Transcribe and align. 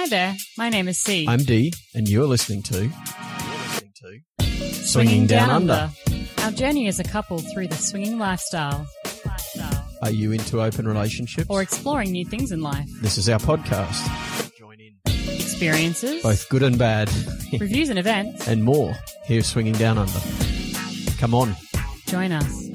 Hi 0.00 0.06
there, 0.06 0.36
my 0.56 0.68
name 0.68 0.86
is 0.86 0.96
C. 0.96 1.26
I'm 1.26 1.40
D, 1.40 1.72
and 1.92 2.08
you're 2.08 2.24
listening 2.24 2.62
to. 2.62 2.84
You're 2.84 2.92
listening 3.66 4.22
to 4.38 4.74
Swinging 4.86 5.26
Down 5.26 5.50
Under. 5.50 5.90
Our 6.38 6.52
journey 6.52 6.86
as 6.86 7.00
a 7.00 7.02
couple 7.02 7.40
through 7.40 7.66
the 7.66 7.74
swinging 7.74 8.16
lifestyle. 8.16 8.86
lifestyle. 9.26 9.88
Are 10.02 10.12
you 10.12 10.30
into 10.30 10.62
open 10.62 10.86
relationships? 10.86 11.48
Or 11.50 11.62
exploring 11.62 12.12
new 12.12 12.24
things 12.24 12.52
in 12.52 12.62
life. 12.62 12.86
this 13.02 13.18
is 13.18 13.28
our 13.28 13.40
podcast. 13.40 14.56
Join 14.56 14.78
in. 14.78 14.94
Experiences, 15.34 16.22
Both 16.22 16.48
good 16.48 16.62
and 16.62 16.78
bad, 16.78 17.10
reviews 17.58 17.88
and 17.88 17.98
events. 17.98 18.46
and 18.46 18.62
more. 18.62 18.94
here 19.26 19.42
Swinging 19.42 19.74
Down 19.74 19.98
Under. 19.98 20.20
Come 21.18 21.34
on. 21.34 21.56
Join 22.06 22.30
us. 22.30 22.67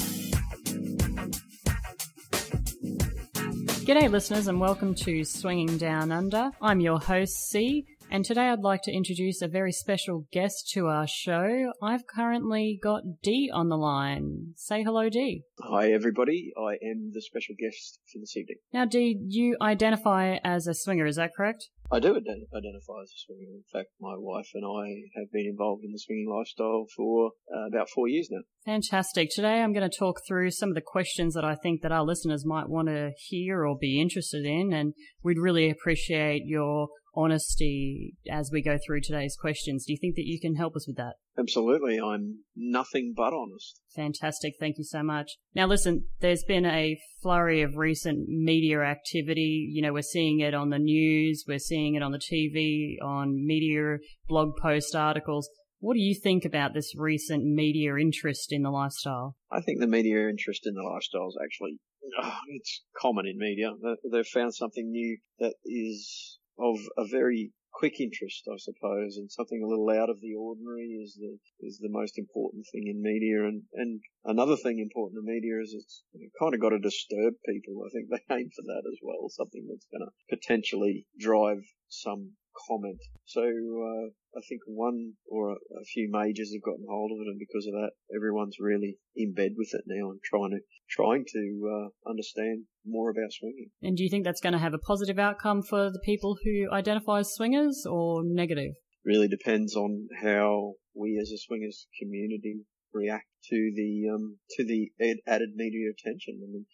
G'day, 3.86 4.09
listeners, 4.09 4.47
and 4.47 4.61
welcome 4.61 4.95
to 4.95 5.25
Swinging 5.25 5.77
Down 5.77 6.09
Under. 6.09 6.52
I'm 6.61 6.79
your 6.79 6.99
host, 6.99 7.49
C, 7.49 7.86
and 8.13 8.23
today 8.23 8.49
I'd 8.49 8.59
like 8.59 8.84
to 8.84 8.91
introduce 8.91 9.41
a 9.41 9.48
very 9.48 9.72
special 9.72 10.27
guest 10.31 10.70
to 10.73 10.85
our 10.85 11.08
show. 11.08 11.71
I've 11.81 12.05
currently 12.05 12.80
got 12.81 13.02
D 13.23 13.49
on 13.52 13.70
the 13.70 13.76
line. 13.76 14.54
Say 14.55 14.84
hello, 14.84 15.09
D. 15.09 15.41
Hi, 15.59 15.91
everybody. 15.91 16.54
I 16.55 16.73
am 16.73 17.09
the 17.12 17.23
special 17.23 17.55
guest 17.59 17.99
for 18.12 18.20
this 18.20 18.38
evening. 18.38 18.57
Now, 18.71 18.85
D, 18.85 19.20
you 19.27 19.57
identify 19.59 20.38
as 20.44 20.68
a 20.68 20.76
swinger, 20.76 21.07
is 21.07 21.16
that 21.16 21.31
correct? 21.35 21.70
I 21.91 21.99
do 21.99 22.09
ident- 22.09 22.55
identify 22.55 23.02
as 23.02 23.09
a 23.09 23.20
swinger. 23.26 23.49
In 23.52 23.63
fact, 23.73 23.90
my 23.99 24.13
wife 24.16 24.49
and 24.54 24.63
I 24.63 25.20
have 25.20 25.32
been 25.32 25.48
involved 25.48 25.84
in 25.84 25.91
the 25.91 25.99
swinging 25.99 26.30
lifestyle 26.30 26.85
for 26.95 27.32
uh, 27.52 27.68
about 27.68 27.90
four 27.90 28.07
years 28.07 28.30
now. 28.30 28.41
Fantastic. 28.63 29.30
Today 29.32 29.62
I'm 29.62 29.73
going 29.73 29.90
to 29.90 29.98
talk 29.98 30.21
through 30.27 30.52
some 30.52 30.70
of 30.70 30.76
the 30.76 30.82
questions 30.82 31.34
that 31.34 31.43
I 31.43 31.55
think 31.55 31.82
that 31.82 31.91
our 31.91 32.04
listeners 32.04 32.45
might 32.45 32.70
want 32.70 32.90
to 32.90 33.12
hear 33.18 33.66
or 33.66 33.76
be 33.76 33.99
interested 33.99 34.45
in, 34.45 34.71
and 34.71 34.93
we'd 35.23 35.40
really 35.40 35.71
appreciate 35.71 36.43
your 36.45 36.90
honesty 37.16 38.16
as 38.30 38.49
we 38.52 38.62
go 38.62 38.77
through 38.84 39.02
today's 39.02 39.35
questions. 39.40 39.85
Do 39.85 39.94
you 39.94 39.99
think 39.99 40.15
that 40.15 40.26
you 40.26 40.40
can 40.40 40.55
help 40.55 40.76
us 40.76 40.87
with 40.87 40.98
that? 40.98 41.13
Absolutely. 41.37 41.99
I'm 41.99 42.40
nothing 42.55 43.13
but 43.15 43.34
honest. 43.34 43.79
Fantastic. 43.96 44.55
Thank 44.60 44.77
you 44.77 44.84
so 44.84 45.04
much. 45.04 45.37
Now, 45.55 45.68
listen, 45.68 46.05
there's 46.20 46.43
been 46.43 46.65
a 46.65 46.99
flurry 47.21 47.62
of 47.62 47.76
recent 47.76 48.27
media 48.27 48.82
activity. 48.82 49.70
You 49.71 49.82
know, 49.82 49.93
we're 49.93 50.02
seeing 50.02 50.40
it 50.40 50.54
on 50.54 50.70
the 50.70 50.79
news, 50.79 51.46
we're 51.48 51.60
seeing 51.60 51.96
it 51.96 52.04
on 52.04 52.12
the 52.12 52.20
TV, 52.20 52.96
on 53.04 53.46
media, 53.46 53.98
blog 54.27 54.57
post 54.62 54.96
articles. 54.96 55.49
What 55.80 55.96
do 55.96 55.99
you 55.99 56.15
think 56.15 56.46
about 56.46 56.74
this 56.74 56.93
recent 56.96 57.43
media 57.43 57.98
interest 57.98 58.54
in 58.54 58.62
the 58.62 58.71
lifestyle? 58.71 59.35
I 59.52 59.59
think 59.59 59.82
the 59.82 59.87
media 59.87 60.30
interest 60.30 60.62
in 60.65 60.76
the 60.76 60.82
lifestyle 60.82 61.27
is 61.27 61.37
actually, 61.43 61.77
uh, 62.24 62.37
it's 62.48 62.84
common 62.98 63.26
in 63.27 63.37
media. 63.37 63.71
They've 64.09 64.25
found 64.25 64.56
something 64.56 64.90
new 64.90 65.18
that 65.40 65.56
is 65.66 66.40
of 66.57 66.78
a 66.97 67.06
very 67.06 67.51
quick 67.73 68.00
interest, 68.00 68.47
I 68.47 68.57
suppose, 68.57 69.18
and 69.18 69.31
something 69.31 69.62
a 69.63 69.68
little 69.68 69.90
out 69.90 70.09
of 70.09 70.22
the 70.22 70.35
ordinary 70.35 71.00
is 71.01 71.16
the 71.16 71.38
is 71.66 71.79
the 71.79 71.90
most 71.90 72.18
important 72.18 72.66
thing 72.72 72.88
in 72.88 73.01
media. 73.01 73.47
And 73.47 73.63
and 73.73 74.01
another 74.25 74.56
thing 74.56 74.79
important 74.79 75.19
in 75.19 75.25
media 75.25 75.59
is 75.62 75.74
it's 75.74 76.03
kind 76.40 76.53
of 76.53 76.62
got 76.62 76.69
to 76.69 76.79
disturb 76.79 77.34
people. 77.46 77.84
I 77.85 77.90
think 77.90 78.09
they 78.09 78.35
aim 78.35 78.50
for 78.56 78.63
that 78.63 78.84
as 78.88 79.00
well, 79.01 79.29
something 79.29 79.66
that's 79.68 79.88
going 79.91 80.06
to 80.06 80.13
potentially 80.29 81.06
drive 81.19 81.63
some 81.90 82.34
comment. 82.68 83.00
So 83.25 83.41
uh, 83.41 84.07
I 84.38 84.41
think 84.47 84.62
one 84.66 85.13
or 85.28 85.51
a, 85.51 85.56
a 85.56 85.85
few 85.94 86.09
majors 86.12 86.53
have 86.53 86.63
gotten 86.63 86.85
hold 86.90 87.12
of 87.12 87.22
it, 87.22 87.29
and 87.29 87.40
because 87.40 87.68
of 87.68 87.73
that, 87.73 87.91
everyone's 88.16 88.57
really 88.59 88.97
in 89.16 89.34
bed 89.34 89.53
with 89.57 89.69
it 89.73 89.84
now 89.88 90.12
and 90.12 90.19
trying 90.23 90.51
to 90.51 90.59
trying 90.90 91.25
to 91.25 91.44
uh, 91.69 92.09
understand 92.09 92.66
more 92.85 93.09
about 93.09 93.31
swinging. 93.31 93.69
And 93.81 93.97
do 93.97 94.03
you 94.03 94.09
think 94.09 94.25
that's 94.25 94.41
going 94.41 94.53
to 94.53 94.59
have 94.59 94.74
a 94.74 94.79
positive 94.79 95.19
outcome 95.19 95.63
for 95.63 95.90
the 95.90 96.01
people 96.03 96.38
who 96.44 96.72
identify 96.72 97.19
as 97.19 97.34
swingers 97.34 97.85
or 97.90 98.22
negative? 98.24 98.74
really 99.06 99.28
depends 99.28 99.75
on 99.75 100.07
how 100.22 100.74
we 100.96 101.19
as 101.22 101.31
a 101.31 101.38
swingers 101.38 101.88
community 102.00 102.62
react 102.94 103.25
to 103.44 103.72
the 103.75 104.03
um, 104.14 104.38
to 104.52 104.64
the 104.64 104.91
added 105.28 105.50
media 105.56 105.90
attention. 105.90 106.40
I 106.44 106.47
mean, 106.52 106.66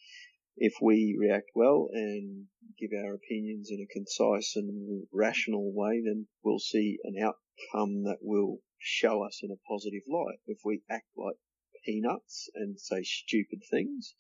if 0.60 0.74
we 0.82 1.16
react 1.18 1.50
well 1.56 1.88
and 1.94 2.46
give 2.78 2.92
our 2.94 3.14
opinions 3.14 3.70
in 3.72 3.82
a 3.82 3.94
concise 3.94 4.56
and 4.56 5.08
rational 5.12 5.72
way, 5.74 6.02
then 6.06 6.28
we'll 6.44 6.60
see 6.60 6.98
an 7.04 7.16
outcome 7.22 8.04
that 8.04 8.20
will 8.22 8.58
show 8.78 9.24
us 9.24 9.40
in 9.42 9.52
a 9.52 9.64
positive 9.68 10.04
light. 10.08 10.40
If 10.48 10.60
we 10.64 10.82
act 10.90 11.08
like 11.18 11.38
peanuts 11.86 12.50
and 12.56 12.80
say 12.80 13.04
stupid 13.04 13.60
things 13.72 14.14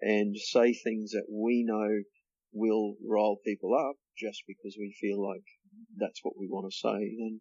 and 0.00 0.36
say 0.36 0.74
things 0.74 1.12
that 1.12 1.26
we 1.30 1.64
know 1.66 2.02
will 2.52 2.96
rile 3.06 3.38
people 3.44 3.74
up 3.74 3.96
just 4.16 4.42
because 4.46 4.76
we 4.78 4.94
feel 5.00 5.22
like 5.26 5.44
that's 5.96 6.20
what 6.22 6.34
we 6.38 6.48
want 6.48 6.70
to 6.70 6.76
say, 6.76 7.16
then 7.18 7.40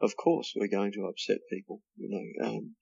of 0.00 0.16
course 0.16 0.52
we're 0.54 0.68
going 0.68 0.92
to 0.92 1.06
upset 1.06 1.38
people. 1.50 1.80
You 1.96 2.10
know, 2.10 2.48
um, 2.48 2.74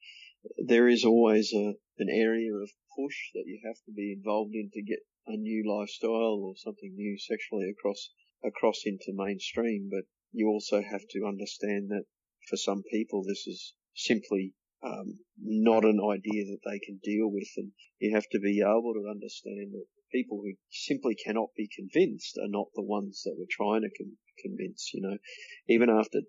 there 0.58 0.88
is 0.88 1.04
always 1.04 1.52
a, 1.52 1.74
an 1.98 2.08
area 2.10 2.52
of 2.52 2.70
push 2.96 3.30
that 3.34 3.46
you 3.46 3.60
have 3.64 3.76
to 3.86 3.92
be 3.92 4.12
involved 4.12 4.54
in 4.54 4.70
to 4.72 4.82
get 4.82 5.00
a 5.26 5.36
new 5.36 5.64
lifestyle 5.66 6.40
or 6.42 6.54
something 6.56 6.94
new 6.94 7.18
sexually 7.18 7.70
across 7.70 8.10
across 8.44 8.82
into 8.84 9.12
mainstream. 9.12 9.88
But 9.90 10.04
you 10.32 10.48
also 10.48 10.82
have 10.82 11.06
to 11.10 11.26
understand 11.26 11.90
that 11.90 12.04
for 12.48 12.56
some 12.56 12.82
people 12.90 13.24
this 13.24 13.46
is 13.46 13.74
simply 13.94 14.54
um, 14.82 15.18
not 15.40 15.84
an 15.84 15.98
idea 15.98 16.44
that 16.44 16.60
they 16.64 16.78
can 16.78 17.00
deal 17.02 17.30
with, 17.30 17.48
and 17.56 17.72
you 17.98 18.14
have 18.14 18.28
to 18.32 18.38
be 18.38 18.60
able 18.60 18.92
to 18.92 19.08
understand 19.10 19.72
that 19.72 19.86
people 20.12 20.42
who 20.44 20.52
simply 20.70 21.14
cannot 21.14 21.48
be 21.56 21.68
convinced 21.74 22.36
are 22.38 22.48
not 22.48 22.68
the 22.74 22.82
ones 22.82 23.22
that 23.24 23.34
we're 23.38 23.46
trying 23.50 23.82
to 23.82 23.90
con- 23.96 24.18
convince. 24.38 24.90
You 24.92 25.00
know, 25.00 25.18
even 25.68 25.88
after 25.88 26.20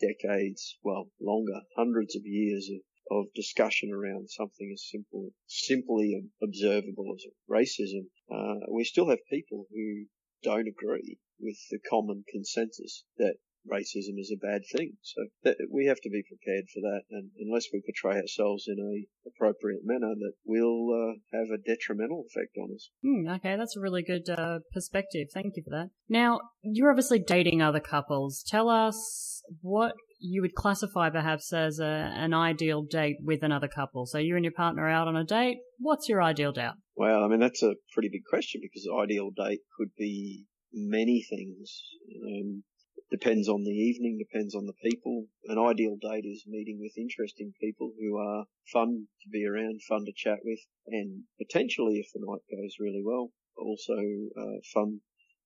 decades, 0.00 0.76
well, 0.82 1.10
longer, 1.20 1.62
hundreds 1.76 2.14
of 2.16 2.22
years 2.26 2.68
of 2.68 2.80
of 3.20 3.32
discussion 3.34 3.90
around 3.92 4.28
something 4.30 4.70
as 4.72 4.88
simple, 4.90 5.30
simply 5.46 6.22
observable 6.42 7.14
as 7.14 7.24
racism, 7.50 8.06
uh, 8.30 8.66
we 8.70 8.84
still 8.84 9.08
have 9.08 9.18
people 9.30 9.66
who 9.70 10.04
don't 10.42 10.68
agree 10.68 11.18
with 11.40 11.56
the 11.70 11.78
common 11.88 12.24
consensus 12.30 13.04
that 13.18 13.34
racism 13.70 14.18
is 14.18 14.32
a 14.32 14.44
bad 14.44 14.62
thing. 14.72 14.96
So 15.02 15.22
we 15.70 15.86
have 15.86 16.00
to 16.00 16.10
be 16.10 16.22
prepared 16.26 16.64
for 16.72 16.80
that, 16.80 17.02
and 17.10 17.30
unless 17.38 17.66
we 17.72 17.82
portray 17.82 18.20
ourselves 18.20 18.66
in 18.66 18.78
a 18.78 19.28
appropriate 19.28 19.82
manner, 19.84 20.14
that 20.14 20.32
will 20.44 20.88
uh, 20.90 21.36
have 21.36 21.48
a 21.50 21.62
detrimental 21.62 22.24
effect 22.28 22.56
on 22.58 22.74
us. 22.74 22.90
Hmm, 23.02 23.28
okay, 23.36 23.56
that's 23.56 23.76
a 23.76 23.80
really 23.80 24.02
good 24.02 24.28
uh, 24.28 24.60
perspective. 24.72 25.28
Thank 25.32 25.56
you 25.56 25.62
for 25.62 25.70
that. 25.70 25.90
Now, 26.08 26.40
you're 26.62 26.90
obviously 26.90 27.20
dating 27.20 27.62
other 27.62 27.80
couples. 27.80 28.44
Tell 28.46 28.68
us 28.68 29.42
what 29.60 29.94
you 30.22 30.40
would 30.40 30.54
classify 30.54 31.10
perhaps 31.10 31.52
as 31.52 31.80
a, 31.80 31.84
an 31.84 32.32
ideal 32.32 32.82
date 32.82 33.16
with 33.20 33.42
another 33.42 33.68
couple. 33.68 34.06
So 34.06 34.18
you 34.18 34.36
and 34.36 34.44
your 34.44 34.52
partner 34.52 34.88
out 34.88 35.08
on 35.08 35.16
a 35.16 35.24
date. 35.24 35.58
What's 35.78 36.08
your 36.08 36.22
ideal 36.22 36.52
date? 36.52 36.72
Well, 36.94 37.24
I 37.24 37.28
mean 37.28 37.40
that's 37.40 37.62
a 37.62 37.74
pretty 37.92 38.08
big 38.08 38.24
question 38.28 38.60
because 38.62 38.86
ideal 39.02 39.30
date 39.30 39.60
could 39.76 39.90
be 39.98 40.46
many 40.72 41.24
things. 41.28 41.82
Um, 42.24 42.62
depends 43.10 43.48
on 43.48 43.64
the 43.64 43.70
evening, 43.70 44.16
depends 44.18 44.54
on 44.54 44.66
the 44.66 44.90
people. 44.90 45.26
An 45.46 45.58
ideal 45.58 45.96
date 46.00 46.24
is 46.24 46.44
meeting 46.46 46.78
with 46.80 46.96
interesting 46.96 47.52
people 47.60 47.92
who 47.98 48.16
are 48.16 48.44
fun 48.72 49.08
to 49.22 49.28
be 49.28 49.44
around, 49.44 49.82
fun 49.88 50.04
to 50.06 50.12
chat 50.16 50.38
with, 50.44 50.60
and 50.86 51.24
potentially, 51.38 51.98
if 51.98 52.06
the 52.14 52.24
night 52.24 52.42
goes 52.50 52.76
really 52.80 53.02
well, 53.04 53.32
also 53.58 53.98
uh, 54.38 54.60
fun 54.72 55.00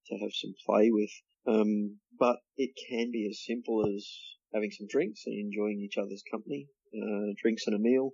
to 0.07 0.15
have 0.19 0.33
some 0.33 0.55
play 0.65 0.91
with. 0.93 1.11
Um, 1.47 1.99
but 2.19 2.37
it 2.57 2.71
can 2.89 3.11
be 3.11 3.27
as 3.31 3.45
simple 3.45 3.85
as 3.87 4.07
having 4.55 4.71
some 4.71 4.87
drinks 4.89 5.23
and 5.27 5.39
enjoying 5.39 5.81
each 5.81 5.99
other's 5.99 6.23
company, 6.31 6.69
uh, 6.95 7.33
drinks 7.41 7.67
and 7.67 7.77
a 7.77 7.79
meal, 7.79 8.13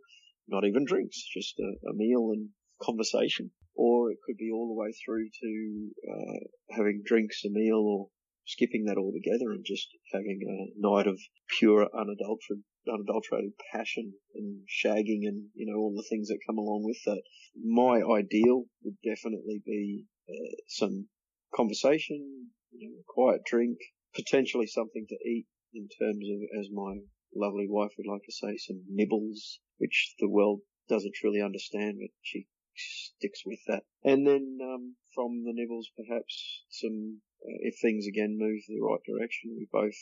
not 0.48 0.64
even 0.64 0.84
drinks, 0.84 1.22
just 1.32 1.58
a, 1.58 1.90
a 1.90 1.94
meal 1.94 2.30
and 2.32 2.48
conversation. 2.82 3.50
Or 3.74 4.10
it 4.10 4.18
could 4.26 4.36
be 4.36 4.50
all 4.52 4.68
the 4.68 4.80
way 4.80 4.92
through 4.92 5.28
to 5.28 5.90
uh, 6.10 6.76
having 6.76 7.02
drinks, 7.04 7.42
a 7.44 7.50
meal, 7.50 7.78
or 7.78 8.08
skipping 8.44 8.84
that 8.84 8.98
altogether 8.98 9.52
and 9.52 9.64
just 9.64 9.88
having 10.12 10.40
a 10.42 10.80
night 10.80 11.06
of 11.06 11.18
pure 11.58 11.88
unadulterated 11.94 12.64
unadulterated 12.88 13.52
passion 13.72 14.12
and 14.34 14.58
shagging 14.66 15.22
and 15.22 15.46
you 15.54 15.66
know 15.66 15.78
all 15.78 15.94
the 15.94 16.06
things 16.10 16.28
that 16.28 16.38
come 16.46 16.58
along 16.58 16.82
with 16.84 16.98
that. 17.06 17.22
My 17.64 18.02
ideal 18.02 18.64
would 18.82 18.96
definitely 19.04 19.62
be 19.64 20.04
uh, 20.28 20.54
some 20.66 21.06
conversation, 21.54 22.48
you 22.72 22.88
know, 22.88 22.96
a 22.98 23.04
quiet 23.06 23.42
drink, 23.44 23.78
potentially 24.14 24.66
something 24.66 25.06
to 25.08 25.28
eat 25.28 25.46
in 25.74 25.88
terms 25.88 26.26
of, 26.28 26.60
as 26.60 26.68
my 26.70 27.00
lovely 27.34 27.66
wife 27.68 27.92
would 27.96 28.10
like 28.10 28.22
to 28.24 28.32
say, 28.32 28.56
some 28.56 28.82
nibbles, 28.88 29.60
which 29.78 30.14
the 30.18 30.28
world 30.28 30.60
doesn't 30.88 31.14
truly 31.14 31.40
understand, 31.40 31.98
but 32.00 32.10
she 32.20 32.46
sticks 32.74 33.42
with 33.44 33.60
that. 33.66 33.82
And 34.04 34.26
then 34.26 34.58
um, 34.62 34.96
from 35.14 35.44
the 35.44 35.52
nibbles, 35.52 35.90
perhaps 35.96 36.64
some, 36.70 37.20
uh, 37.44 37.58
if 37.62 37.76
things 37.80 38.06
again 38.06 38.36
move 38.38 38.60
the 38.68 38.80
right 38.80 39.00
direction, 39.06 39.56
we 39.56 39.68
both 39.72 39.96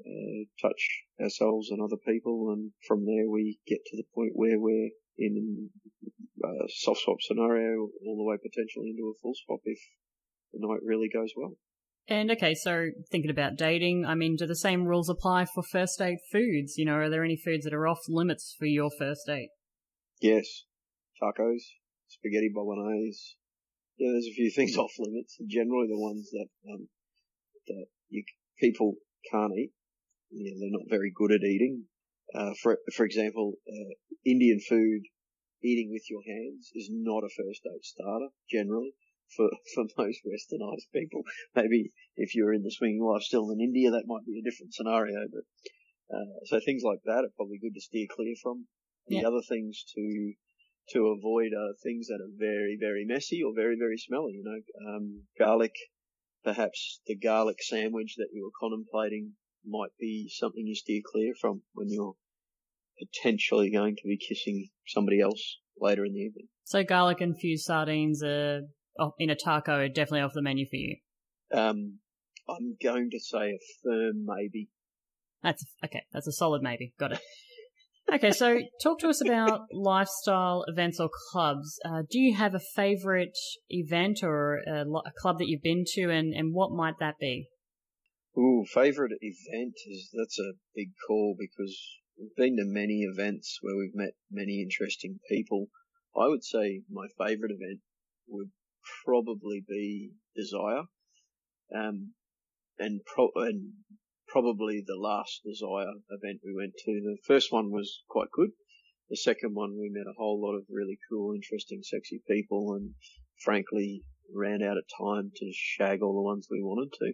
uh, 0.00 0.44
touch 0.60 1.04
ourselves 1.20 1.70
and 1.70 1.80
other 1.80 1.96
people, 1.96 2.52
and 2.52 2.72
from 2.86 3.06
there 3.06 3.28
we 3.30 3.58
get 3.66 3.84
to 3.86 3.96
the 3.96 4.08
point 4.14 4.32
where 4.34 4.58
we're 4.58 4.90
in 5.18 5.70
a 6.44 6.68
soft 6.68 7.00
swap 7.00 7.16
scenario, 7.20 7.88
all 8.04 8.16
the 8.16 8.24
way 8.24 8.36
potentially 8.36 8.90
into 8.90 9.08
a 9.08 9.18
full 9.22 9.32
swap 9.34 9.60
if 9.64 9.80
the 10.52 10.60
night 10.60 10.80
really 10.84 11.08
goes 11.08 11.32
well. 11.36 11.56
And 12.08 12.30
okay, 12.30 12.54
so 12.54 12.90
thinking 13.10 13.30
about 13.30 13.56
dating, 13.56 14.04
I 14.06 14.14
mean, 14.14 14.36
do 14.36 14.46
the 14.46 14.54
same 14.54 14.84
rules 14.84 15.08
apply 15.08 15.46
for 15.46 15.62
first 15.62 15.98
date 15.98 16.20
foods? 16.30 16.78
You 16.78 16.84
know, 16.84 16.94
are 16.94 17.10
there 17.10 17.24
any 17.24 17.36
foods 17.36 17.64
that 17.64 17.74
are 17.74 17.88
off 17.88 17.98
limits 18.08 18.54
for 18.56 18.66
your 18.66 18.90
first 18.96 19.22
date? 19.26 19.48
Yes. 20.20 20.64
Tacos, 21.20 21.62
spaghetti 22.06 22.50
bolognese. 22.54 23.34
Yeah, 23.98 24.12
there's 24.12 24.26
a 24.26 24.34
few 24.34 24.50
things 24.54 24.76
off 24.78 24.92
limits. 24.98 25.36
Generally, 25.48 25.88
the 25.88 25.98
ones 25.98 26.30
that 26.30 26.48
um, 26.72 26.88
that 27.66 27.86
you, 28.08 28.22
people 28.60 28.94
can't 29.30 29.52
eat. 29.58 29.72
Yeah, 30.30 30.52
they're 30.60 30.78
not 30.78 30.88
very 30.88 31.12
good 31.14 31.32
at 31.32 31.42
eating. 31.42 31.84
Uh, 32.34 32.52
for 32.62 32.78
for 32.94 33.04
example, 33.04 33.54
uh, 33.66 33.94
Indian 34.24 34.60
food, 34.60 35.02
eating 35.62 35.90
with 35.90 36.04
your 36.10 36.22
hands 36.26 36.70
is 36.74 36.88
not 36.92 37.24
a 37.24 37.30
first 37.30 37.62
date 37.64 37.84
starter. 37.84 38.28
Generally, 38.50 38.92
for 39.34 39.50
for 39.74 39.84
most 39.98 40.20
Westernized 40.24 40.90
people, 40.92 41.22
maybe 41.54 41.92
if 42.16 42.34
you're 42.34 42.52
in 42.52 42.62
the 42.62 42.70
swinging 42.70 43.02
life 43.02 43.22
still 43.22 43.50
in 43.50 43.60
India, 43.60 43.90
that 43.90 44.06
might 44.06 44.26
be 44.26 44.38
a 44.38 44.48
different 44.48 44.74
scenario. 44.74 45.26
But 45.32 46.16
uh, 46.16 46.44
so 46.44 46.60
things 46.64 46.82
like 46.84 47.00
that 47.04 47.24
are 47.24 47.36
probably 47.36 47.58
good 47.58 47.74
to 47.74 47.80
steer 47.80 48.06
clear 48.10 48.34
from. 48.42 48.66
The 49.08 49.16
Yeah. 49.16 49.28
other 49.28 49.42
things 49.48 49.84
to 49.94 50.34
to 50.90 51.06
avoid 51.08 51.52
are 51.52 51.74
things 51.82 52.06
that 52.08 52.20
are 52.20 52.30
very 52.36 52.76
very 52.78 53.04
messy 53.04 53.42
or 53.42 53.52
very 53.54 53.76
very 53.76 53.98
smelly. 53.98 54.34
You 54.34 54.44
know, 54.44 54.90
um, 54.90 55.28
garlic. 55.38 55.74
Perhaps 56.44 57.00
the 57.06 57.16
garlic 57.16 57.60
sandwich 57.60 58.14
that 58.18 58.28
you 58.32 58.44
were 58.44 58.52
contemplating 58.60 59.32
might 59.64 59.90
be 59.98 60.28
something 60.28 60.64
you 60.64 60.76
steer 60.76 61.02
clear 61.04 61.34
from 61.40 61.62
when 61.74 61.88
you're 61.90 62.14
potentially 62.98 63.70
going 63.70 63.96
to 63.96 64.02
be 64.04 64.16
kissing 64.16 64.68
somebody 64.86 65.20
else 65.20 65.58
later 65.80 66.04
in 66.04 66.12
the 66.12 66.20
evening. 66.20 66.46
So 66.64 66.84
garlic 66.84 67.20
infused 67.20 67.64
sardines 67.64 68.22
are 68.22 68.62
in 69.18 69.30
a 69.30 69.36
taco 69.36 69.88
definitely 69.88 70.20
off 70.20 70.32
the 70.34 70.42
menu 70.42 70.66
for 70.66 70.76
you. 70.76 70.96
Um, 71.52 71.98
I'm 72.48 72.76
going 72.82 73.10
to 73.10 73.20
say 73.20 73.50
a 73.50 73.58
firm 73.82 74.24
maybe. 74.26 74.68
That's 75.42 75.64
okay. 75.84 76.02
That's 76.12 76.26
a 76.26 76.32
solid 76.32 76.62
maybe. 76.62 76.92
Got 76.98 77.12
it. 77.12 77.20
Okay, 78.12 78.30
so 78.30 78.60
talk 78.80 79.00
to 79.00 79.08
us 79.08 79.20
about 79.20 79.62
lifestyle 79.72 80.64
events 80.68 81.00
or 81.00 81.10
clubs. 81.32 81.80
Uh, 81.84 82.02
do 82.08 82.20
you 82.20 82.36
have 82.36 82.54
a 82.54 82.60
favorite 82.60 83.36
event 83.68 84.20
or 84.22 84.60
a, 84.66 84.84
a 84.84 85.12
club 85.18 85.38
that 85.38 85.48
you've 85.48 85.62
been 85.62 85.82
to, 85.94 86.10
and, 86.10 86.32
and 86.32 86.54
what 86.54 86.70
might 86.70 87.00
that 87.00 87.18
be? 87.18 87.48
Ooh, 88.38 88.64
favorite 88.72 89.12
event 89.20 89.74
is 89.88 90.10
that's 90.16 90.38
a 90.38 90.52
big 90.76 90.90
call 91.08 91.34
because 91.36 91.76
we've 92.16 92.36
been 92.36 92.56
to 92.56 92.64
many 92.64 93.00
events 93.00 93.58
where 93.60 93.76
we've 93.76 93.94
met 93.94 94.12
many 94.30 94.62
interesting 94.62 95.18
people. 95.28 95.66
I 96.16 96.28
would 96.28 96.44
say 96.44 96.82
my 96.88 97.06
favorite 97.18 97.50
event 97.50 97.80
would 98.28 98.50
probably 99.04 99.64
be 99.66 100.12
Desire, 100.34 100.82
um, 101.74 102.12
and 102.78 103.00
pro- 103.04 103.32
and 103.36 103.72
probably 104.28 104.82
the 104.86 104.96
last 104.96 105.42
Desire 105.44 105.92
event 106.10 106.40
we 106.44 106.54
went 106.54 106.74
to. 106.84 107.00
The 107.00 107.18
first 107.26 107.52
one 107.52 107.70
was 107.70 108.02
quite 108.08 108.30
good. 108.32 108.50
The 109.08 109.16
second 109.16 109.54
one 109.54 109.78
we 109.78 109.88
met 109.90 110.10
a 110.10 110.16
whole 110.18 110.40
lot 110.40 110.56
of 110.56 110.64
really 110.68 110.98
cool, 111.08 111.34
interesting, 111.34 111.82
sexy 111.82 112.22
people, 112.28 112.74
and 112.74 112.94
frankly 113.42 114.02
ran 114.34 114.62
out 114.62 114.76
of 114.76 114.84
time 114.98 115.30
to 115.36 115.52
shag 115.52 116.02
all 116.02 116.14
the 116.14 116.22
ones 116.22 116.48
we 116.50 116.62
wanted 116.62 116.92
to. 116.98 117.12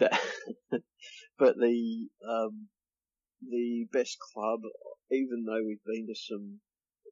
That, 0.00 0.20
but 1.38 1.56
the 1.56 2.08
um, 2.28 2.68
the 3.40 3.86
best 3.92 4.18
club, 4.18 4.60
even 5.10 5.44
though 5.46 5.62
we've 5.64 5.84
been 5.86 6.06
to 6.08 6.14
some 6.14 6.60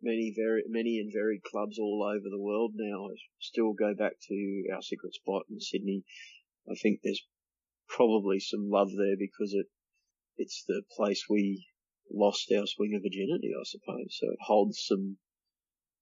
many 0.03 0.35
very 0.37 0.65
many 0.69 0.99
and 0.99 1.13
varied 1.15 1.43
clubs 1.43 1.79
all 1.79 2.03
over 2.05 2.29
the 2.29 2.41
world 2.41 2.73
now, 2.75 3.07
I 3.07 3.15
still 3.39 3.73
go 3.73 3.95
back 3.95 4.15
to 4.29 4.65
our 4.75 4.83
secret 4.83 5.15
spot 5.15 5.43
in 5.51 5.61
Sydney. 5.61 6.03
I 6.71 6.75
think 6.81 7.01
there's 7.03 7.25
probably 7.89 8.41
some 8.41 8.69
love 8.71 8.91
there 8.97 9.17
because 9.19 9.53
it 9.55 9.67
it's 10.37 10.65
the 10.67 10.83
place 10.97 11.25
we 11.29 11.67
lost 12.13 12.53
our 12.57 12.67
swinger 12.67 12.99
virginity, 12.99 13.53
I 13.59 13.65
suppose. 13.65 14.17
So 14.19 14.27
it 14.29 14.39
holds 14.41 14.83
some 14.85 15.19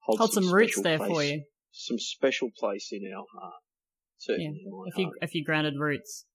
holds 0.00 0.18
Hold 0.18 0.32
some 0.32 0.52
roots 0.52 0.80
there 0.80 0.98
place, 0.98 1.10
for 1.10 1.22
you. 1.22 1.44
Some 1.72 1.98
special 1.98 2.48
place 2.58 2.88
in 2.92 3.02
our 3.14 3.24
heart. 3.38 3.62
Certainly 4.18 4.62
in 4.64 4.70
my 4.70 4.84
A 4.92 4.94
few, 4.94 5.04
heart. 5.06 5.16
a 5.22 5.26
few 5.28 5.44
grounded 5.44 5.74
roots. 5.78 6.26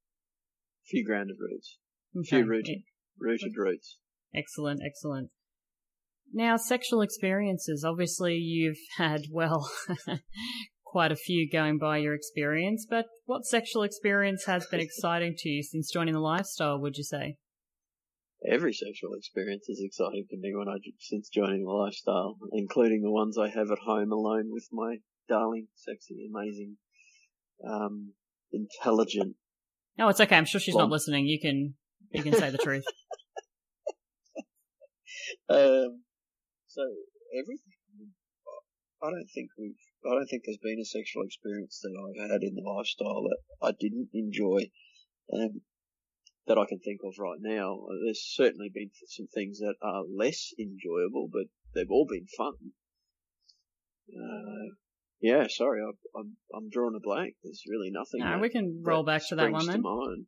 A 0.85 0.88
few 0.89 1.06
grounded 1.06 1.38
roots. 1.39 1.77
A 2.17 2.23
few 2.23 2.45
rooted 2.45 2.83
rooted 3.19 3.53
roots. 3.57 3.97
Excellent, 4.33 4.81
excellent. 4.85 5.29
Now, 6.33 6.57
sexual 6.57 7.01
experiences. 7.01 7.83
Obviously, 7.86 8.36
you've 8.36 8.77
had, 8.98 9.22
well, 9.31 9.69
quite 10.86 11.12
a 11.12 11.16
few 11.16 11.50
going 11.50 11.77
by 11.77 11.98
your 11.98 12.13
experience, 12.13 12.86
but 12.89 13.06
what 13.25 13.45
sexual 13.45 13.83
experience 13.83 14.45
has 14.45 14.66
been 14.68 14.80
exciting 14.81 15.36
to 15.38 15.50
you 15.50 15.63
since 15.63 15.92
joining 15.92 16.13
the 16.13 16.19
lifestyle, 16.19 16.80
would 16.81 16.98
you 16.98 17.04
say? 17.04 17.36
Every 18.50 18.74
sexual 18.74 19.13
experience 19.13 19.68
is 19.69 19.81
exciting 19.83 20.25
to 20.30 20.38
me 20.38 20.54
when 20.56 20.68
I 20.69 20.77
since 21.00 21.30
joining 21.30 21.63
the 21.63 21.72
lifestyle, 21.72 22.38
including 22.51 23.01
the 23.01 23.12
ones 23.12 23.38
I 23.38 23.50
have 23.50 23.72
at 23.72 23.80
home 23.80 24.12
alone 24.12 24.50
with 24.51 24.68
my 24.72 24.98
darling, 25.27 25.68
sexy, 25.74 26.30
amazing, 26.31 26.77
um, 27.68 28.13
intelligent. 28.51 29.36
Oh, 29.98 30.10
it's 30.10 30.22
okay. 30.22 30.36
I'm 30.38 30.45
sure 30.45 30.60
she's 30.62 30.75
Well- 30.75 30.86
not 30.86 30.92
listening. 30.92 31.25
You 31.25 31.39
can, 31.39 31.74
you 32.12 32.24
can 32.24 32.33
say 32.33 32.50
the 32.50 32.57
truth. 32.57 32.83
Um, 35.50 36.01
so 36.75 36.83
everything. 37.39 37.72
I 39.01 39.12
don't 39.12 39.31
think 39.33 39.50
we've. 39.57 39.80
I 40.06 40.16
don't 40.16 40.27
think 40.27 40.44
there's 40.45 40.62
been 40.62 40.80
a 40.80 40.86
sexual 40.86 41.24
experience 41.24 41.80
that 41.81 41.95
I've 41.95 42.31
had 42.31 42.44
in 42.44 42.56
the 42.56 42.62
lifestyle 42.68 43.24
that 43.24 43.39
I 43.62 43.72
didn't 43.80 44.10
enjoy. 44.13 44.72
Um, 45.31 45.62
that 46.48 46.57
I 46.57 46.66
can 46.69 46.80
think 46.80 47.00
of 47.04 47.16
right 47.18 47.39
now. 47.42 47.80
There's 48.06 48.22
certainly 48.22 48.69
been 48.74 48.92
some 49.07 49.27
things 49.33 49.60
that 49.60 49.75
are 49.81 50.04
less 50.06 50.54
enjoyable, 50.60 51.27
but 51.31 51.50
they've 51.74 51.89
all 51.89 52.06
been 52.10 52.27
fun. 52.38 52.54
Uh, 54.13 54.75
yeah, 55.22 55.48
sorry, 55.50 55.81
I, 55.81 56.19
I'm 56.19 56.38
I'm 56.56 56.69
drawing 56.69 56.95
a 56.95 57.01
blank. 57.01 57.36
There's 57.44 57.63
really 57.68 57.89
nothing. 57.92 58.19
No, 58.19 58.39
we 58.39 58.50
can 58.50 58.81
roll 58.83 59.04
back 59.04 59.27
to 59.30 59.36
that 59.36 59.51
one 59.51 59.62
springs 59.62 59.68
then. 59.68 59.81
To 59.81 59.89
mind. 59.89 60.25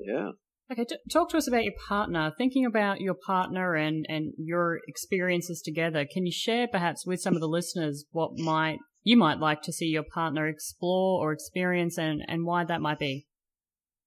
Yeah. 0.00 0.30
Okay, 0.70 0.84
t- 0.84 0.96
talk 1.12 1.30
to 1.30 1.36
us 1.36 1.48
about 1.48 1.64
your 1.64 1.74
partner. 1.88 2.32
Thinking 2.38 2.64
about 2.64 3.00
your 3.00 3.14
partner 3.14 3.74
and, 3.74 4.06
and 4.08 4.32
your 4.38 4.78
experiences 4.86 5.60
together, 5.60 6.06
can 6.10 6.26
you 6.26 6.32
share 6.32 6.68
perhaps 6.68 7.04
with 7.04 7.20
some 7.20 7.34
of 7.34 7.40
the 7.40 7.48
listeners 7.48 8.04
what 8.12 8.38
might 8.38 8.78
you 9.02 9.16
might 9.16 9.38
like 9.38 9.62
to 9.62 9.72
see 9.72 9.86
your 9.86 10.04
partner 10.14 10.46
explore 10.46 11.20
or 11.20 11.32
experience 11.32 11.98
and, 11.98 12.22
and 12.28 12.44
why 12.44 12.64
that 12.64 12.80
might 12.80 12.98
be? 12.98 13.26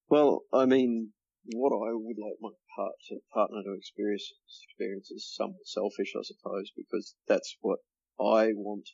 Well, 0.08 0.44
I 0.54 0.66
mean, 0.66 1.10
what 1.54 1.74
I 1.74 1.92
would 1.92 2.18
like 2.18 2.38
my 2.40 2.50
part 2.78 2.94
partner 3.34 3.62
to 3.64 3.78
experience 3.78 4.32
experience 4.48 5.12
is 5.12 5.34
somewhat 5.36 5.66
selfish, 5.66 6.14
I 6.18 6.22
suppose, 6.24 6.72
because 6.78 7.16
that's 7.28 7.58
what 7.62 7.80
I 8.20 8.54
want 8.54 8.88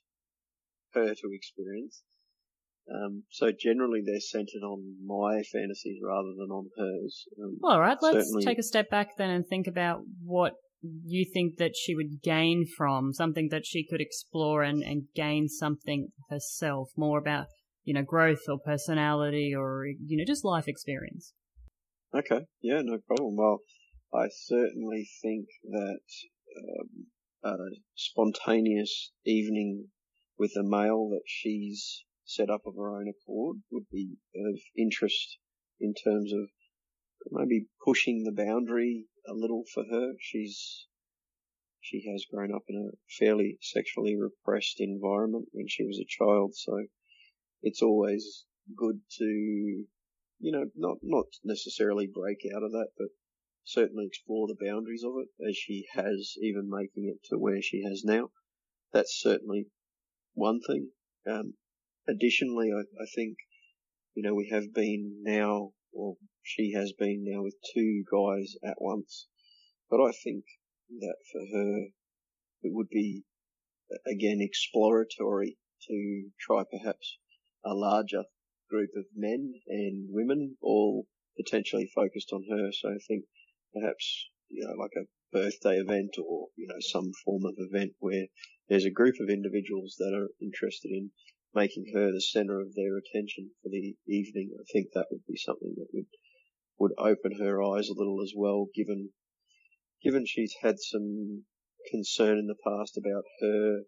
her 0.94 1.14
to 1.14 1.30
experience. 1.32 2.02
Um, 2.94 3.24
so 3.30 3.52
generally 3.52 4.02
they're 4.04 4.20
centered 4.20 4.64
on 4.64 4.96
my 5.06 5.44
fantasies 5.44 6.00
rather 6.04 6.34
than 6.38 6.50
on 6.50 6.70
hers. 6.78 7.26
Um, 7.42 7.58
Well, 7.62 7.74
all 7.74 7.80
right, 7.82 7.98
let's 8.02 8.34
take 8.44 8.58
a 8.58 8.64
step 8.64 8.90
back 8.90 9.18
then 9.18 9.30
and 9.30 9.46
think 9.48 9.68
about 9.68 10.02
what 10.24 10.54
you 10.82 11.26
think 11.32 11.58
that 11.58 11.76
she 11.76 11.94
would 11.94 12.22
gain 12.24 12.66
from 12.78 13.14
something 13.14 13.50
that 13.52 13.66
she 13.66 13.86
could 13.86 14.02
explore 14.02 14.64
and, 14.64 14.82
and 14.82 15.04
gain 15.14 15.48
something 15.48 16.10
herself, 16.30 16.90
more 16.96 17.20
about, 17.20 17.48
you 17.84 17.94
know, 17.94 18.02
growth 18.02 18.42
or 18.48 18.58
personality 18.60 19.54
or, 19.56 19.86
you 19.86 20.18
know, 20.18 20.24
just 20.26 20.46
life 20.46 20.68
experience. 20.68 21.34
Okay, 22.16 22.46
yeah, 22.62 22.82
no 22.82 22.98
problem. 23.06 23.36
Well, 23.36 23.60
I 24.14 24.30
certainly 24.32 25.08
think 25.22 25.48
that 25.70 26.00
um, 26.58 27.06
a 27.44 27.56
spontaneous 27.96 29.12
evening 29.26 29.90
with 30.38 30.54
a 30.58 30.64
male 30.64 31.10
that 31.10 31.24
she's 31.28 32.04
set 32.30 32.50
up 32.50 32.62
of 32.66 32.76
her 32.76 32.96
own 32.96 33.08
accord 33.08 33.58
would 33.72 33.90
be 33.90 34.18
of 34.36 34.60
interest 34.78 35.38
in 35.80 35.94
terms 35.94 36.32
of 36.32 36.50
maybe 37.32 37.68
pushing 37.84 38.24
the 38.24 38.32
boundary 38.32 39.08
a 39.28 39.34
little 39.34 39.64
for 39.74 39.84
her. 39.90 40.14
She's 40.20 40.86
she 41.82 42.06
has 42.12 42.26
grown 42.32 42.54
up 42.54 42.64
in 42.68 42.76
a 42.76 42.98
fairly 43.18 43.58
sexually 43.62 44.16
repressed 44.16 44.80
environment 44.80 45.48
when 45.52 45.68
she 45.68 45.84
was 45.84 46.00
a 46.00 46.06
child, 46.06 46.56
so 46.56 46.86
it's 47.64 47.82
always 47.82 48.46
good 48.76 49.02
to 49.18 49.86
you 50.42 50.54
know, 50.54 50.66
not 50.76 50.98
not 51.04 51.26
necessarily 51.44 52.08
break 52.08 52.38
out 52.56 52.64
of 52.64 52.72
that, 52.72 52.90
but 52.98 53.10
certainly 53.66 54.06
explore 54.06 54.48
the 54.48 54.66
boundaries 54.66 55.04
of 55.04 55.14
it 55.18 55.48
as 55.48 55.58
she 55.58 55.86
has, 55.94 56.36
even 56.42 56.70
making 56.70 57.08
it 57.14 57.22
to 57.26 57.38
where 57.38 57.62
she 57.62 57.84
has 57.84 58.04
now. 58.06 58.32
That's 58.94 59.20
certainly 59.20 59.68
one 60.34 60.62
thing. 60.62 60.92
Um, 61.30 61.56
additionally, 62.10 62.72
I, 62.76 62.82
I 62.82 63.06
think, 63.16 63.38
you 64.16 64.24
know, 64.24 64.34
we 64.34 64.50
have 64.52 64.74
been 64.74 65.22
now, 65.24 65.72
or 65.94 66.16
she 66.44 66.74
has 66.76 66.94
been 66.98 67.24
now 67.26 67.44
with 67.44 67.56
two 67.74 68.04
guys 68.12 68.56
at 68.64 68.78
once, 68.80 69.28
but 69.90 70.02
I 70.02 70.12
think 70.24 70.44
that 71.00 71.16
for 71.32 71.42
her, 71.54 71.86
it 72.62 72.74
would 72.74 72.90
be 72.90 73.24
again 74.06 74.40
exploratory 74.42 75.58
to 75.88 76.30
try 76.40 76.64
perhaps 76.70 77.18
a 77.66 77.74
larger 77.74 78.24
group 78.70 78.90
of 78.96 79.06
men 79.16 79.54
and 79.68 80.08
women, 80.10 80.58
all 80.62 81.08
potentially 81.38 81.90
focused 81.96 82.32
on 82.32 82.44
her. 82.50 82.70
So 82.72 82.90
I 82.90 83.00
think 83.08 83.26
perhaps, 83.74 84.30
you 84.50 84.66
know, 84.66 84.76
like 84.82 84.92
a 84.98 85.08
birthday 85.32 85.78
event 85.78 86.12
or, 86.18 86.48
you 86.56 86.68
know, 86.68 86.80
some 86.80 87.12
form 87.26 87.44
of 87.46 87.56
event 87.58 87.94
where 88.00 88.26
there's 88.68 88.86
a 88.86 88.92
group 88.92 89.16
of 89.20 89.30
individuals 89.30 89.96
that 89.98 90.14
are 90.14 90.30
interested 90.42 90.90
in 90.92 91.12
making 91.54 91.86
her 91.94 92.12
the 92.12 92.22
center 92.22 92.60
of 92.60 92.76
their 92.76 92.98
attention 92.98 93.52
for 93.62 93.70
the 93.70 93.96
evening. 94.08 94.52
I 94.60 94.64
think 94.72 94.88
that 94.94 95.08
would 95.12 95.26
be 95.28 95.38
something 95.38 95.74
that 95.78 95.88
would, 95.94 96.06
would 96.80 96.92
open 96.98 97.40
her 97.40 97.62
eyes 97.62 97.90
a 97.90 97.98
little 97.98 98.22
as 98.24 98.34
well, 98.36 98.68
given, 98.76 99.10
given 100.04 100.26
she's 100.26 100.56
had 100.62 100.76
some 100.80 101.44
concern 101.92 102.38
in 102.38 102.48
the 102.48 102.56
past 102.64 102.98
about 102.98 103.24
her, 103.42 103.82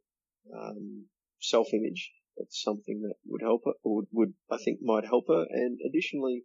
um, 0.58 1.06
self-image. 1.40 2.12
That's 2.38 2.62
something 2.62 3.02
that 3.02 3.16
would 3.28 3.42
help 3.42 3.62
her, 3.66 3.74
or 3.84 3.98
would, 3.98 4.08
would, 4.12 4.34
I 4.50 4.58
think 4.58 4.80
might 4.82 5.06
help 5.06 5.26
her. 5.28 5.46
And 5.50 5.78
additionally, 5.88 6.44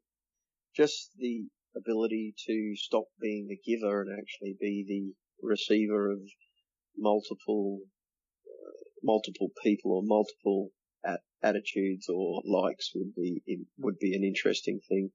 just 0.76 1.12
the 1.16 1.46
ability 1.76 2.34
to 2.46 2.72
stop 2.76 3.04
being 3.20 3.48
the 3.48 3.58
giver 3.64 4.02
and 4.02 4.10
actually 4.18 4.56
be 4.60 4.84
the 4.86 5.46
receiver 5.46 6.10
of 6.10 6.18
multiple, 6.98 7.80
uh, 8.46 8.76
multiple 9.02 9.50
people 9.62 9.92
or 9.92 10.02
multiple 10.04 10.70
at 11.04 11.20
attitudes 11.42 12.08
or 12.08 12.42
likes 12.44 12.92
would 12.94 13.14
be, 13.14 13.42
would 13.78 13.98
be 13.98 14.14
an 14.14 14.24
interesting 14.24 14.80
thing 14.88 15.10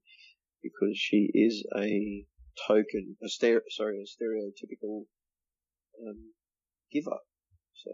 because 0.62 0.96
she 0.96 1.30
is 1.34 1.64
a 1.76 2.24
token, 2.66 3.16
a 3.22 3.26
stere- 3.26 3.60
sorry, 3.70 3.98
a 3.98 4.04
stereotypical, 4.04 5.04
um, 6.06 6.32
giver. 6.92 7.18
So 7.74 7.90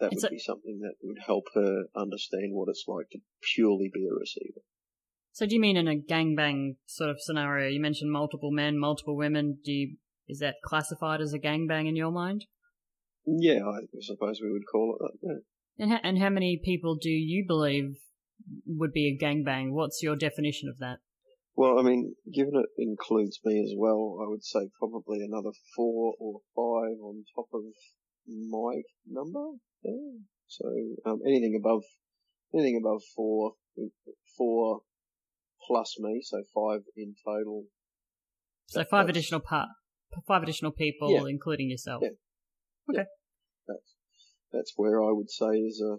that 0.00 0.12
would 0.12 0.30
be 0.30 0.38
something 0.38 0.80
that 0.82 0.94
would 1.02 1.18
help 1.24 1.44
her 1.54 1.84
understand 1.96 2.50
what 2.52 2.68
it's 2.68 2.84
like 2.86 3.08
to 3.10 3.18
purely 3.54 3.90
be 3.92 4.06
a 4.06 4.14
receiver. 4.14 4.60
So 5.32 5.46
do 5.46 5.54
you 5.54 5.60
mean 5.60 5.76
in 5.76 5.88
a 5.88 5.96
gangbang 5.96 6.76
sort 6.86 7.10
of 7.10 7.20
scenario? 7.20 7.68
You 7.68 7.80
mentioned 7.80 8.10
multiple 8.10 8.50
men, 8.50 8.78
multiple 8.78 9.16
women. 9.16 9.58
Do 9.64 9.72
you, 9.72 9.96
is 10.26 10.40
that 10.40 10.56
classified 10.64 11.20
as 11.20 11.32
a 11.32 11.38
gangbang 11.38 11.88
in 11.88 11.96
your 11.96 12.10
mind? 12.10 12.46
Yeah, 13.24 13.60
I 13.64 13.80
suppose 14.00 14.40
we 14.42 14.50
would 14.50 14.66
call 14.70 14.96
it 14.96 15.02
that. 15.02 15.18
Yeah. 15.22 15.38
And 15.78 15.92
how, 15.92 15.98
and 16.02 16.18
how 16.18 16.30
many 16.30 16.60
people 16.62 16.96
do 17.00 17.10
you 17.10 17.44
believe 17.46 17.96
would 18.66 18.92
be 18.92 19.06
a 19.08 19.24
gangbang? 19.24 19.72
What's 19.72 20.02
your 20.02 20.16
definition 20.16 20.68
of 20.68 20.78
that? 20.78 20.98
Well, 21.54 21.78
I 21.78 21.82
mean, 21.82 22.14
given 22.32 22.54
it 22.54 22.66
includes 22.78 23.40
me 23.44 23.60
as 23.60 23.74
well, 23.76 24.18
I 24.22 24.28
would 24.28 24.44
say 24.44 24.70
probably 24.78 25.24
another 25.24 25.50
four 25.74 26.14
or 26.20 26.40
five 26.54 26.96
on 27.02 27.24
top 27.34 27.48
of 27.52 27.62
my 28.26 28.82
number. 29.08 29.58
Yeah. 29.82 30.22
So 30.46 30.64
um, 31.04 31.20
anything 31.26 31.58
above 31.58 31.82
anything 32.54 32.80
above 32.82 33.02
four, 33.14 33.52
four 34.36 34.80
plus 35.66 35.96
me, 35.98 36.20
so 36.22 36.38
five 36.54 36.80
in 36.96 37.14
total. 37.24 37.64
So 38.66 38.84
five 38.84 39.08
additional 39.08 39.40
part, 39.40 39.68
five 40.26 40.42
additional 40.42 40.72
people, 40.72 41.10
yeah. 41.10 41.22
including 41.28 41.70
yourself. 41.70 42.02
Yeah. 42.04 42.10
Okay. 43.00 43.08
That's 44.52 44.72
where 44.76 45.02
I 45.02 45.12
would 45.12 45.30
say 45.30 45.58
is 45.58 45.82
a, 45.84 45.94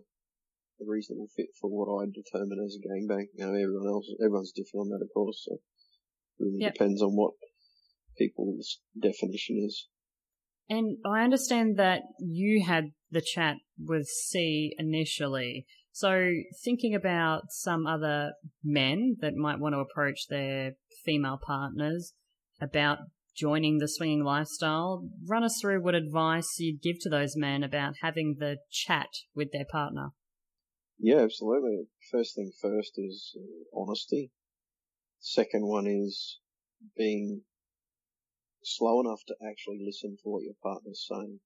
a 0.81 0.85
reasonable 0.85 1.27
fit 1.35 1.49
for 1.59 1.69
what 1.69 2.01
I 2.01 2.05
determine 2.07 2.63
as 2.65 2.75
a 2.75 2.87
gangbang. 2.87 3.27
You 3.35 3.45
know, 3.45 3.53
everyone 3.53 3.87
else, 3.87 4.07
everyone's 4.19 4.51
different 4.51 4.85
on 4.85 4.89
that, 4.89 5.05
of 5.05 5.09
course. 5.13 5.45
So 5.47 5.55
it 5.55 5.61
really 6.43 6.57
yep. 6.59 6.73
depends 6.73 7.01
on 7.01 7.11
what 7.11 7.33
people's 8.17 8.79
definition 8.99 9.63
is. 9.65 9.87
And 10.69 10.97
I 11.05 11.21
understand 11.21 11.77
that 11.77 12.01
you 12.19 12.63
had 12.65 12.91
the 13.09 13.21
chat 13.21 13.55
with 13.77 14.05
C 14.05 14.75
initially. 14.77 15.65
So 15.91 16.29
thinking 16.63 16.93
about 16.93 17.45
some 17.49 17.87
other 17.87 18.33
men 18.63 19.17
that 19.21 19.33
might 19.33 19.59
want 19.59 19.73
to 19.73 19.79
approach 19.79 20.27
their 20.29 20.73
female 21.03 21.39
partners 21.43 22.13
about 22.61 22.99
joining 23.39 23.77
the 23.77 23.87
swinging 23.87 24.23
lifestyle, 24.23 25.07
run 25.27 25.43
us 25.43 25.57
through 25.61 25.81
what 25.81 25.95
advice 25.95 26.55
you'd 26.59 26.81
give 26.81 26.97
to 27.01 27.09
those 27.09 27.35
men 27.35 27.63
about 27.63 27.93
having 28.01 28.35
the 28.39 28.57
chat 28.69 29.09
with 29.33 29.51
their 29.51 29.65
partner. 29.71 30.09
Yeah, 30.99 31.21
absolutely. 31.21 31.87
First 32.11 32.35
thing 32.35 32.51
first 32.61 32.93
is 32.97 33.35
uh, 33.37 33.79
honesty. 33.79 34.31
Second 35.19 35.65
one 35.65 35.87
is 35.87 36.39
being 36.97 37.41
slow 38.63 38.99
enough 38.99 39.21
to 39.27 39.35
actually 39.47 39.79
listen 39.85 40.17
to 40.17 40.29
what 40.29 40.43
your 40.43 40.55
partner's 40.61 41.05
saying 41.09 41.39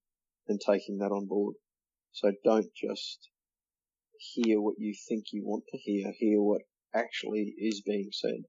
and 0.48 0.60
taking 0.60 0.98
that 0.98 1.12
on 1.12 1.26
board. 1.26 1.54
So 2.12 2.32
don't 2.44 2.72
just 2.74 3.28
hear 4.18 4.60
what 4.60 4.74
you 4.78 4.94
think 5.08 5.26
you 5.32 5.44
want 5.44 5.64
to 5.70 5.78
hear, 5.78 6.12
hear 6.18 6.40
what 6.40 6.62
actually 6.94 7.54
is 7.58 7.82
being 7.84 8.10
said. 8.12 8.44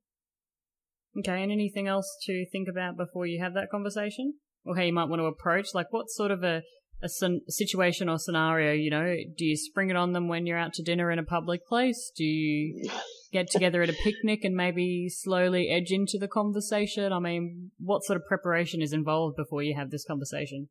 Okay, 1.17 1.41
and 1.41 1.51
anything 1.51 1.87
else 1.87 2.17
to 2.23 2.45
think 2.51 2.67
about 2.67 2.97
before 2.97 3.25
you 3.25 3.41
have 3.41 3.53
that 3.53 3.69
conversation? 3.69 4.35
Or 4.65 4.75
how 4.75 4.81
you 4.81 4.93
might 4.93 5.09
want 5.09 5.21
to 5.21 5.25
approach? 5.25 5.73
Like, 5.73 5.93
what 5.93 6.09
sort 6.09 6.31
of 6.31 6.43
a, 6.43 6.61
a 7.01 7.09
situation 7.47 8.09
or 8.09 8.17
scenario, 8.17 8.73
you 8.73 8.89
know, 8.89 9.15
do 9.37 9.45
you 9.45 9.55
spring 9.55 9.89
it 9.89 9.95
on 9.95 10.13
them 10.13 10.27
when 10.27 10.45
you're 10.45 10.57
out 10.57 10.73
to 10.73 10.83
dinner 10.83 11.11
in 11.11 11.19
a 11.19 11.23
public 11.23 11.65
place? 11.67 12.11
Do 12.15 12.23
you 12.23 12.89
get 13.31 13.49
together 13.49 13.81
at 13.81 13.89
a 13.89 13.93
picnic 13.93 14.43
and 14.43 14.55
maybe 14.55 15.07
slowly 15.09 15.69
edge 15.69 15.91
into 15.91 16.17
the 16.17 16.27
conversation? 16.27 17.13
I 17.13 17.19
mean, 17.19 17.71
what 17.77 18.03
sort 18.03 18.17
of 18.17 18.27
preparation 18.27 18.81
is 18.81 18.91
involved 18.91 19.37
before 19.37 19.61
you 19.61 19.75
have 19.75 19.91
this 19.91 20.05
conversation? 20.05 20.69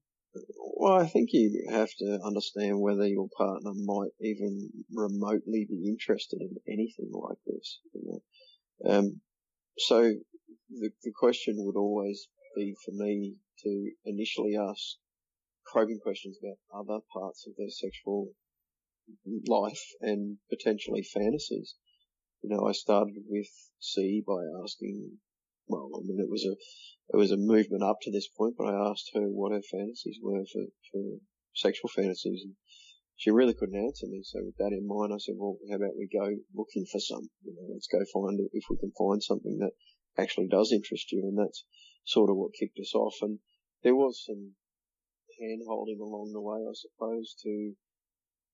Well, 0.77 1.01
I 1.01 1.07
think 1.07 1.31
you 1.33 1.67
have 1.71 1.91
to 2.01 2.19
understand 2.25 2.81
whether 2.81 3.07
your 3.07 3.29
partner 3.37 3.71
might 3.75 4.11
even 4.21 4.71
remotely 4.93 5.67
be 5.69 5.89
interested 5.89 6.41
in 6.41 6.57
anything 6.67 7.11
like 7.13 7.39
this. 7.47 7.79
You 7.93 8.21
know? 8.83 8.93
um, 8.93 9.21
so 9.79 10.13
the, 10.81 10.90
the 11.02 11.12
question 11.12 11.54
would 11.59 11.76
always 11.76 12.28
be 12.57 12.75
for 12.85 12.93
me 12.93 13.37
to 13.62 13.90
initially 14.04 14.57
ask 14.57 14.97
probing 15.64 15.99
questions 16.02 16.38
about 16.43 16.59
other 16.73 17.00
parts 17.12 17.47
of 17.47 17.54
their 17.57 17.71
sexual 17.71 18.28
life 19.47 19.83
and 20.00 20.38
potentially 20.50 21.02
fantasies. 21.02 21.75
You 22.43 22.50
know, 22.50 22.66
I 22.66 22.73
started 22.73 23.14
with 23.28 23.49
C 23.81 24.23
by 24.26 24.43
asking 24.62 25.19
well, 25.66 25.88
I 25.97 26.00
mean, 26.04 26.21
it 26.21 26.28
was 26.28 26.45
a, 26.45 26.52
it 27.14 27.16
was 27.16 27.31
a 27.31 27.38
movement 27.38 27.83
up 27.83 27.97
to 28.02 28.12
this 28.12 28.28
point, 28.28 28.54
but 28.59 28.69
I 28.69 28.90
asked 28.90 29.11
her 29.14 29.23
what 29.23 29.52
her 29.52 29.62
fantasies 29.62 30.19
were 30.23 30.45
for, 30.52 30.64
for 30.93 31.02
sexual 31.54 31.88
fantasies 31.88 32.43
and 32.45 32.54
she 33.16 33.31
really 33.31 33.54
couldn't 33.54 33.81
answer 33.81 34.07
me. 34.07 34.23
So 34.25 34.40
with 34.45 34.57
that 34.59 34.76
in 34.76 34.87
mind, 34.87 35.12
I 35.14 35.19
said, 35.19 35.37
well, 35.38 35.57
how 35.71 35.76
about 35.76 35.97
we 35.97 36.09
go 36.12 36.35
looking 36.54 36.85
for 36.90 37.00
some, 37.00 37.31
you 37.45 37.54
know, 37.54 37.73
let's 37.73 37.87
go 37.87 38.02
find 38.12 38.40
it 38.40 38.50
if 38.52 38.64
we 38.69 38.76
can 38.76 38.93
find 38.99 39.23
something 39.23 39.59
that 39.59 39.73
actually 40.18 40.49
does 40.49 40.73
interest 40.73 41.12
you. 41.12 41.21
And 41.23 41.38
that's 41.38 41.64
sort 42.04 42.30
of 42.30 42.37
what 42.37 42.59
kicked 42.59 42.78
us 42.78 42.94
off. 42.94 43.16
And 43.23 43.38
there 43.83 43.94
was 43.94 44.23
some 44.25 44.54
hand 45.40 45.62
holding 45.66 46.00
along 46.00 46.33
the 46.33 46.40
way, 46.40 46.61
I 46.61 46.75
suppose, 46.75 47.35
to, 47.42 47.73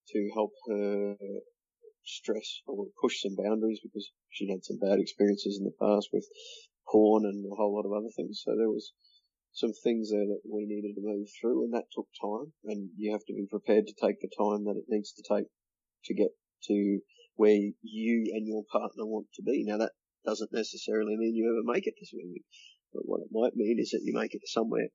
to 0.08 0.30
help 0.34 0.52
her 0.68 1.16
stress 2.04 2.60
or 2.66 2.86
push 3.00 3.22
some 3.22 3.36
boundaries 3.36 3.80
because 3.82 4.10
she'd 4.30 4.50
had 4.50 4.64
some 4.64 4.78
bad 4.78 4.98
experiences 4.98 5.58
in 5.58 5.64
the 5.64 5.76
past 5.80 6.08
with 6.12 6.26
porn 6.90 7.24
and 7.24 7.44
a 7.44 7.54
whole 7.54 7.74
lot 7.74 7.86
of 7.86 7.92
other 7.92 8.10
things. 8.16 8.42
So 8.44 8.56
there 8.56 8.70
was 8.70 8.92
some 9.52 9.72
things 9.84 10.10
there 10.10 10.26
that 10.26 10.42
we 10.46 10.64
needed 10.66 10.94
to 10.94 11.02
move 11.02 11.28
through 11.40 11.64
and 11.64 11.74
that 11.74 11.90
took 11.92 12.08
time 12.20 12.52
and 12.64 12.90
you 12.96 13.12
have 13.12 13.24
to 13.26 13.34
be 13.34 13.46
prepared 13.50 13.86
to 13.86 13.94
take 14.00 14.20
the 14.20 14.30
time 14.30 14.64
that 14.64 14.78
it 14.78 14.88
needs 14.88 15.12
to 15.12 15.22
take 15.26 15.46
to 16.04 16.14
get 16.14 16.30
to 16.64 17.00
where 17.34 17.58
you 17.82 18.30
and 18.32 18.46
your 18.46 18.62
partner 18.70 19.04
want 19.04 19.26
to 19.34 19.42
be. 19.42 19.64
Now 19.66 19.78
that 19.78 19.92
doesn't 20.24 20.52
necessarily 20.52 21.16
mean 21.16 21.34
you 21.34 21.48
ever 21.48 21.72
make 21.72 21.86
it 21.86 21.94
to 21.98 22.06
swimming, 22.06 22.44
but 22.92 23.02
what 23.06 23.20
it 23.20 23.28
might 23.30 23.56
mean 23.56 23.78
is 23.78 23.90
that 23.90 24.02
you 24.04 24.12
make 24.14 24.34
it 24.34 24.42
somewhere, 24.44 24.88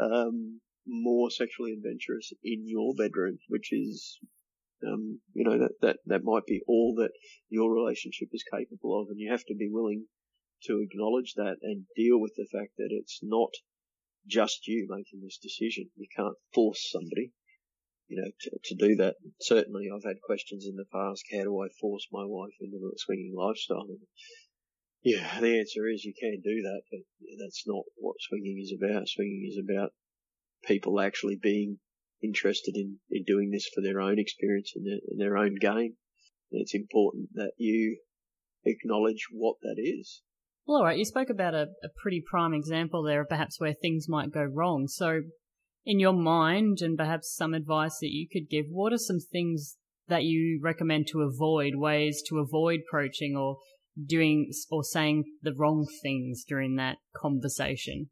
um, 0.00 0.60
more 0.86 1.30
sexually 1.30 1.72
adventurous 1.72 2.32
in 2.42 2.64
your 2.66 2.94
bedroom, 2.96 3.38
which 3.48 3.72
is, 3.72 4.18
um, 4.86 5.20
you 5.34 5.44
know, 5.44 5.58
that, 5.58 5.72
that, 5.82 5.96
that 6.06 6.24
might 6.24 6.46
be 6.46 6.62
all 6.66 6.94
that 6.96 7.12
your 7.48 7.72
relationship 7.72 8.28
is 8.32 8.44
capable 8.50 9.00
of 9.00 9.08
and 9.10 9.18
you 9.18 9.30
have 9.30 9.44
to 9.44 9.54
be 9.54 9.68
willing 9.70 10.06
to 10.64 10.80
acknowledge 10.80 11.34
that 11.36 11.56
and 11.62 11.84
deal 11.94 12.18
with 12.18 12.32
the 12.36 12.46
fact 12.50 12.72
that 12.78 12.88
it's 12.90 13.20
not 13.22 13.50
just 14.26 14.66
you 14.66 14.86
making 14.88 15.20
this 15.22 15.38
decision. 15.38 15.90
You 15.96 16.06
can't 16.14 16.36
force 16.54 16.90
somebody, 16.90 17.32
you 18.08 18.20
know, 18.20 18.30
to, 18.40 18.50
to 18.64 18.74
do 18.74 18.96
that. 18.96 19.16
Certainly 19.40 19.88
I've 19.94 20.08
had 20.08 20.20
questions 20.22 20.66
in 20.66 20.76
the 20.76 20.84
past, 20.92 21.24
how 21.32 21.44
do 21.44 21.62
I 21.62 21.68
force 21.80 22.06
my 22.12 22.24
wife 22.24 22.54
into 22.60 22.76
a 22.76 22.98
swinging 22.98 23.34
lifestyle? 23.36 23.86
And 23.88 24.00
yeah, 25.16 25.40
the 25.40 25.58
answer 25.58 25.88
is 25.88 26.04
you 26.04 26.14
can 26.18 26.40
do 26.42 26.62
that, 26.62 26.82
but 26.90 27.00
that's 27.42 27.64
not 27.66 27.84
what 27.96 28.16
swinging 28.20 28.58
is 28.60 28.74
about. 28.76 29.08
Swinging 29.08 29.46
is 29.48 29.58
about 29.58 29.90
people 30.64 31.00
actually 31.00 31.38
being 31.40 31.78
interested 32.22 32.74
in, 32.76 32.98
in 33.10 33.24
doing 33.24 33.50
this 33.50 33.68
for 33.74 33.80
their 33.80 34.00
own 34.00 34.18
experience 34.18 34.72
and 34.74 34.86
their, 34.86 34.98
and 35.08 35.20
their 35.20 35.36
own 35.36 35.54
gain. 35.60 35.96
And 36.50 36.62
it's 36.62 36.74
important 36.74 37.28
that 37.34 37.52
you 37.56 37.98
acknowledge 38.64 39.26
what 39.30 39.56
that 39.62 39.76
is 39.78 40.22
well, 40.68 40.80
all 40.80 40.84
right. 40.84 40.98
You 40.98 41.06
spoke 41.06 41.30
about 41.30 41.54
a, 41.54 41.68
a 41.82 41.88
pretty 42.02 42.22
prime 42.24 42.52
example 42.52 43.02
there 43.02 43.22
of 43.22 43.30
perhaps 43.30 43.58
where 43.58 43.72
things 43.72 44.06
might 44.06 44.30
go 44.30 44.42
wrong. 44.42 44.86
So, 44.86 45.22
in 45.86 45.98
your 45.98 46.12
mind, 46.12 46.82
and 46.82 46.96
perhaps 46.96 47.34
some 47.34 47.54
advice 47.54 47.96
that 48.02 48.10
you 48.10 48.28
could 48.30 48.50
give, 48.50 48.66
what 48.68 48.92
are 48.92 48.98
some 48.98 49.18
things 49.18 49.78
that 50.08 50.24
you 50.24 50.60
recommend 50.62 51.06
to 51.08 51.22
avoid, 51.22 51.76
ways 51.76 52.22
to 52.28 52.38
avoid 52.38 52.80
approaching 52.86 53.34
or 53.34 53.56
doing 54.06 54.52
or 54.70 54.84
saying 54.84 55.24
the 55.42 55.54
wrong 55.54 55.86
things 56.02 56.44
during 56.46 56.76
that 56.76 56.98
conversation? 57.16 58.10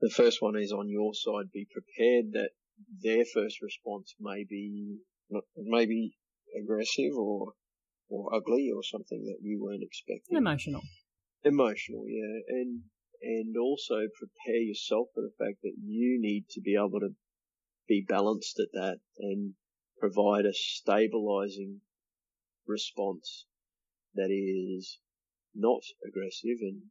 The 0.00 0.10
first 0.10 0.42
one 0.42 0.56
is 0.56 0.72
on 0.72 0.88
your 0.88 1.14
side. 1.14 1.52
Be 1.52 1.66
prepared 1.70 2.32
that 2.32 2.50
their 3.02 3.24
first 3.24 3.62
response 3.62 4.14
may 4.20 4.44
be 4.44 4.98
maybe 5.56 6.16
aggressive 6.60 7.14
or 7.16 7.52
or 8.08 8.34
ugly 8.34 8.70
or 8.74 8.82
something 8.82 9.24
that 9.24 9.38
you 9.40 9.62
weren't 9.62 9.82
expecting. 9.82 10.36
Emotional. 10.36 10.82
Emotional, 11.44 12.04
yeah, 12.08 12.40
and 12.48 12.82
and 13.22 13.56
also 13.56 14.08
prepare 14.18 14.60
yourself 14.60 15.08
for 15.14 15.22
the 15.22 15.32
fact 15.38 15.62
that 15.62 15.74
you 15.82 16.18
need 16.20 16.46
to 16.50 16.60
be 16.60 16.74
able 16.74 17.00
to 17.00 17.14
be 17.88 18.04
balanced 18.06 18.58
at 18.58 18.72
that 18.72 18.98
and 19.18 19.54
provide 19.98 20.44
a 20.44 20.52
stabilizing 20.52 21.80
response 22.66 23.46
that 24.14 24.30
is 24.30 24.98
not 25.54 25.82
aggressive 26.06 26.58
and 26.60 26.82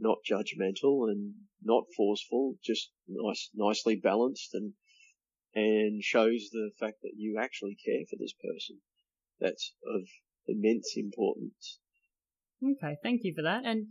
not 0.00 0.18
judgmental 0.28 1.08
and 1.10 1.34
not 1.62 1.84
forceful, 1.96 2.56
just 2.64 2.90
nice, 3.08 3.50
nicely 3.54 3.96
balanced 3.96 4.50
and, 4.54 4.72
and 5.54 6.02
shows 6.02 6.48
the 6.52 6.70
fact 6.78 6.96
that 7.02 7.12
you 7.16 7.38
actually 7.40 7.76
care 7.84 8.04
for 8.08 8.16
this 8.18 8.34
person. 8.34 8.78
That's 9.40 9.74
of 9.86 10.02
immense 10.46 10.94
importance. 10.96 11.78
Okay, 12.62 12.96
thank 13.02 13.20
you 13.24 13.34
for 13.34 13.42
that. 13.42 13.64
And 13.64 13.86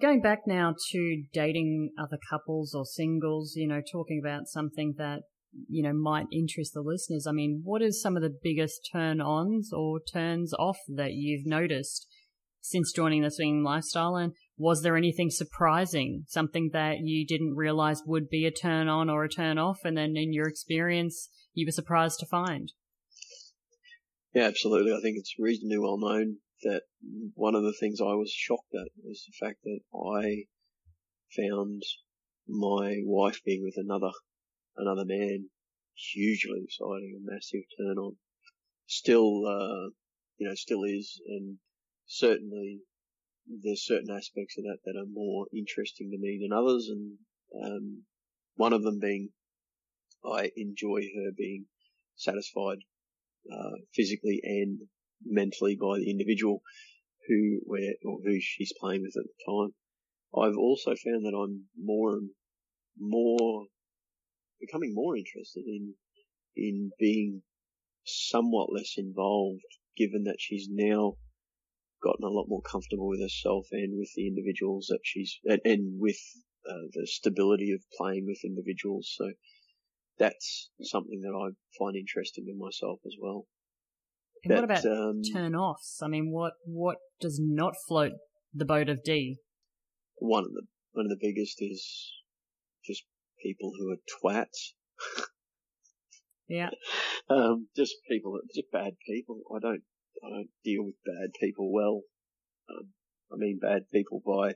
going 0.00 0.20
back 0.20 0.40
now 0.46 0.74
to 0.92 1.24
dating 1.32 1.90
other 1.98 2.18
couples 2.30 2.74
or 2.74 2.84
singles, 2.84 3.54
you 3.56 3.68
know, 3.68 3.80
talking 3.80 4.20
about 4.22 4.46
something 4.46 4.94
that 4.98 5.22
you 5.68 5.82
know, 5.82 5.92
might 5.92 6.26
interest 6.32 6.74
the 6.74 6.80
listeners. 6.80 7.26
I 7.26 7.32
mean, 7.32 7.62
what 7.64 7.82
are 7.82 7.90
some 7.90 8.16
of 8.16 8.22
the 8.22 8.36
biggest 8.42 8.88
turn 8.92 9.20
ons 9.20 9.72
or 9.72 10.00
turns 10.00 10.52
off 10.54 10.78
that 10.88 11.12
you've 11.12 11.46
noticed 11.46 12.06
since 12.60 12.92
joining 12.92 13.22
the 13.22 13.30
swinging 13.30 13.62
lifestyle? 13.62 14.16
And 14.16 14.32
was 14.56 14.82
there 14.82 14.96
anything 14.96 15.30
surprising, 15.30 16.24
something 16.28 16.70
that 16.72 16.98
you 17.00 17.26
didn't 17.26 17.56
realize 17.56 18.02
would 18.06 18.28
be 18.28 18.46
a 18.46 18.50
turn 18.50 18.88
on 18.88 19.10
or 19.10 19.24
a 19.24 19.28
turn 19.28 19.58
off? 19.58 19.78
And 19.84 19.96
then 19.96 20.16
in 20.16 20.32
your 20.32 20.46
experience, 20.46 21.28
you 21.54 21.66
were 21.66 21.72
surprised 21.72 22.20
to 22.20 22.26
find? 22.26 22.72
Yeah, 24.34 24.44
absolutely. 24.44 24.92
I 24.92 25.00
think 25.00 25.16
it's 25.18 25.34
reasonably 25.38 25.78
well 25.78 25.98
known 25.98 26.36
that 26.62 26.82
one 27.34 27.54
of 27.54 27.62
the 27.62 27.72
things 27.72 28.00
I 28.00 28.14
was 28.14 28.30
shocked 28.30 28.74
at 28.74 28.88
was 29.02 29.24
the 29.26 29.46
fact 29.46 29.60
that 29.64 29.80
I 29.94 30.44
found 31.36 31.82
my 32.46 33.00
wife 33.04 33.40
being 33.44 33.62
with 33.64 33.74
another 33.76 34.10
another 34.76 35.04
man, 35.04 35.48
hugely 35.94 36.62
exciting, 36.64 37.18
a 37.18 37.32
massive 37.32 37.62
turn 37.78 37.98
on. 37.98 38.16
Still, 38.86 39.46
uh, 39.46 39.90
you 40.38 40.48
know, 40.48 40.54
still 40.54 40.84
is, 40.84 41.20
and 41.26 41.58
certainly 42.06 42.80
there's 43.62 43.86
certain 43.86 44.10
aspects 44.10 44.56
of 44.58 44.64
that 44.64 44.78
that 44.84 44.98
are 44.98 45.06
more 45.12 45.46
interesting 45.54 46.10
to 46.10 46.18
me 46.18 46.38
than 46.40 46.56
others, 46.56 46.88
and 46.88 47.18
um, 47.64 48.02
one 48.56 48.72
of 48.72 48.82
them 48.82 48.98
being 49.00 49.30
I 50.24 50.50
enjoy 50.56 51.00
her 51.00 51.30
being 51.36 51.66
satisfied 52.16 52.78
uh, 53.50 53.76
physically 53.94 54.40
and 54.44 54.80
mentally 55.24 55.76
by 55.76 55.98
the 55.98 56.10
individual 56.10 56.62
who 57.26 57.60
we're, 57.64 57.94
or 58.04 58.18
who 58.24 58.38
she's 58.40 58.72
playing 58.78 59.02
with 59.02 59.16
at 59.16 59.24
the 59.24 59.52
time. 59.52 59.74
I've 60.36 60.58
also 60.58 60.90
found 60.90 61.24
that 61.24 61.36
I'm 61.36 61.64
more 61.76 62.12
and 62.12 62.30
more 62.98 63.66
becoming 64.60 64.94
more 64.94 65.16
interested 65.16 65.64
in 65.66 65.94
in 66.56 66.90
being 66.98 67.42
somewhat 68.04 68.72
less 68.72 68.94
involved, 68.96 69.62
given 69.96 70.24
that 70.24 70.36
she's 70.38 70.68
now 70.70 71.14
gotten 72.02 72.24
a 72.24 72.30
lot 72.30 72.46
more 72.48 72.62
comfortable 72.62 73.08
with 73.08 73.20
herself 73.20 73.66
and 73.72 73.98
with 73.98 74.10
the 74.16 74.26
individuals 74.26 74.86
that 74.88 75.00
she's 75.04 75.38
and, 75.44 75.60
and 75.64 76.00
with 76.00 76.18
uh, 76.68 76.88
the 76.92 77.06
stability 77.06 77.72
of 77.72 77.80
playing 77.96 78.26
with 78.26 78.38
individuals. 78.44 79.14
So 79.16 79.32
that's 80.18 80.70
something 80.82 81.20
that 81.22 81.34
I 81.34 81.52
find 81.78 81.96
interesting 81.96 82.46
in 82.48 82.58
myself 82.58 83.00
as 83.06 83.14
well. 83.20 83.46
And 84.44 84.54
what 84.54 84.64
about 84.64 84.84
um, 84.86 85.22
turn 85.32 85.54
offs? 85.54 86.00
I 86.02 86.08
mean, 86.08 86.30
what 86.30 86.54
what 86.64 86.96
does 87.20 87.38
not 87.42 87.74
float 87.86 88.12
the 88.54 88.64
boat 88.64 88.88
of 88.88 89.02
D? 89.04 89.36
One 90.16 90.44
of 90.44 90.52
the 90.52 90.62
one 90.92 91.06
of 91.06 91.10
the 91.10 91.18
biggest 91.20 91.56
is 91.60 92.12
people 93.42 93.72
who 93.78 93.92
are 93.92 94.02
twats. 94.20 94.72
yeah. 96.48 96.70
Um, 97.28 97.68
just 97.76 97.94
people, 98.10 98.40
just 98.52 98.72
bad 98.72 98.94
people. 99.06 99.42
I 99.54 99.60
don't, 99.60 99.82
I 100.24 100.30
don't 100.30 100.48
deal 100.64 100.82
with 100.84 100.96
bad 101.06 101.30
people 101.40 101.72
well. 101.72 102.00
Um, 102.68 102.88
I 103.32 103.36
mean 103.36 103.60
bad 103.62 103.82
people 103.92 104.20
by 104.26 104.54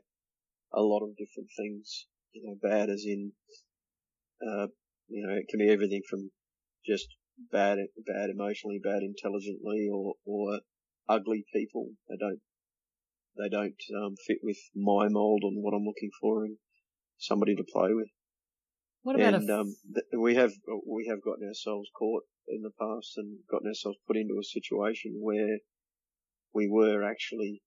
a 0.73 0.83
lot 0.83 1.05
of 1.05 1.16
different 1.16 1.51
things. 1.57 2.07
You 2.33 2.42
know, 2.44 2.57
bad 2.61 2.90
as 2.90 3.05
in, 3.07 3.33
uh, 4.42 4.66
you 5.09 5.25
know, 5.25 5.35
it 5.35 5.47
can 5.49 5.61
be 5.61 5.70
everything 5.70 6.03
from 6.11 6.33
just 6.85 7.07
bad, 7.53 7.79
bad 8.05 8.31
emotionally, 8.31 8.81
bad 8.83 9.03
intelligently, 9.03 9.88
or 9.92 10.14
or 10.25 10.61
ugly 11.09 11.44
people. 11.55 11.90
They 12.09 12.16
don't, 12.18 12.40
they 13.38 13.49
don't 13.49 13.81
um, 14.03 14.16
fit 14.27 14.38
with 14.42 14.59
my 14.75 15.09
mold 15.09 15.42
on 15.44 15.62
what 15.62 15.75
I'm 15.75 15.85
looking 15.85 16.11
for 16.20 16.44
and 16.44 16.57
somebody 17.18 17.55
to 17.55 17.64
play 17.73 17.92
with. 17.92 18.09
What 19.04 19.16
about 19.16 19.34
and, 19.34 19.50
um, 19.50 19.76
th- 19.92 20.06
we 20.18 20.34
have 20.34 20.52
we 20.88 21.06
have 21.10 21.22
gotten 21.22 21.46
ourselves 21.46 21.90
caught 21.94 22.24
in 22.48 22.62
the 22.62 22.70
past 22.70 23.12
and 23.18 23.36
gotten 23.50 23.68
ourselves 23.68 23.98
put 24.06 24.16
into 24.16 24.38
a 24.40 24.42
situation 24.42 25.18
where 25.20 25.58
we 26.54 26.66
were 26.70 27.04
actually 27.04 27.62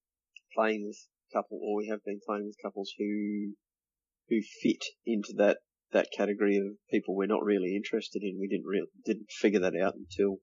playing 0.56 0.88
with 0.88 0.98
couple, 1.32 1.60
or 1.62 1.78
we 1.78 1.90
have 1.90 2.04
been 2.04 2.22
playing 2.26 2.48
with 2.48 2.58
couples 2.60 2.92
who 2.98 3.54
who 4.30 4.42
fit 4.64 4.84
into 5.06 5.32
that 5.38 5.60
that 5.92 6.08
category 6.12 6.58
of 6.58 6.80
people 6.90 7.16
we're 7.16 7.28
not 7.28 7.44
really 7.44 7.76
interested 7.76 8.24
in. 8.24 8.40
We 8.42 8.48
didn't 8.48 8.66
really 8.66 8.90
didn't 9.06 9.30
figure 9.30 9.60
that 9.60 9.76
out 9.76 9.94
until 9.94 10.38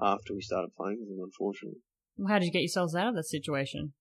after 0.00 0.32
we 0.32 0.42
started 0.42 0.76
playing 0.76 1.00
with 1.00 1.08
them, 1.08 1.24
unfortunately. 1.24 1.80
Well, 2.16 2.28
how 2.32 2.38
did 2.38 2.46
you 2.46 2.52
get 2.52 2.62
yourselves 2.62 2.94
out 2.94 3.08
of 3.08 3.16
that 3.16 3.26
situation? 3.26 3.94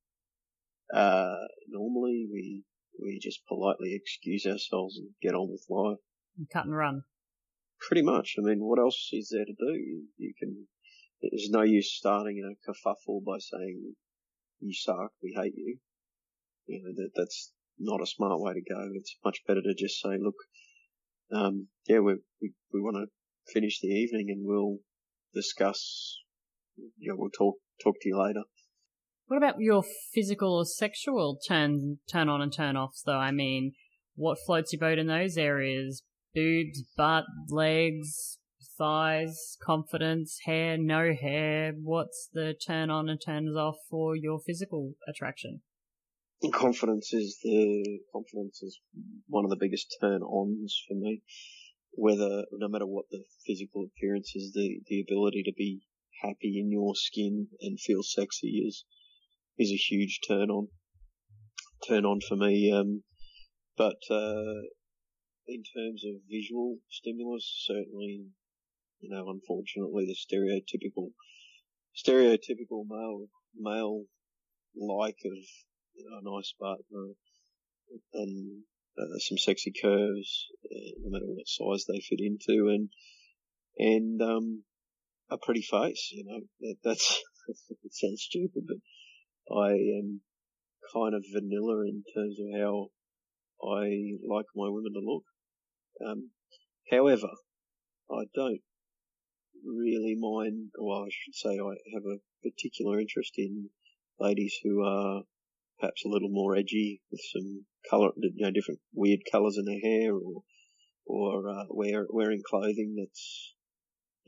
Uh, 0.94 1.48
normally 1.70 2.28
we 2.32 2.66
we 3.02 3.18
just 3.20 3.48
politely 3.48 3.96
excuse 3.96 4.46
ourselves 4.46 5.00
and 5.00 5.10
get 5.24 5.34
on 5.34 5.50
with 5.50 5.66
life 5.70 5.98
cut 6.52 6.66
and 6.66 6.76
run. 6.76 7.04
Pretty 7.80 8.02
much. 8.02 8.36
I 8.38 8.42
mean, 8.42 8.60
what 8.60 8.80
else 8.80 9.10
is 9.12 9.30
there 9.32 9.46
to 9.46 9.54
do? 9.54 10.06
You, 10.18 10.34
can. 10.40 10.68
There's 11.22 11.50
no 11.50 11.64
use 11.64 11.94
starting 11.94 12.38
in 12.38 12.46
a 12.46 12.72
kerfuffle 12.72 13.24
by 13.24 13.38
saying 13.40 13.96
you 14.60 14.74
suck, 14.74 15.12
we 15.22 15.36
hate 15.36 15.54
you. 15.56 15.78
You 16.68 16.82
know 16.84 16.94
that 16.96 17.12
that's 17.16 17.52
not 17.78 18.02
a 18.02 18.08
smart 18.08 18.40
way 18.40 18.54
to 18.54 18.62
go. 18.62 18.90
It's 18.96 19.18
much 19.24 19.40
better 19.48 19.62
to 19.62 19.76
just 19.78 20.02
say, 20.02 20.18
look, 20.20 20.36
um, 21.32 21.68
yeah, 21.88 22.00
we 22.00 22.16
we 22.42 22.54
we 22.74 22.82
want 22.82 22.96
to 22.96 23.52
finish 23.54 23.80
the 23.80 23.90
evening 23.90 24.28
and 24.30 24.46
we'll 24.46 24.78
discuss. 25.34 26.18
You 26.98 27.12
know, 27.12 27.16
we'll 27.18 27.30
talk 27.30 27.56
talk 27.84 27.96
to 28.02 28.10
you 28.10 28.20
later. 28.20 28.44
What 29.28 29.38
about 29.38 29.56
your 29.60 29.84
physical 30.14 30.56
or 30.56 30.66
sexual 30.66 31.38
turn 31.48 32.00
turn 32.12 32.30
on 32.30 32.42
and 32.42 32.54
turn 32.54 32.78
offs 32.78 33.04
though? 33.04 33.18
I 33.18 33.32
mean, 33.32 33.74
what 34.16 34.38
floats 34.46 34.74
your 34.74 34.80
boat 34.80 34.98
in 34.98 35.08
those 35.08 35.38
areas? 35.38 36.04
Boobs, 36.36 36.84
butt, 36.96 37.24
legs, 37.50 38.38
thighs, 38.78 39.58
confidence, 39.64 40.40
hair, 40.46 40.78
no 40.78 41.14
hair? 41.14 41.74
What's 41.82 42.30
the 42.32 42.54
turn 42.54 42.90
on 42.90 43.10
and 43.10 43.20
turns 43.26 43.56
off 43.56 43.78
for 43.90 44.16
your 44.16 44.40
physical 44.46 44.94
attraction? 45.08 45.62
Confidence 46.54 47.12
is 47.14 47.40
the 47.42 48.02
confidence 48.14 48.62
is 48.62 48.80
one 49.28 49.46
of 49.46 49.50
the 49.50 49.58
biggest 49.60 49.96
turn 50.00 50.22
ons 50.22 50.80
for 50.88 50.94
me. 50.94 51.24
Whether 51.94 52.44
no 52.52 52.68
matter 52.68 52.86
what 52.86 53.06
the 53.10 53.24
physical 53.48 53.86
appearance 53.86 54.34
is, 54.36 54.52
the 54.54 54.82
the 54.86 55.02
ability 55.02 55.44
to 55.44 55.54
be 55.58 55.82
happy 56.22 56.60
in 56.60 56.72
your 56.72 56.94
skin 56.94 57.48
and 57.62 57.80
feel 57.80 58.04
sexy 58.04 58.64
is 58.68 58.86
is 59.58 59.72
a 59.72 59.76
huge 59.76 60.20
turn 60.28 60.50
on. 60.50 60.68
Turn 61.88 62.06
on 62.06 62.20
for 62.22 62.36
me. 62.36 62.72
Um, 62.72 63.04
but 63.78 63.98
uh, 64.12 64.62
in 65.48 65.64
terms 65.64 66.04
of 66.06 66.22
visual 66.30 66.78
stimulus, 66.90 67.66
certainly, 67.66 68.26
you 69.00 69.10
know, 69.10 69.30
unfortunately, 69.30 70.06
the 70.06 70.16
stereotypical, 70.16 71.12
stereotypical 71.96 72.86
male, 72.88 73.28
male 73.58 74.04
like 74.76 75.18
of 75.26 75.38
you 75.94 76.06
know, 76.10 76.18
a 76.20 76.36
nice 76.36 76.54
butt 76.60 76.80
and 78.14 78.64
uh, 78.98 79.20
some 79.20 79.38
sexy 79.38 79.72
curves, 79.82 80.48
uh, 80.66 80.92
no 81.04 81.12
matter 81.12 81.26
what 81.26 81.48
size 81.48 81.86
they 81.86 82.00
fit 82.00 82.20
into, 82.20 82.70
and 82.70 82.90
and 83.78 84.22
um, 84.22 84.64
a 85.30 85.38
pretty 85.38 85.62
face. 85.62 86.10
You 86.12 86.26
know, 86.26 86.40
that, 86.62 86.76
that's 86.84 87.22
it 87.84 87.94
sounds 87.94 88.24
stupid, 88.24 88.64
but 88.68 89.56
I 89.56 89.72
am 89.72 90.22
kind 90.94 91.14
of 91.14 91.24
vanilla 91.34 91.84
in 91.88 92.04
terms 92.14 92.38
of 92.40 92.60
how 92.60 92.88
I 93.64 94.18
like 94.28 94.46
my 94.56 94.70
women 94.70 94.94
to 94.94 95.02
look. 95.04 95.24
Um, 96.06 96.32
however, 96.90 97.30
I 98.12 98.24
don't 98.36 98.62
really 99.64 100.16
mind, 100.18 100.70
well, 100.78 101.06
I 101.06 101.10
should 101.10 101.36
say 101.36 101.60
I 101.60 101.76
have 101.94 102.04
a 102.06 102.22
particular 102.44 103.00
interest 103.00 103.34
in 103.38 103.70
ladies 104.20 104.56
who 104.64 104.84
are 104.84 105.24
perhaps 105.80 106.04
a 106.06 106.10
little 106.10 106.30
more 106.30 106.56
edgy 106.56 107.02
with 107.12 107.22
some 107.34 107.66
color, 107.90 108.10
you 108.18 108.46
know, 108.46 108.52
different 108.52 108.80
weird 108.94 109.22
colors 109.32 109.58
in 109.58 109.66
their 109.66 109.80
hair 109.82 110.14
or, 110.14 110.44
or, 111.06 111.50
uh, 111.50 111.66
wear, 111.70 112.06
wearing 112.10 112.42
clothing 112.48 112.96
that's 112.98 113.56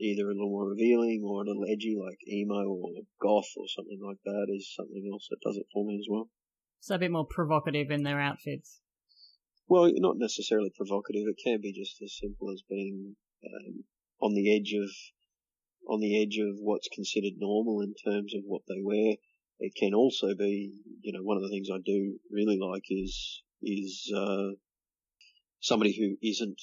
either 0.00 0.24
a 0.24 0.32
little 0.32 0.50
more 0.50 0.68
revealing 0.68 1.22
or 1.24 1.42
a 1.42 1.46
little 1.46 1.64
edgy 1.64 1.96
like 1.98 2.18
emo 2.28 2.68
or 2.68 2.90
goth 3.20 3.50
or 3.56 3.66
something 3.68 3.98
like 4.04 4.18
that 4.24 4.46
is 4.54 4.72
something 4.74 5.08
else 5.12 5.26
that 5.30 5.40
does 5.44 5.56
it 5.56 5.66
for 5.72 5.84
me 5.84 5.98
as 5.98 6.06
well. 6.08 6.28
So 6.80 6.94
a 6.94 6.98
bit 6.98 7.10
more 7.10 7.26
provocative 7.28 7.90
in 7.90 8.04
their 8.04 8.20
outfits. 8.20 8.80
Well, 9.68 9.90
not 9.96 10.16
necessarily 10.16 10.70
provocative. 10.74 11.24
It 11.28 11.40
can 11.44 11.60
be 11.60 11.72
just 11.72 12.00
as 12.02 12.16
simple 12.18 12.50
as 12.50 12.62
being 12.68 13.16
um, 13.44 13.84
on 14.20 14.32
the 14.32 14.56
edge 14.56 14.72
of 14.72 14.88
on 15.86 16.00
the 16.00 16.22
edge 16.22 16.38
of 16.38 16.56
what's 16.60 16.88
considered 16.88 17.34
normal 17.38 17.80
in 17.82 17.94
terms 17.94 18.34
of 18.34 18.42
what 18.44 18.62
they 18.66 18.80
wear. 18.82 19.16
It 19.60 19.74
can 19.74 19.94
also 19.94 20.34
be, 20.34 20.72
you 21.02 21.12
know, 21.12 21.22
one 21.22 21.36
of 21.36 21.42
the 21.42 21.50
things 21.50 21.68
I 21.70 21.78
do 21.84 22.18
really 22.30 22.58
like 22.58 22.84
is 22.88 23.42
is 23.62 24.10
uh, 24.16 24.56
somebody 25.60 25.96
who 25.98 26.16
isn't, 26.26 26.60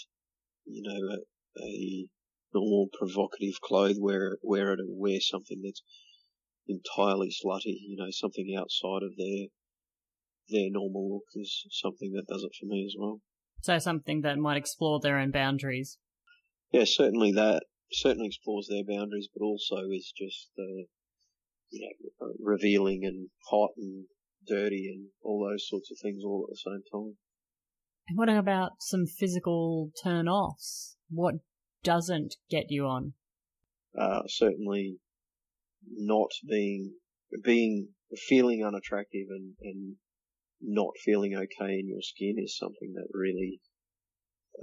you 0.65 0.81
know, 0.83 1.15
a, 1.15 1.63
a 1.63 2.07
normal 2.53 2.89
provocative 2.91 3.61
clothes 3.61 3.99
wearer, 3.99 4.39
wearer 4.41 4.77
to 4.77 4.85
wear 4.87 5.19
something 5.19 5.61
that's 5.63 5.83
entirely 6.67 7.29
slutty, 7.29 7.77
you 7.87 7.97
know, 7.97 8.09
something 8.09 8.55
outside 8.57 9.03
of 9.03 9.15
their 9.17 9.47
their 10.49 10.69
normal 10.69 11.13
look 11.13 11.25
is 11.35 11.65
something 11.71 12.13
that 12.13 12.27
does 12.27 12.43
it 12.43 12.51
for 12.59 12.65
me 12.65 12.85
as 12.85 12.95
well. 12.97 13.21
So 13.61 13.79
something 13.79 14.21
that 14.21 14.37
might 14.37 14.57
explore 14.57 14.99
their 14.99 15.17
own 15.17 15.31
boundaries. 15.31 15.97
Yeah, 16.71 16.83
certainly 16.85 17.31
that 17.31 17.63
certainly 17.91 18.27
explores 18.27 18.67
their 18.67 18.83
boundaries, 18.83 19.29
but 19.33 19.43
also 19.43 19.89
is 19.91 20.11
just 20.15 20.49
uh, 20.59 20.85
you 21.69 21.81
know 21.81 22.27
revealing 22.39 23.01
and 23.03 23.29
hot 23.49 23.71
and 23.77 24.05
dirty 24.47 24.91
and 24.93 25.07
all 25.23 25.47
those 25.49 25.67
sorts 25.67 25.89
of 25.91 25.97
things 26.01 26.23
all 26.23 26.47
at 26.47 26.53
the 26.53 26.57
same 26.57 26.83
time. 26.91 27.17
And 28.07 28.17
what 28.17 28.29
about 28.29 28.73
some 28.79 29.05
physical 29.07 29.91
turn 30.03 30.27
offs? 30.27 30.97
What 31.09 31.35
doesn't 31.83 32.35
get 32.49 32.65
you 32.69 32.85
on? 32.85 33.13
Uh, 33.97 34.21
certainly 34.27 34.97
not 35.87 36.29
being 36.47 36.93
being 37.43 37.89
feeling 38.27 38.63
unattractive 38.63 39.27
and, 39.29 39.53
and 39.61 39.95
not 40.67 40.93
feeling 41.03 41.35
okay 41.35 41.79
in 41.79 41.87
your 41.87 42.01
skin 42.01 42.35
is 42.37 42.57
something 42.57 42.93
that 42.95 43.07
really 43.13 43.61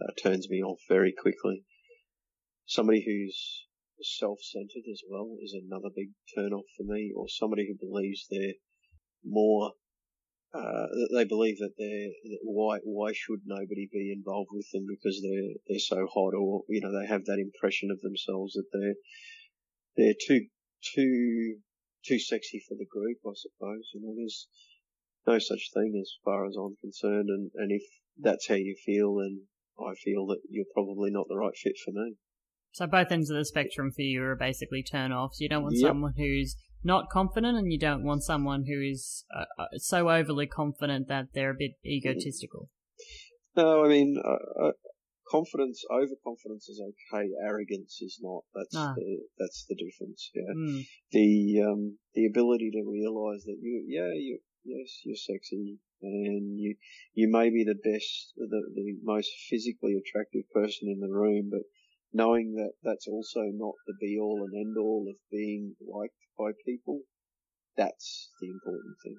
uh, 0.00 0.12
turns 0.22 0.48
me 0.48 0.62
off 0.62 0.80
very 0.88 1.12
quickly. 1.12 1.64
Somebody 2.66 3.04
who's 3.04 3.66
self-centered 4.02 4.90
as 4.90 5.02
well 5.08 5.36
is 5.42 5.54
another 5.54 5.88
big 5.94 6.10
turn 6.34 6.52
off 6.52 6.66
for 6.76 6.84
me, 6.84 7.12
or 7.14 7.26
somebody 7.28 7.68
who 7.68 7.86
believes 7.86 8.26
they're 8.30 8.54
more, 9.24 9.72
uh, 10.54 10.86
they 11.14 11.24
believe 11.24 11.58
that 11.58 11.74
they're, 11.78 12.10
why, 12.42 12.78
why 12.82 13.12
should 13.12 13.40
nobody 13.46 13.88
be 13.92 14.12
involved 14.12 14.50
with 14.52 14.66
them 14.72 14.84
because 14.88 15.22
they're, 15.22 15.54
they're 15.68 15.78
so 15.78 16.06
hot 16.12 16.34
or, 16.34 16.62
you 16.68 16.80
know, 16.80 16.92
they 16.92 17.06
have 17.06 17.24
that 17.26 17.38
impression 17.38 17.90
of 17.90 18.00
themselves 18.00 18.54
that 18.54 18.66
they're, 18.72 18.94
they're 19.96 20.20
too, 20.26 20.46
too, 20.94 21.56
too 22.04 22.18
sexy 22.18 22.62
for 22.68 22.74
the 22.76 22.86
group, 22.90 23.18
I 23.26 23.34
suppose. 23.34 23.90
You 23.94 24.00
know, 24.02 24.14
there's, 24.16 24.48
no 25.26 25.38
such 25.38 25.70
thing 25.74 25.98
as 26.00 26.12
far 26.24 26.46
as 26.46 26.56
I'm 26.56 26.76
concerned. 26.80 27.28
And, 27.28 27.50
and 27.54 27.72
if 27.72 27.82
that's 28.18 28.48
how 28.48 28.54
you 28.54 28.76
feel, 28.84 29.16
then 29.16 29.42
I 29.78 29.94
feel 29.94 30.26
that 30.26 30.40
you're 30.48 30.66
probably 30.74 31.10
not 31.10 31.26
the 31.28 31.36
right 31.36 31.56
fit 31.56 31.74
for 31.84 31.92
me. 31.92 32.16
So 32.72 32.86
both 32.86 33.12
ends 33.12 33.30
of 33.30 33.36
the 33.36 33.44
spectrum 33.44 33.90
for 33.94 34.02
you 34.02 34.22
are 34.24 34.36
basically 34.36 34.82
turn 34.82 35.12
offs. 35.12 35.40
You 35.40 35.48
don't 35.48 35.62
want 35.62 35.76
yep. 35.76 35.90
someone 35.90 36.14
who's 36.16 36.56
not 36.82 37.10
confident, 37.10 37.58
and 37.58 37.70
you 37.70 37.78
don't 37.78 38.02
want 38.02 38.24
someone 38.24 38.64
who 38.66 38.80
is 38.80 39.24
uh, 39.34 39.44
uh, 39.58 39.66
so 39.76 40.08
overly 40.10 40.46
confident 40.46 41.08
that 41.08 41.26
they're 41.34 41.50
a 41.50 41.56
bit 41.58 41.72
egotistical. 41.84 42.68
No, 43.56 43.84
I 43.84 43.88
mean 43.88 44.16
uh, 44.24 44.68
uh, 44.68 44.72
confidence, 45.30 45.84
overconfidence 45.90 46.68
is 46.68 46.80
okay. 46.80 47.28
Arrogance 47.46 47.98
is 48.00 48.18
not. 48.22 48.44
That's 48.54 48.76
ah. 48.76 48.94
the 48.96 49.18
that's 49.38 49.66
the 49.68 49.74
difference. 49.74 50.30
Yeah, 50.34 50.54
mm. 50.56 50.86
the 51.12 51.62
um 51.62 51.98
the 52.14 52.26
ability 52.26 52.70
to 52.72 52.90
realize 52.90 53.44
that 53.44 53.58
you 53.60 53.84
yeah 53.86 54.12
you 54.14 54.38
yes, 54.64 55.00
you're 55.04 55.16
sexy, 55.16 55.78
and 56.02 56.58
you 56.58 56.76
you 57.14 57.30
may 57.30 57.50
be 57.50 57.64
the 57.64 57.78
best, 57.82 58.32
the 58.36 58.62
the 58.74 58.96
most 59.02 59.30
physically 59.48 59.94
attractive 59.96 60.48
person 60.52 60.88
in 60.88 61.00
the 61.00 61.12
room, 61.12 61.48
but 61.50 61.62
knowing 62.12 62.54
that 62.54 62.72
that's 62.82 63.06
also 63.08 63.40
not 63.52 63.74
the 63.86 63.94
be 64.00 64.18
all 64.20 64.44
and 64.44 64.54
end 64.54 64.76
all 64.78 65.06
of 65.08 65.16
being 65.30 65.74
liked 65.80 66.14
by 66.38 66.50
people, 66.66 67.00
that's 67.76 68.30
the 68.40 68.48
important 68.48 68.96
thing. 69.02 69.16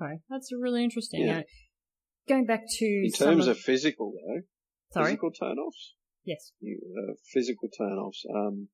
Okay, 0.00 0.20
that's 0.28 0.50
really 0.52 0.84
interesting. 0.84 1.26
Yeah. 1.26 1.42
going 2.28 2.46
back 2.46 2.62
to 2.78 2.84
in 2.84 3.12
terms 3.12 3.46
of, 3.46 3.56
of, 3.56 3.62
physical 3.62 4.12
though, 4.12 4.42
Sorry? 4.92 5.06
physical 5.06 5.30
turn-offs. 5.30 5.94
Yes. 6.24 6.52
You, 6.60 6.80
uh, 6.98 7.14
physical 7.32 7.68
turn-offs. 7.68 8.24
Um, 8.34 8.68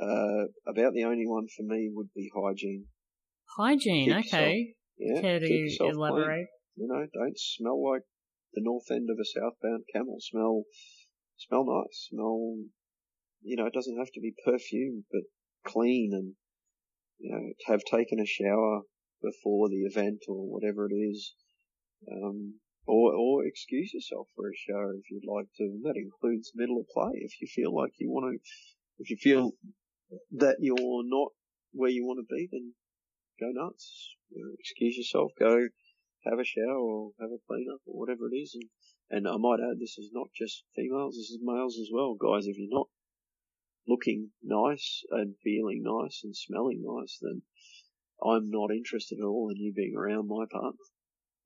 uh, 0.00 0.46
about 0.66 0.92
the 0.94 1.04
only 1.04 1.26
one 1.26 1.46
for 1.54 1.62
me 1.62 1.90
would 1.92 2.08
be 2.16 2.30
hygiene. 2.34 2.86
Hygiene, 3.56 4.06
keep 4.06 4.34
okay. 4.34 4.74
Yourself, 4.96 5.14
yeah, 5.14 5.20
Care 5.20 5.40
to 5.40 5.76
elaborate? 5.80 6.26
Clean. 6.26 6.46
You 6.76 6.88
know, 6.88 7.06
don't 7.12 7.38
smell 7.38 7.82
like 7.92 8.02
the 8.52 8.62
north 8.62 8.90
end 8.90 9.08
of 9.10 9.18
a 9.18 9.24
southbound 9.24 9.84
camel. 9.92 10.18
Smell, 10.20 10.62
smell 11.36 11.64
nice. 11.64 12.08
Smell, 12.10 12.56
you 13.42 13.56
know, 13.56 13.66
it 13.66 13.74
doesn't 13.74 13.98
have 13.98 14.10
to 14.14 14.20
be 14.20 14.34
perfume, 14.44 15.04
but 15.10 15.22
clean 15.66 16.10
and, 16.12 16.34
you 17.18 17.30
know, 17.30 17.52
have 17.66 17.82
taken 17.84 18.18
a 18.20 18.26
shower 18.26 18.82
before 19.22 19.68
the 19.68 19.82
event 19.82 20.20
or 20.28 20.50
whatever 20.50 20.86
it 20.90 20.94
is. 20.94 21.34
Um, 22.10 22.60
or, 22.86 23.14
or 23.14 23.46
excuse 23.46 23.94
yourself 23.94 24.28
for 24.36 24.48
a 24.48 24.56
shower 24.68 24.94
if 24.94 25.10
you'd 25.10 25.30
like 25.30 25.46
to. 25.56 25.64
And 25.64 25.84
that 25.84 25.96
includes 25.96 26.52
middle 26.54 26.78
of 26.78 26.86
play. 26.92 27.20
If 27.20 27.40
you 27.40 27.48
feel 27.48 27.74
like 27.74 27.92
you 27.98 28.10
want 28.10 28.34
to, 28.34 28.50
if 28.98 29.10
you 29.10 29.16
feel 29.16 29.52
that 30.32 30.56
you're 30.60 30.76
not 30.78 31.28
where 31.72 31.90
you 31.90 32.04
want 32.04 32.20
to 32.20 32.34
be, 32.34 32.48
then 32.52 32.74
go 33.40 33.50
nuts. 33.52 34.16
You 34.30 34.44
know, 34.44 34.52
excuse 34.58 34.96
yourself, 34.96 35.32
go 35.38 35.68
have 36.24 36.38
a 36.38 36.44
shower 36.44 36.78
or 36.78 37.12
have 37.20 37.30
a 37.30 37.40
clean 37.46 37.66
up 37.72 37.80
or 37.86 37.98
whatever 38.00 38.28
it 38.32 38.36
is. 38.36 38.54
And, 38.54 38.70
and 39.10 39.28
I 39.28 39.36
might 39.36 39.60
add, 39.60 39.78
this 39.78 39.98
is 39.98 40.10
not 40.12 40.28
just 40.34 40.64
females, 40.74 41.16
this 41.16 41.30
is 41.30 41.40
males 41.42 41.78
as 41.78 41.90
well. 41.92 42.14
Guys, 42.14 42.46
if 42.46 42.56
you're 42.58 42.68
not 42.70 42.88
looking 43.86 44.30
nice 44.42 45.02
and 45.10 45.34
feeling 45.42 45.82
nice 45.84 46.22
and 46.24 46.34
smelling 46.34 46.82
nice, 46.82 47.18
then 47.20 47.42
I'm 48.24 48.50
not 48.50 48.70
interested 48.70 49.18
at 49.20 49.26
all 49.26 49.50
in 49.50 49.60
you 49.60 49.72
being 49.74 49.94
around 49.96 50.28
my 50.28 50.44
partner. 50.50 50.78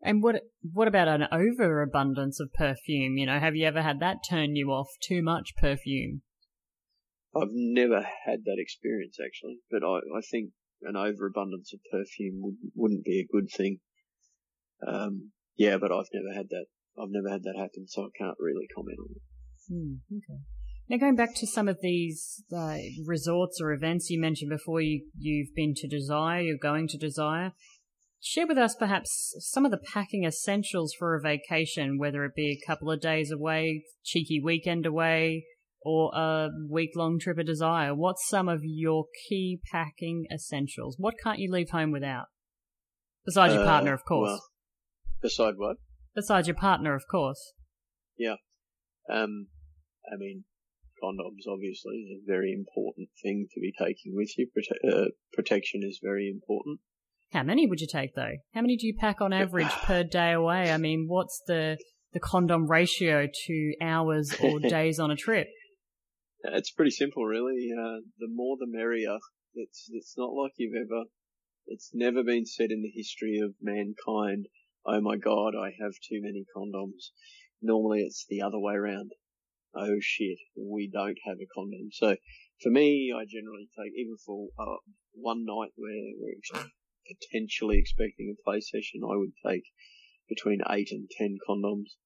And 0.00 0.22
what 0.22 0.42
what 0.62 0.86
about 0.86 1.08
an 1.08 1.26
overabundance 1.32 2.38
of 2.38 2.52
perfume? 2.52 3.18
You 3.18 3.26
know, 3.26 3.40
have 3.40 3.56
you 3.56 3.66
ever 3.66 3.82
had 3.82 3.98
that 3.98 4.18
turn 4.28 4.54
you 4.54 4.70
off? 4.70 4.90
Too 5.02 5.22
much 5.22 5.56
perfume? 5.56 6.22
I've 7.34 7.50
never 7.50 8.02
had 8.02 8.44
that 8.44 8.56
experience 8.58 9.18
actually, 9.24 9.58
but 9.70 9.82
I, 9.84 9.98
I 10.16 10.20
think 10.30 10.50
an 10.82 10.96
overabundance 10.96 11.72
of 11.72 11.80
perfume 11.90 12.40
would, 12.42 12.56
wouldn't 12.74 13.04
be 13.04 13.20
a 13.20 13.32
good 13.32 13.48
thing. 13.50 13.78
Um, 14.86 15.32
yeah, 15.56 15.76
but 15.76 15.90
I've 15.92 16.10
never 16.12 16.36
had 16.36 16.48
that. 16.50 16.66
I've 17.00 17.10
never 17.10 17.30
had 17.30 17.42
that 17.42 17.56
happen, 17.56 17.86
so 17.86 18.02
I 18.02 18.08
can't 18.16 18.36
really 18.38 18.66
comment 18.74 18.98
on 18.98 19.10
it. 19.10 19.22
Hmm, 19.68 20.16
okay. 20.16 20.40
Now, 20.88 20.96
going 20.96 21.16
back 21.16 21.34
to 21.36 21.46
some 21.46 21.68
of 21.68 21.78
these 21.82 22.42
uh, 22.54 22.78
resorts 23.04 23.60
or 23.60 23.72
events 23.72 24.08
you 24.08 24.20
mentioned 24.20 24.50
before, 24.50 24.80
you 24.80 25.06
you've 25.18 25.54
been 25.54 25.74
to 25.76 25.88
Desire, 25.88 26.40
you're 26.40 26.56
going 26.56 26.88
to 26.88 26.98
Desire. 26.98 27.52
Share 28.20 28.46
with 28.48 28.58
us 28.58 28.74
perhaps 28.74 29.36
some 29.38 29.64
of 29.64 29.70
the 29.70 29.80
packing 29.92 30.24
essentials 30.24 30.92
for 30.98 31.14
a 31.14 31.20
vacation, 31.20 31.98
whether 31.98 32.24
it 32.24 32.34
be 32.34 32.50
a 32.50 32.66
couple 32.66 32.90
of 32.90 33.00
days 33.00 33.30
away, 33.30 33.84
cheeky 34.02 34.40
weekend 34.42 34.86
away, 34.86 35.44
or 35.82 36.10
a 36.14 36.48
week 36.68 36.90
long 36.96 37.18
trip 37.18 37.38
of 37.38 37.46
desire, 37.46 37.94
what's 37.94 38.28
some 38.28 38.48
of 38.48 38.60
your 38.62 39.06
key 39.28 39.60
packing 39.70 40.26
essentials? 40.32 40.96
What 40.98 41.14
can't 41.22 41.38
you 41.38 41.50
leave 41.50 41.70
home 41.70 41.92
without? 41.92 42.26
Besides 43.24 43.54
your 43.54 43.64
partner, 43.64 43.92
of 43.92 44.00
uh, 44.00 44.08
course. 44.08 44.30
Well, 44.30 44.42
beside 45.22 45.54
what? 45.56 45.76
Besides 46.14 46.48
your 46.48 46.56
partner, 46.56 46.94
of 46.94 47.04
course. 47.10 47.52
Yeah. 48.16 48.36
Um, 49.10 49.48
I 50.10 50.16
mean, 50.16 50.44
condoms 51.02 51.50
obviously 51.50 51.96
is 51.96 52.10
a 52.10 52.26
very 52.26 52.52
important 52.52 53.08
thing 53.22 53.46
to 53.52 53.60
be 53.60 53.72
taking 53.78 54.14
with 54.14 54.36
you. 54.36 54.48
Prote- 54.48 54.92
uh, 54.92 55.08
protection 55.32 55.82
is 55.84 56.00
very 56.02 56.28
important. 56.28 56.80
How 57.32 57.42
many 57.42 57.66
would 57.66 57.80
you 57.80 57.86
take 57.86 58.14
though? 58.14 58.36
How 58.54 58.62
many 58.62 58.76
do 58.76 58.86
you 58.86 58.94
pack 58.98 59.20
on 59.20 59.32
average 59.32 59.70
per 59.84 60.02
day 60.02 60.32
away? 60.32 60.72
I 60.72 60.78
mean, 60.78 61.06
what's 61.08 61.42
the 61.46 61.78
the 62.12 62.20
condom 62.20 62.66
ratio 62.66 63.28
to 63.46 63.72
hours 63.82 64.34
or 64.42 64.58
days 64.60 64.98
on 64.98 65.10
a 65.10 65.16
trip? 65.16 65.48
It's 66.52 66.70
pretty 66.70 66.90
simple, 66.90 67.24
really. 67.24 67.68
Uh, 67.72 68.00
the 68.18 68.28
more 68.28 68.56
the 68.58 68.66
merrier. 68.66 69.18
It's 69.54 69.88
it's 69.90 70.14
not 70.16 70.32
like 70.34 70.52
you've 70.56 70.76
ever. 70.76 71.04
It's 71.66 71.90
never 71.92 72.22
been 72.22 72.46
said 72.46 72.70
in 72.70 72.82
the 72.82 72.92
history 72.94 73.38
of 73.38 73.54
mankind. 73.60 74.46
Oh 74.86 75.00
my 75.00 75.16
God, 75.16 75.54
I 75.54 75.72
have 75.82 75.92
too 76.08 76.20
many 76.22 76.44
condoms. 76.56 77.10
Normally, 77.60 78.00
it's 78.02 78.24
the 78.28 78.40
other 78.40 78.58
way 78.58 78.74
around. 78.74 79.12
Oh 79.74 79.96
shit, 80.00 80.38
we 80.56 80.88
don't 80.92 81.18
have 81.26 81.38
a 81.38 81.46
condom. 81.54 81.90
So 81.92 82.16
for 82.62 82.70
me, 82.70 83.12
I 83.14 83.24
generally 83.28 83.68
take 83.76 83.92
even 83.96 84.16
for 84.24 84.48
uh, 84.58 84.76
one 85.12 85.44
night 85.44 85.72
where 85.76 86.14
we're 86.18 86.38
ex- 86.38 86.70
potentially 87.06 87.78
expecting 87.78 88.34
a 88.34 88.42
play 88.42 88.60
session, 88.60 89.02
I 89.04 89.16
would 89.16 89.32
take 89.46 89.64
between 90.28 90.60
eight 90.70 90.88
and 90.90 91.08
ten 91.18 91.36
condoms. 91.48 91.96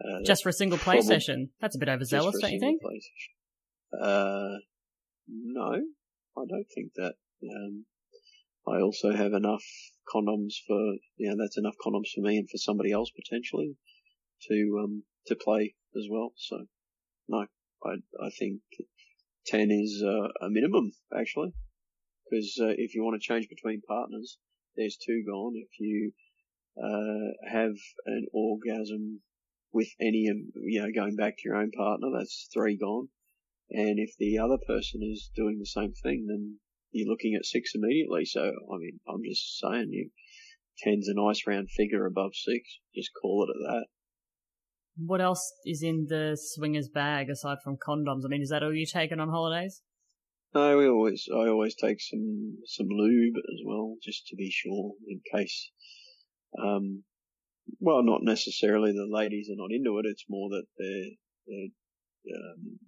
Uh, 0.00 0.24
just 0.24 0.42
for 0.42 0.48
a 0.48 0.52
single 0.52 0.78
play 0.78 1.00
session. 1.00 1.50
That's 1.60 1.76
a 1.76 1.78
bit 1.78 1.88
overzealous, 1.88 2.36
don't 2.40 2.52
you 2.52 2.60
think? 2.60 2.80
Uh, 4.00 4.58
no, 5.28 5.72
I 6.36 6.44
don't 6.48 6.68
think 6.74 6.92
that. 6.96 7.14
Um, 7.42 7.86
I 8.66 8.80
also 8.80 9.12
have 9.12 9.34
enough 9.34 9.64
condoms 10.08 10.54
for, 10.66 10.94
you 11.16 11.28
know, 11.28 11.36
that's 11.38 11.58
enough 11.58 11.74
condoms 11.84 12.08
for 12.14 12.22
me 12.22 12.38
and 12.38 12.48
for 12.48 12.56
somebody 12.56 12.92
else 12.92 13.10
potentially 13.10 13.76
to, 14.48 14.80
um, 14.82 15.02
to 15.26 15.36
play 15.36 15.74
as 15.96 16.06
well. 16.10 16.32
So, 16.36 16.64
no, 17.28 17.46
I, 17.84 17.96
I 18.22 18.30
think 18.30 18.60
10 19.46 19.70
is 19.70 20.02
uh, 20.02 20.28
a 20.40 20.48
minimum, 20.48 20.92
actually. 21.14 21.52
Because 22.24 22.58
uh, 22.60 22.72
if 22.78 22.94
you 22.94 23.04
want 23.04 23.20
to 23.20 23.26
change 23.26 23.48
between 23.50 23.82
partners, 23.86 24.38
there's 24.76 24.96
two 24.96 25.22
gone. 25.26 25.52
If 25.56 25.78
you 25.78 26.12
uh, 26.82 27.52
have 27.52 27.74
an 28.06 28.26
orgasm 28.32 29.20
with 29.72 29.88
any, 30.00 30.30
you 30.54 30.82
know, 30.82 30.88
going 30.94 31.16
back 31.16 31.36
to 31.36 31.42
your 31.44 31.56
own 31.56 31.70
partner, 31.70 32.08
that's 32.16 32.48
three 32.52 32.78
gone. 32.78 33.08
And 33.76 33.98
if 33.98 34.10
the 34.18 34.38
other 34.38 34.58
person 34.68 35.00
is 35.02 35.30
doing 35.34 35.58
the 35.58 35.66
same 35.66 35.92
thing, 35.92 36.26
then 36.28 36.58
you're 36.92 37.10
looking 37.10 37.34
at 37.34 37.44
six 37.44 37.72
immediately. 37.74 38.24
So, 38.24 38.40
I 38.40 38.76
mean, 38.78 39.00
I'm 39.08 39.20
just 39.28 39.58
saying 39.58 39.88
you, 39.90 40.10
ten's 40.78 41.08
a 41.08 41.14
nice 41.14 41.42
round 41.44 41.68
figure 41.70 42.06
above 42.06 42.30
six. 42.34 42.62
Just 42.94 43.10
call 43.20 43.44
it 43.48 43.50
at 43.50 43.72
that. 43.72 43.86
What 44.96 45.20
else 45.20 45.52
is 45.66 45.82
in 45.82 46.06
the 46.08 46.38
swingers 46.40 46.88
bag 46.88 47.28
aside 47.28 47.58
from 47.64 47.76
condoms? 47.76 48.22
I 48.24 48.28
mean, 48.28 48.42
is 48.42 48.50
that 48.50 48.62
all 48.62 48.72
you 48.72 48.86
taking 48.86 49.18
on 49.18 49.28
holidays? 49.28 49.82
No, 50.54 50.78
we 50.78 50.86
always, 50.86 51.26
I 51.34 51.48
always 51.48 51.74
take 51.74 52.00
some, 52.00 52.58
some 52.66 52.86
lube 52.88 53.34
as 53.36 53.60
well, 53.66 53.96
just 54.00 54.28
to 54.28 54.36
be 54.36 54.52
sure 54.52 54.92
in 55.08 55.20
case, 55.34 55.72
um, 56.62 57.02
well, 57.80 58.04
not 58.04 58.22
necessarily 58.22 58.92
the 58.92 59.08
ladies 59.10 59.48
are 59.50 59.58
not 59.58 59.72
into 59.72 59.98
it. 59.98 60.06
It's 60.08 60.26
more 60.28 60.48
that 60.50 60.66
they're, 60.78 61.10
they're 61.48 62.36
um, 62.36 62.78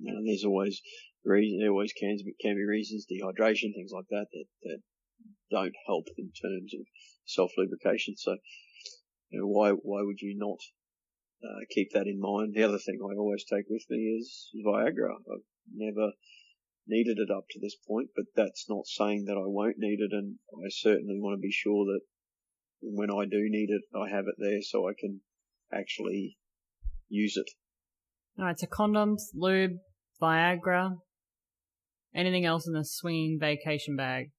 you 0.00 0.12
know, 0.12 0.20
there's 0.24 0.44
always 0.44 0.80
reason, 1.24 1.58
there 1.60 1.70
always 1.70 1.92
can 1.92 2.16
can 2.40 2.54
be 2.54 2.64
reasons, 2.64 3.06
dehydration, 3.06 3.74
things 3.74 3.92
like 3.92 4.06
that, 4.10 4.26
that, 4.32 4.44
that 4.62 4.78
don't 5.50 5.74
help 5.86 6.06
in 6.16 6.30
terms 6.30 6.74
of 6.74 6.80
self 7.26 7.50
lubrication. 7.56 8.14
So, 8.16 8.36
you 9.30 9.40
know, 9.40 9.46
why, 9.46 9.70
why 9.70 10.02
would 10.02 10.20
you 10.20 10.36
not 10.38 10.58
uh, 11.42 11.64
keep 11.70 11.92
that 11.92 12.06
in 12.06 12.20
mind. 12.20 12.54
The 12.54 12.64
other 12.64 12.78
thing 12.78 12.98
I 13.00 13.16
always 13.16 13.44
take 13.44 13.66
with 13.68 13.84
me 13.88 14.18
is 14.18 14.50
Viagra. 14.66 15.14
I've 15.14 15.46
never 15.72 16.12
needed 16.86 17.18
it 17.18 17.30
up 17.30 17.44
to 17.50 17.60
this 17.60 17.76
point, 17.86 18.08
but 18.16 18.24
that's 18.34 18.66
not 18.68 18.86
saying 18.86 19.26
that 19.26 19.36
I 19.36 19.46
won't 19.46 19.76
need 19.78 20.00
it, 20.00 20.12
and 20.12 20.36
I 20.52 20.68
certainly 20.70 21.20
want 21.20 21.38
to 21.38 21.40
be 21.40 21.52
sure 21.52 21.84
that 21.84 22.00
when 22.80 23.10
I 23.10 23.24
do 23.24 23.46
need 23.48 23.70
it, 23.70 23.82
I 23.94 24.08
have 24.08 24.24
it 24.26 24.36
there 24.38 24.62
so 24.62 24.88
I 24.88 24.92
can 24.98 25.20
actually 25.72 26.38
use 27.08 27.36
it. 27.36 27.50
All 28.38 28.46
right, 28.46 28.58
so 28.58 28.66
condoms, 28.66 29.20
lube, 29.34 29.78
Viagra, 30.20 30.98
anything 32.14 32.44
else 32.44 32.66
in 32.66 32.72
the 32.72 32.84
swinging 32.84 33.38
vacation 33.40 33.96
bag? 33.96 34.30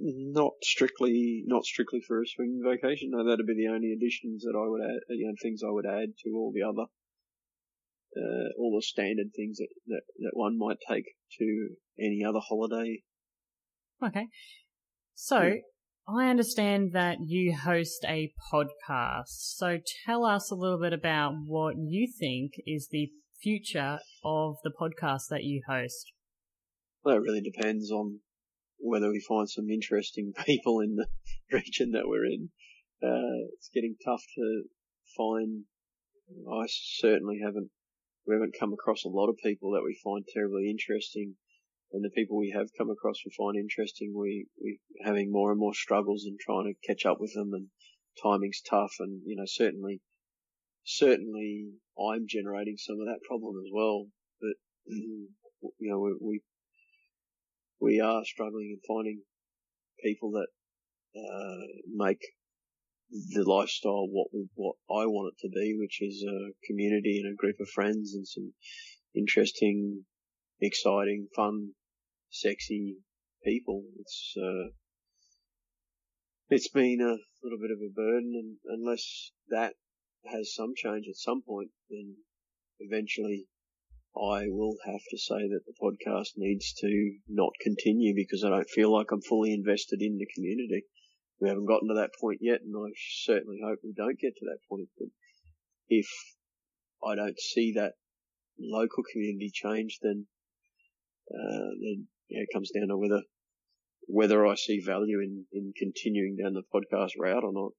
not 0.00 0.52
strictly 0.62 1.44
not 1.46 1.64
strictly 1.64 2.00
for 2.06 2.22
a 2.22 2.26
swing 2.26 2.60
vacation. 2.64 3.10
No, 3.10 3.24
that'd 3.24 3.46
be 3.46 3.54
the 3.54 3.72
only 3.72 3.92
additions 3.92 4.42
that 4.42 4.56
I 4.56 4.68
would 4.68 4.82
add. 4.82 5.00
You 5.08 5.28
know, 5.28 5.34
things 5.42 5.62
I 5.62 5.70
would 5.70 5.86
add 5.86 6.16
to 6.24 6.30
all 6.34 6.52
the 6.54 6.62
other, 6.62 6.86
uh, 8.16 8.48
all 8.58 8.76
the 8.76 8.82
standard 8.82 9.28
things 9.34 9.58
that, 9.58 9.68
that 9.86 10.02
that 10.18 10.32
one 10.34 10.58
might 10.58 10.78
take 10.88 11.04
to 11.38 11.68
any 11.98 12.24
other 12.26 12.40
holiday. 12.40 13.02
Okay, 14.04 14.28
so. 15.14 15.42
Yeah. 15.42 15.54
I 16.08 16.28
understand 16.28 16.94
that 16.94 17.18
you 17.24 17.56
host 17.56 18.04
a 18.08 18.32
podcast. 18.52 19.28
So 19.28 19.78
tell 20.04 20.24
us 20.24 20.50
a 20.50 20.56
little 20.56 20.80
bit 20.80 20.92
about 20.92 21.34
what 21.46 21.76
you 21.78 22.12
think 22.18 22.54
is 22.66 22.88
the 22.90 23.08
future 23.42 23.98
of 24.24 24.56
the 24.62 24.70
podcast 24.70 25.28
that 25.30 25.44
you 25.44 25.62
host. 25.66 26.12
Well, 27.04 27.16
it 27.16 27.22
really 27.22 27.40
depends 27.40 27.90
on 27.90 28.20
whether 28.78 29.10
we 29.10 29.20
find 29.20 29.48
some 29.48 29.70
interesting 29.70 30.32
people 30.46 30.80
in 30.80 30.96
the 30.96 31.06
region 31.52 31.92
that 31.92 32.06
we're 32.06 32.26
in. 32.26 32.50
Uh, 33.02 33.50
it's 33.54 33.70
getting 33.74 33.96
tough 34.04 34.22
to 34.36 34.62
find. 35.16 35.64
I 36.50 36.66
certainly 36.68 37.40
haven't. 37.44 37.70
We 38.26 38.34
haven't 38.34 38.54
come 38.58 38.72
across 38.72 39.04
a 39.04 39.08
lot 39.08 39.28
of 39.28 39.36
people 39.42 39.72
that 39.72 39.82
we 39.84 39.98
find 40.04 40.24
terribly 40.32 40.70
interesting, 40.70 41.34
and 41.92 42.04
the 42.04 42.10
people 42.10 42.38
we 42.38 42.54
have 42.56 42.68
come 42.78 42.90
across 42.90 43.16
we 43.24 43.32
find 43.36 43.56
interesting, 43.56 44.14
we 44.16 44.46
we 44.62 44.78
having 45.04 45.32
more 45.32 45.50
and 45.50 45.58
more 45.58 45.74
struggles 45.74 46.24
in 46.24 46.36
trying 46.40 46.72
to 46.72 46.86
catch 46.86 47.04
up 47.04 47.18
with 47.18 47.34
them, 47.34 47.50
and 47.52 47.66
timing's 48.22 48.62
tough, 48.62 48.94
and 49.00 49.22
you 49.26 49.34
know 49.34 49.46
certainly, 49.46 50.00
certainly 50.84 51.70
I'm 51.98 52.26
generating 52.28 52.76
some 52.76 53.00
of 53.00 53.06
that 53.06 53.26
problem 53.26 53.56
as 53.64 53.70
well. 53.72 54.06
But 54.40 54.56
you 54.86 55.28
know 55.80 56.00
we, 56.00 56.14
we 56.20 56.40
we 57.80 58.00
are 58.00 58.24
struggling 58.24 58.76
in 58.76 58.80
finding 58.88 59.22
people 60.02 60.32
that 60.32 60.48
uh, 61.16 61.66
make 61.94 62.20
the 63.10 63.44
lifestyle 63.44 64.06
what 64.08 64.28
we, 64.32 64.46
what 64.54 64.76
I 64.90 65.06
want 65.06 65.34
it 65.34 65.46
to 65.46 65.50
be, 65.52 65.76
which 65.78 66.00
is 66.00 66.24
a 66.26 66.52
community 66.66 67.20
and 67.22 67.32
a 67.32 67.36
group 67.36 67.56
of 67.60 67.68
friends 67.68 68.14
and 68.14 68.26
some 68.26 68.52
interesting, 69.14 70.04
exciting, 70.60 71.28
fun, 71.36 71.72
sexy 72.30 72.96
people. 73.44 73.82
It's 74.00 74.34
uh, 74.36 74.70
it's 76.48 76.68
been 76.68 77.00
a 77.00 77.18
little 77.44 77.58
bit 77.58 77.70
of 77.70 77.78
a 77.84 77.92
burden, 77.94 78.32
and 78.34 78.56
unless 78.80 79.32
that 79.48 79.74
has 80.26 80.54
some 80.54 80.74
change 80.76 81.06
at 81.08 81.16
some 81.16 81.42
point, 81.42 81.70
then 81.90 82.16
eventually 82.80 83.46
I 84.16 84.48
will 84.48 84.76
have 84.84 85.00
to 85.10 85.18
say 85.18 85.48
that 85.48 85.62
the 85.66 85.74
podcast 85.80 86.32
needs 86.36 86.72
to 86.74 87.18
not 87.28 87.52
continue 87.60 88.14
because 88.14 88.44
I 88.44 88.50
don't 88.50 88.68
feel 88.68 88.92
like 88.92 89.10
I'm 89.10 89.22
fully 89.22 89.54
invested 89.54 90.02
in 90.02 90.18
the 90.18 90.28
community. 90.34 90.84
We 91.40 91.48
haven't 91.48 91.66
gotten 91.66 91.88
to 91.88 91.94
that 91.94 92.12
point 92.20 92.38
yet, 92.40 92.60
and 92.60 92.74
I 92.76 92.92
certainly 93.24 93.60
hope 93.64 93.78
we 93.82 93.94
don't 93.96 94.18
get 94.18 94.36
to 94.36 94.44
that 94.46 94.58
point. 94.68 94.88
But 94.98 95.08
if 95.88 96.06
I 97.04 97.14
don't 97.14 97.40
see 97.40 97.72
that 97.72 97.94
local 98.60 99.02
community 99.10 99.50
change, 99.52 99.98
then 100.02 100.26
uh, 101.32 101.72
then 101.80 102.08
yeah, 102.28 102.42
it 102.42 102.52
comes 102.52 102.70
down 102.70 102.88
to 102.88 102.98
whether 102.98 103.22
whether 104.06 104.46
I 104.46 104.56
see 104.56 104.80
value 104.80 105.20
in, 105.20 105.46
in 105.52 105.72
continuing 105.76 106.36
down 106.36 106.54
the 106.54 106.62
podcast 106.62 107.12
route 107.18 107.44
or 107.44 107.52
not. 107.52 107.72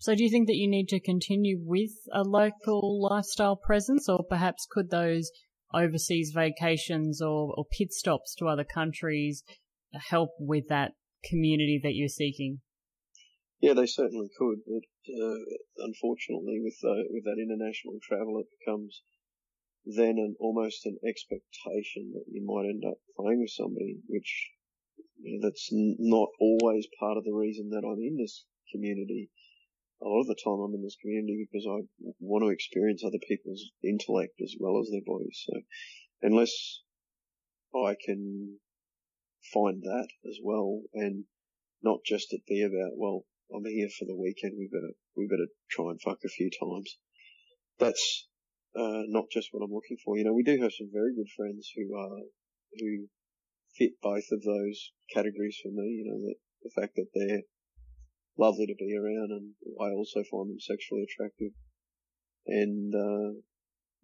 So 0.00 0.14
do 0.14 0.24
you 0.24 0.30
think 0.30 0.46
that 0.46 0.56
you 0.56 0.66
need 0.66 0.88
to 0.88 0.98
continue 0.98 1.60
with 1.62 1.92
a 2.10 2.22
local 2.22 3.02
lifestyle 3.02 3.54
presence 3.54 4.08
or 4.08 4.24
perhaps 4.24 4.66
could 4.70 4.88
those 4.88 5.30
overseas 5.74 6.32
vacations 6.34 7.20
or, 7.20 7.52
or 7.54 7.66
pit 7.70 7.92
stops 7.92 8.34
to 8.36 8.46
other 8.46 8.64
countries 8.64 9.44
help 10.08 10.30
with 10.38 10.64
that 10.70 10.92
community 11.22 11.78
that 11.82 11.94
you're 11.94 12.08
seeking? 12.08 12.62
Yeah, 13.60 13.74
they 13.74 13.84
certainly 13.84 14.30
could. 14.38 14.60
But 14.66 14.88
uh, 15.12 15.36
unfortunately, 15.76 16.60
with 16.64 16.78
uh, 16.82 17.04
with 17.10 17.24
that 17.24 17.36
international 17.36 18.00
travel, 18.02 18.40
it 18.40 18.48
becomes 18.58 19.02
then 19.84 20.16
an 20.16 20.34
almost 20.40 20.86
an 20.86 20.96
expectation 21.06 22.12
that 22.14 22.24
you 22.26 22.40
might 22.40 22.70
end 22.70 22.84
up 22.88 22.96
playing 23.18 23.40
with 23.40 23.50
somebody, 23.50 23.98
which 24.08 24.48
you 25.20 25.36
know, 25.36 25.46
that's 25.46 25.68
not 25.70 26.30
always 26.40 26.86
part 26.98 27.18
of 27.18 27.24
the 27.24 27.34
reason 27.34 27.68
that 27.68 27.84
I'm 27.84 28.00
in 28.00 28.16
this 28.16 28.46
community 28.72 29.28
a 30.02 30.08
lot 30.08 30.22
of 30.22 30.26
the 30.26 30.40
time 30.42 30.60
I'm 30.60 30.74
in 30.74 30.82
this 30.82 30.96
community 31.00 31.46
because 31.50 31.66
I 31.68 31.84
want 32.20 32.44
to 32.44 32.50
experience 32.50 33.02
other 33.04 33.20
people's 33.28 33.70
intellect 33.84 34.40
as 34.42 34.54
well 34.58 34.80
as 34.80 34.88
their 34.90 35.04
bodies. 35.04 35.44
So 35.44 35.60
unless 36.22 36.80
I 37.74 37.96
can 38.04 38.58
find 39.52 39.82
that 39.82 40.08
as 40.28 40.38
well 40.42 40.82
and 40.94 41.24
not 41.82 42.00
just 42.04 42.32
it 42.32 42.42
be 42.46 42.62
about, 42.62 42.96
well, 42.96 43.24
I'm 43.54 43.64
here 43.64 43.88
for 43.98 44.04
the 44.04 44.16
weekend. 44.16 44.54
We 44.56 44.68
better, 44.72 44.92
we 45.16 45.26
better 45.26 45.48
try 45.70 45.90
and 45.90 46.00
fuck 46.00 46.18
a 46.24 46.28
few 46.28 46.50
times. 46.50 46.96
That's, 47.78 48.28
uh, 48.76 49.04
not 49.08 49.24
just 49.32 49.48
what 49.50 49.64
I'm 49.64 49.72
looking 49.72 49.96
for. 50.04 50.16
You 50.16 50.24
know, 50.24 50.34
we 50.34 50.44
do 50.44 50.60
have 50.62 50.72
some 50.72 50.90
very 50.92 51.14
good 51.14 51.28
friends 51.36 51.68
who 51.74 51.96
are, 51.96 52.20
who 52.78 53.08
fit 53.76 53.92
both 54.02 54.28
of 54.30 54.42
those 54.42 54.92
categories 55.12 55.58
for 55.62 55.70
me. 55.72 55.88
You 55.98 56.04
know, 56.06 56.34
the 56.62 56.80
fact 56.80 56.94
that 56.96 57.08
they're 57.14 57.42
lovely 58.38 58.66
to 58.66 58.74
be 58.78 58.94
around, 58.96 59.30
and 59.30 59.54
I 59.80 59.92
also 59.92 60.22
find 60.30 60.50
them 60.50 60.60
sexually 60.60 61.04
attractive. 61.04 61.52
And 62.46 62.94
uh, 62.94 63.40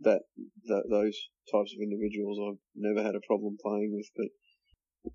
that, 0.00 0.22
that 0.66 0.84
those 0.90 1.16
types 1.50 1.72
of 1.72 1.82
individuals 1.82 2.38
I've 2.38 2.62
never 2.74 3.02
had 3.02 3.14
a 3.14 3.26
problem 3.26 3.56
playing 3.62 3.92
with, 3.94 4.10
but 4.16 4.28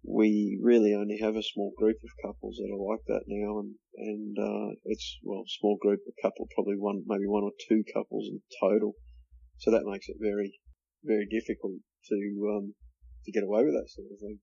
we 0.03 0.57
really 0.61 0.93
only 0.93 1.19
have 1.21 1.35
a 1.35 1.43
small 1.43 1.73
group 1.77 1.97
of 2.03 2.09
couples 2.23 2.55
that 2.57 2.71
are 2.71 2.89
like 2.91 3.03
that 3.07 3.23
now, 3.27 3.59
and 3.59 3.75
and 3.97 4.37
uh, 4.39 4.75
it's 4.85 5.19
well, 5.23 5.43
small 5.47 5.77
group, 5.81 5.99
a 6.07 6.21
couple, 6.21 6.47
probably 6.55 6.75
one, 6.77 7.03
maybe 7.05 7.27
one 7.27 7.43
or 7.43 7.51
two 7.67 7.83
couples 7.93 8.27
in 8.31 8.41
total. 8.61 8.93
So 9.57 9.71
that 9.71 9.85
makes 9.85 10.07
it 10.07 10.15
very, 10.19 10.59
very 11.03 11.27
difficult 11.29 11.73
to 12.07 12.55
um, 12.55 12.73
to 13.25 13.31
get 13.31 13.43
away 13.43 13.63
with 13.63 13.73
that 13.73 13.89
sort 13.89 14.07
of 14.11 14.19
thing. 14.19 14.39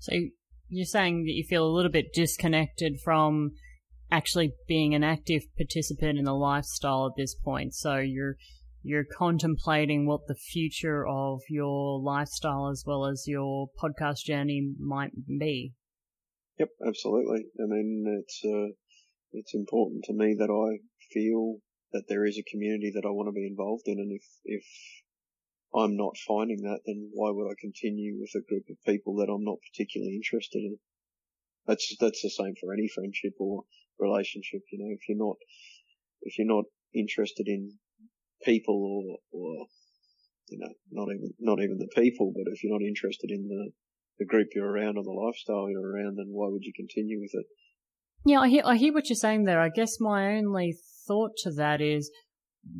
So 0.00 0.12
you're 0.68 0.86
saying 0.86 1.24
that 1.24 1.32
you 1.32 1.44
feel 1.44 1.66
a 1.66 1.74
little 1.74 1.90
bit 1.90 2.14
disconnected 2.14 3.00
from 3.02 3.52
actually 4.10 4.52
being 4.68 4.94
an 4.94 5.04
active 5.04 5.42
participant 5.56 6.18
in 6.18 6.24
the 6.24 6.34
lifestyle 6.34 7.06
at 7.06 7.16
this 7.16 7.34
point. 7.34 7.74
So 7.74 7.96
you're 7.96 8.36
you're 8.82 9.04
contemplating 9.04 10.06
what 10.06 10.26
the 10.28 10.34
future 10.34 11.06
of 11.06 11.40
your 11.48 11.98
lifestyle 12.00 12.68
as 12.68 12.84
well 12.86 13.06
as 13.06 13.24
your 13.26 13.68
podcast 13.82 14.24
journey 14.26 14.74
might 14.78 15.12
be. 15.26 15.72
Yep, 16.58 16.68
absolutely. 16.86 17.46
I 17.58 17.66
mean, 17.66 18.04
it's 18.20 18.42
uh, 18.44 18.74
it's 19.32 19.54
important 19.54 20.04
to 20.04 20.12
me 20.12 20.36
that 20.38 20.50
I 20.50 20.84
feel 21.12 21.56
that 21.92 22.04
there 22.08 22.26
is 22.26 22.38
a 22.38 22.50
community 22.50 22.92
that 22.94 23.06
I 23.06 23.10
want 23.10 23.28
to 23.28 23.32
be 23.32 23.46
involved 23.46 23.84
in, 23.86 23.98
and 23.98 24.12
if 24.12 24.24
if 24.44 24.64
I'm 25.74 25.96
not 25.96 26.16
finding 26.18 26.62
that, 26.62 26.80
then 26.86 27.10
why 27.12 27.30
would 27.30 27.50
I 27.50 27.54
continue 27.58 28.20
with 28.20 28.30
a 28.36 28.46
group 28.46 28.64
of 28.70 28.76
people 28.86 29.16
that 29.16 29.32
I'm 29.32 29.44
not 29.44 29.58
particularly 29.72 30.14
interested 30.14 30.58
in? 30.58 30.78
That's 31.66 31.96
that's 31.98 32.22
the 32.22 32.30
same 32.30 32.54
for 32.60 32.72
any 32.72 32.88
friendship 32.88 33.32
or 33.40 33.64
relationship. 33.98 34.62
You 34.72 34.78
know, 34.78 34.92
if 34.92 35.08
you're 35.08 35.18
not 35.18 35.36
if 36.22 36.38
you're 36.38 36.46
not 36.46 36.64
interested 36.94 37.48
in 37.48 37.72
people 38.42 38.74
or 38.74 39.18
or 39.32 39.66
you 40.48 40.58
know 40.58 40.72
not 40.90 41.12
even 41.14 41.30
not 41.40 41.62
even 41.62 41.78
the 41.78 41.88
people, 41.94 42.32
but 42.34 42.50
if 42.52 42.62
you're 42.62 42.72
not 42.72 42.86
interested 42.86 43.30
in 43.30 43.48
the 43.48 43.70
the 44.18 44.26
group 44.26 44.48
you're 44.54 44.70
around 44.70 44.96
or 44.96 45.02
the 45.02 45.10
lifestyle 45.10 45.68
you're 45.68 45.90
around, 45.90 46.16
then 46.16 46.28
why 46.30 46.48
would 46.48 46.62
you 46.62 46.72
continue 46.76 47.20
with 47.20 47.32
it? 47.34 47.46
Yeah, 48.24 48.40
I 48.40 48.48
hear 48.48 48.62
I 48.64 48.76
hear 48.76 48.92
what 48.92 49.08
you're 49.08 49.16
saying 49.16 49.44
there. 49.44 49.60
I 49.60 49.68
guess 49.68 50.00
my 50.00 50.36
only 50.36 50.76
thought 51.06 51.32
to 51.44 51.50
that 51.52 51.80
is 51.80 52.10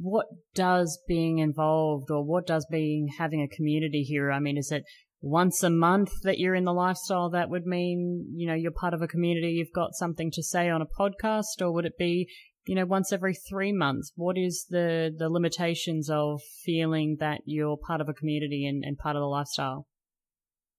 what 0.01 0.27
does 0.55 0.99
being 1.07 1.39
involved 1.39 2.11
or 2.11 2.25
what 2.25 2.47
does 2.47 2.67
being 2.71 3.09
having 3.19 3.43
a 3.43 3.55
community 3.55 4.03
here? 4.03 4.33
I 4.33 4.41
mean, 4.41 4.57
is 4.57 4.71
it 4.71 4.85
once 5.25 5.63
a 5.63 5.71
month 5.71 6.21
that 6.23 6.39
you're 6.39 6.55
in 6.55 6.65
the 6.65 6.73
lifestyle 6.73 7.31
that 7.31 7.49
would 7.49 7.65
mean, 7.65 8.27
you 8.37 8.47
know, 8.47 8.53
you're 8.53 8.71
part 8.71 8.93
of 8.93 9.01
a 9.01 9.09
community, 9.09 9.53
you've 9.53 9.73
got 9.75 9.95
something 9.95 10.31
to 10.31 10.43
say 10.43 10.69
on 10.69 10.83
a 10.83 10.87
podcast, 10.87 11.63
or 11.63 11.73
would 11.73 11.87
it 11.87 11.97
be, 11.99 12.29
you 12.67 12.75
know, 12.75 12.85
once 12.85 13.11
every 13.11 13.35
three 13.35 13.73
months? 13.73 14.13
What 14.17 14.37
is 14.37 14.67
the, 14.69 15.11
the 15.17 15.31
limitations 15.31 16.11
of 16.11 16.43
feeling 16.63 17.17
that 17.21 17.41
you're 17.47 17.79
part 17.79 18.03
of 18.03 18.09
a 18.11 18.13
community 18.13 18.67
and, 18.67 18.85
and 18.85 18.99
part 18.99 19.17
of 19.17 19.21
the 19.21 19.27
lifestyle? 19.27 19.87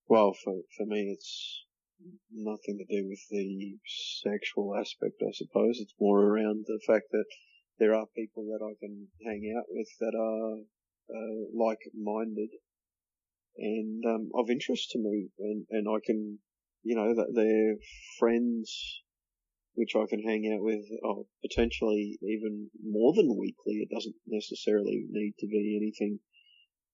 Well, 0.07 0.33
for, 0.43 0.53
for 0.77 0.85
me, 0.85 1.09
it's 1.11 1.65
nothing 2.31 2.77
to 2.77 2.85
do 2.85 3.07
with 3.09 3.21
the 3.31 3.77
sexual 4.23 4.75
aspect, 4.79 5.23
I 5.27 5.31
suppose. 5.33 5.79
It's 5.81 5.95
more 5.99 6.21
around 6.21 6.65
the 6.67 6.79
fact 6.85 7.05
that 7.11 7.25
there 7.79 7.95
are 7.95 8.05
people 8.15 8.43
that 8.43 8.63
I 8.63 8.77
can 8.79 9.07
hang 9.25 9.51
out 9.57 9.65
with 9.69 9.89
that 9.99 10.13
are 10.15 10.59
uh, 11.09 11.45
like-minded 11.51 12.49
and 13.57 14.03
um, 14.05 14.29
of 14.35 14.49
interest 14.49 14.91
to 14.91 14.99
me, 14.99 15.29
and, 15.39 15.65
and 15.69 15.87
I 15.87 15.99
can, 16.05 16.39
you 16.83 16.95
know, 16.95 17.13
that 17.15 17.33
they're 17.33 17.77
friends 18.19 19.01
which 19.75 19.93
I 19.95 20.05
can 20.09 20.23
hang 20.23 20.49
out 20.53 20.63
with 20.63 20.85
oh, 21.03 21.27
potentially 21.41 22.17
even 22.23 22.71
more 22.81 23.13
than 23.13 23.37
weekly. 23.37 23.83
It 23.83 23.93
doesn't 23.93 24.15
necessarily 24.25 25.05
need 25.09 25.33
to 25.39 25.47
be 25.47 25.77
anything 25.77 26.19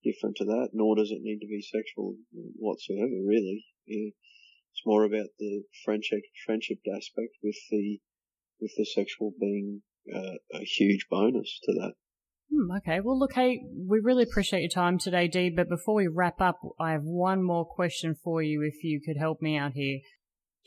different 0.03 0.35
to 0.37 0.45
that, 0.45 0.69
nor 0.73 0.95
does 0.95 1.11
it 1.11 1.21
need 1.21 1.39
to 1.39 1.47
be 1.47 1.61
sexual 1.61 2.15
whatsoever, 2.57 3.21
really. 3.23 3.65
Yeah. 3.85 4.09
It's 4.73 4.85
more 4.85 5.03
about 5.03 5.27
the 5.37 5.63
friendship, 5.85 6.21
friendship 6.45 6.79
aspect 6.95 7.37
with 7.43 7.57
the, 7.69 7.99
with 8.59 8.71
the 8.77 8.85
sexual 8.85 9.33
being 9.39 9.83
uh, 10.13 10.37
a 10.53 10.63
huge 10.63 11.07
bonus 11.09 11.59
to 11.63 11.73
that. 11.73 11.93
Hmm, 12.51 12.71
okay. 12.77 12.99
Well, 12.99 13.17
look, 13.17 13.33
hey, 13.33 13.61
we 13.87 13.99
really 13.99 14.23
appreciate 14.23 14.61
your 14.61 14.69
time 14.69 14.97
today, 14.97 15.27
Dee. 15.27 15.49
But 15.49 15.69
before 15.69 15.95
we 15.95 16.07
wrap 16.07 16.41
up, 16.41 16.59
I 16.79 16.91
have 16.91 17.03
one 17.03 17.43
more 17.43 17.65
question 17.65 18.15
for 18.23 18.41
you 18.41 18.61
if 18.61 18.83
you 18.83 18.99
could 19.05 19.17
help 19.17 19.41
me 19.41 19.57
out 19.57 19.71
here. 19.73 19.99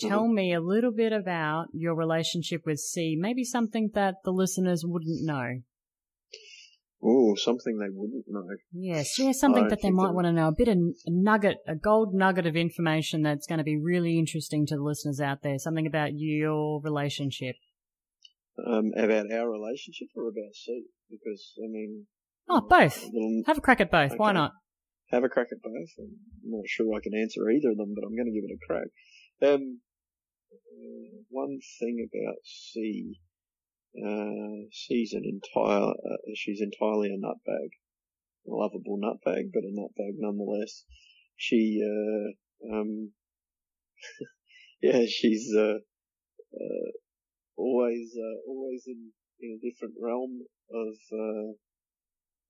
Tell 0.00 0.22
mm-hmm. 0.22 0.34
me 0.34 0.54
a 0.54 0.60
little 0.60 0.92
bit 0.92 1.12
about 1.12 1.66
your 1.72 1.94
relationship 1.94 2.62
with 2.66 2.78
C, 2.78 3.16
maybe 3.18 3.44
something 3.44 3.90
that 3.94 4.16
the 4.24 4.32
listeners 4.32 4.82
wouldn't 4.84 5.24
know. 5.24 5.60
Oh, 7.06 7.34
something 7.36 7.76
they 7.78 7.90
wouldn't 7.92 8.24
know. 8.26 8.48
Yes, 8.72 9.18
yeah, 9.18 9.32
something 9.32 9.66
I 9.66 9.68
that 9.68 9.82
they 9.82 9.90
might 9.90 10.06
that... 10.06 10.14
want 10.14 10.26
to 10.26 10.32
know. 10.32 10.48
A 10.48 10.52
bit 10.52 10.68
of 10.68 10.78
a 10.78 11.10
nugget, 11.10 11.58
a 11.68 11.76
gold 11.76 12.14
nugget 12.14 12.46
of 12.46 12.56
information 12.56 13.22
that's 13.22 13.46
going 13.46 13.58
to 13.58 13.64
be 13.64 13.76
really 13.76 14.18
interesting 14.18 14.66
to 14.66 14.76
the 14.76 14.82
listeners 14.82 15.20
out 15.20 15.42
there. 15.42 15.58
Something 15.58 15.86
about 15.86 16.12
your 16.14 16.80
relationship 16.80 17.56
um, 18.58 18.92
about 18.96 19.32
our 19.32 19.50
relationship 19.50 20.08
or 20.16 20.28
about 20.28 20.54
C? 20.54 20.84
Because 21.10 21.54
I 21.58 21.68
mean, 21.68 22.06
oh, 22.48 22.62
both. 22.62 23.04
Little, 23.04 23.42
Have 23.46 23.58
a 23.58 23.60
crack 23.60 23.80
at 23.80 23.90
both. 23.90 24.12
Okay. 24.12 24.18
Why 24.18 24.32
not? 24.32 24.52
Have 25.10 25.24
a 25.24 25.28
crack 25.28 25.48
at 25.52 25.62
both. 25.62 25.90
I'm 25.98 26.16
not 26.44 26.66
sure 26.66 26.94
I 26.94 27.00
can 27.02 27.14
answer 27.14 27.48
either 27.50 27.70
of 27.70 27.76
them, 27.76 27.94
but 27.94 28.04
I'm 28.04 28.16
going 28.16 28.26
to 28.26 28.34
give 28.34 28.44
it 28.48 28.56
a 28.56 28.66
crack. 28.66 28.88
Um, 29.42 29.80
one 31.28 31.58
thing 31.78 32.06
about 32.06 32.36
C, 32.44 33.18
uh, 33.96 34.68
C's 34.72 35.12
an 35.12 35.24
entire, 35.24 35.90
uh, 35.90 36.16
she's 36.34 36.60
entirely 36.60 37.08
a 37.08 37.18
nutbag, 37.18 37.70
a 38.46 38.50
lovable 38.50 38.98
nutbag, 38.98 39.50
but 39.52 39.64
a 39.64 39.72
nutbag 39.72 40.14
nonetheless. 40.18 40.84
She, 41.36 41.82
uh, 41.84 42.74
um, 42.74 43.12
yeah, 44.82 45.04
she's, 45.08 45.52
uh, 45.56 45.78
uh, 46.54 46.90
always 47.56 48.14
uh, 48.16 48.38
always 48.48 48.84
in, 48.86 49.10
in 49.40 49.58
a 49.58 49.64
different 49.64 49.94
realm 50.00 50.42
of 50.72 50.94
uh, 51.12 51.50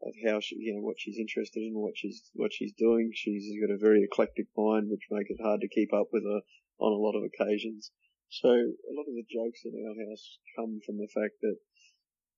of 0.03 0.15
how 0.27 0.41
she 0.41 0.57
you 0.59 0.75
know 0.75 0.83
what 0.83 0.97
she's 0.99 1.19
interested 1.19 1.61
in, 1.61 1.75
what 1.75 1.97
she's 1.97 2.31
what 2.35 2.53
she's 2.53 2.73
doing. 2.77 3.11
She's 3.15 3.49
got 3.61 3.75
a 3.75 3.79
very 3.79 4.03
eclectic 4.05 4.47
mind, 4.57 4.91
which 4.91 5.09
make 5.11 5.31
it 5.31 5.43
hard 5.43 5.61
to 5.61 5.69
keep 5.69 5.93
up 5.93 6.09
with 6.13 6.25
her 6.25 6.41
on 6.79 6.93
a 6.93 7.03
lot 7.03 7.17
of 7.17 7.25
occasions. 7.25 7.91
So 8.29 8.49
a 8.49 8.95
lot 8.97 9.09
of 9.09 9.15
the 9.15 9.27
jokes 9.31 9.63
in 9.65 9.75
our 9.79 10.09
house 10.09 10.39
come 10.57 10.81
from 10.85 10.99
the 10.99 11.09
fact 11.15 11.41
that 11.43 11.57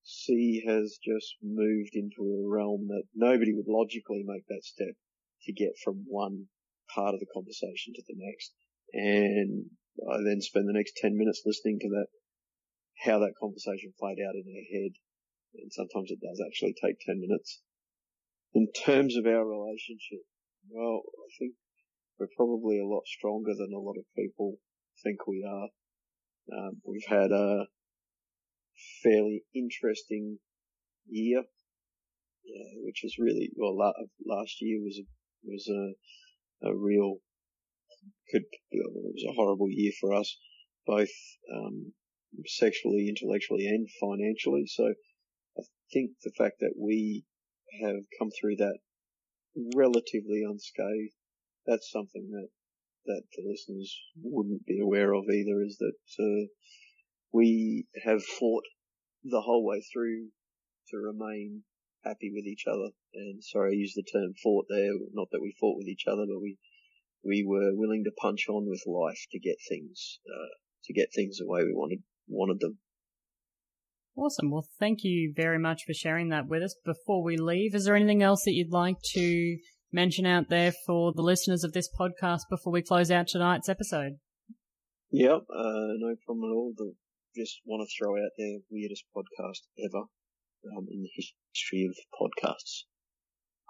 C 0.02 0.62
has 0.66 0.98
just 1.02 1.36
moved 1.42 1.94
into 1.94 2.22
a 2.22 2.48
realm 2.48 2.88
that 2.88 3.04
nobody 3.14 3.52
would 3.54 3.68
logically 3.68 4.22
make 4.24 4.46
that 4.48 4.64
step 4.64 4.94
to 5.42 5.52
get 5.52 5.78
from 5.82 6.04
one 6.06 6.46
part 6.94 7.14
of 7.14 7.20
the 7.20 7.32
conversation 7.32 7.94
to 7.94 8.02
the 8.06 8.14
next. 8.16 8.52
And 8.92 9.70
I 10.08 10.22
then 10.22 10.40
spend 10.40 10.68
the 10.68 10.78
next 10.78 10.96
10 10.96 11.16
minutes 11.16 11.42
listening 11.44 11.78
to 11.80 11.88
that 11.88 12.06
how 13.04 13.18
that 13.18 13.38
conversation 13.40 13.92
played 13.98 14.18
out 14.20 14.34
in 14.34 14.46
her 14.46 14.66
head. 14.72 14.92
And 15.54 15.72
sometimes 15.72 16.10
it 16.10 16.20
does 16.20 16.40
actually 16.44 16.74
take 16.74 17.00
10 17.00 17.20
minutes. 17.20 17.60
In 18.54 18.68
terms 18.72 19.16
of 19.16 19.26
our 19.26 19.44
relationship, 19.44 20.24
well, 20.68 21.02
I 21.04 21.28
think 21.38 21.54
we're 22.18 22.32
probably 22.36 22.80
a 22.80 22.86
lot 22.86 23.06
stronger 23.06 23.52
than 23.52 23.72
a 23.74 23.78
lot 23.78 23.96
of 23.98 24.04
people 24.16 24.56
think 25.02 25.26
we 25.26 25.44
are. 25.46 25.68
Um, 26.52 26.80
we've 26.84 27.08
had 27.08 27.32
a 27.32 27.66
fairly 29.02 29.42
interesting 29.54 30.38
year, 31.08 31.40
uh, 31.40 32.74
which 32.84 33.04
is 33.04 33.16
really, 33.18 33.50
well, 33.56 33.76
last 33.76 34.56
year 34.60 34.80
was, 34.80 34.98
a, 34.98 35.06
was 35.44 35.68
a, 35.68 36.68
a 36.68 36.76
real, 36.76 37.16
could, 38.30 38.44
it 38.70 38.82
was 38.94 39.24
a 39.28 39.34
horrible 39.34 39.68
year 39.70 39.92
for 40.00 40.14
us, 40.14 40.38
both, 40.86 41.12
um, 41.54 41.92
sexually, 42.46 43.08
intellectually, 43.08 43.66
and 43.66 43.88
financially. 44.00 44.66
So 44.66 44.94
I 45.58 45.62
think 45.92 46.12
the 46.22 46.32
fact 46.36 46.56
that 46.60 46.74
we 46.78 47.24
have 47.82 48.04
come 48.18 48.30
through 48.30 48.56
that 48.56 48.78
relatively 49.74 50.42
unscathed, 50.48 51.14
that's 51.66 51.90
something 51.90 52.30
that 52.30 52.48
that 53.06 53.22
the 53.36 53.42
listeners 53.48 53.96
wouldn't 54.20 54.66
be 54.66 54.80
aware 54.80 55.14
of 55.14 55.24
either. 55.30 55.62
Is 55.62 55.78
that 55.78 55.94
uh, 56.18 56.46
we 57.32 57.86
have 58.04 58.24
fought 58.24 58.64
the 59.24 59.40
whole 59.40 59.64
way 59.64 59.82
through 59.92 60.28
to 60.88 60.96
remain 60.98 61.62
happy 62.04 62.30
with 62.32 62.46
each 62.46 62.64
other. 62.66 62.90
And 63.14 63.42
sorry, 63.42 63.72
I 63.72 63.80
used 63.80 63.96
the 63.96 64.02
term 64.02 64.34
fought 64.42 64.66
there. 64.68 64.92
Not 65.12 65.28
that 65.32 65.42
we 65.42 65.56
fought 65.60 65.78
with 65.78 65.88
each 65.88 66.06
other, 66.06 66.26
but 66.26 66.40
we 66.40 66.58
we 67.24 67.44
were 67.44 67.74
willing 67.74 68.04
to 68.04 68.20
punch 68.20 68.46
on 68.48 68.68
with 68.68 68.82
life 68.86 69.26
to 69.32 69.38
get 69.38 69.56
things 69.68 70.20
uh, 70.28 70.54
to 70.84 70.92
get 70.92 71.12
things 71.12 71.38
the 71.38 71.46
way 71.46 71.64
we 71.64 71.74
wanted 71.74 72.02
wanted 72.28 72.60
them. 72.60 72.78
Awesome. 74.16 74.50
Well, 74.50 74.66
thank 74.80 75.00
you 75.02 75.32
very 75.36 75.58
much 75.58 75.82
for 75.86 75.92
sharing 75.92 76.30
that 76.30 76.48
with 76.48 76.62
us. 76.62 76.74
Before 76.84 77.22
we 77.22 77.36
leave, 77.36 77.74
is 77.74 77.84
there 77.84 77.96
anything 77.96 78.22
else 78.22 78.44
that 78.44 78.54
you'd 78.54 78.72
like 78.72 78.96
to 79.12 79.58
mention 79.92 80.26
out 80.26 80.48
there 80.48 80.72
for 80.86 81.12
the 81.12 81.22
listeners 81.22 81.64
of 81.64 81.72
this 81.72 81.88
podcast 81.98 82.42
before 82.48 82.72
we 82.72 82.82
close 82.82 83.10
out 83.10 83.28
tonight's 83.28 83.68
episode? 83.68 84.14
Yep, 85.10 85.42
uh, 85.54 85.92
no 85.98 86.14
problem 86.24 86.50
at 86.50 86.54
all. 86.54 86.72
The, 86.76 86.94
just 87.36 87.60
want 87.66 87.86
to 87.86 87.94
throw 87.96 88.14
out 88.14 88.30
there 88.38 88.58
weirdest 88.70 89.04
podcast 89.14 89.60
ever 89.84 90.04
um, 90.76 90.86
in 90.90 91.02
the 91.02 91.10
history 91.14 91.86
of 91.88 91.96
podcasts. 92.20 92.84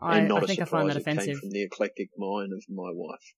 I, 0.00 0.18
and 0.18 0.28
not 0.28 0.44
I 0.44 0.46
think 0.46 0.60
I 0.60 0.64
find 0.64 0.88
that 0.90 0.96
offensive. 0.96 1.26
Came 1.26 1.38
from 1.38 1.50
the 1.50 1.62
eclectic 1.62 2.10
mind 2.16 2.52
of 2.52 2.62
my 2.68 2.90
wife. 2.92 3.34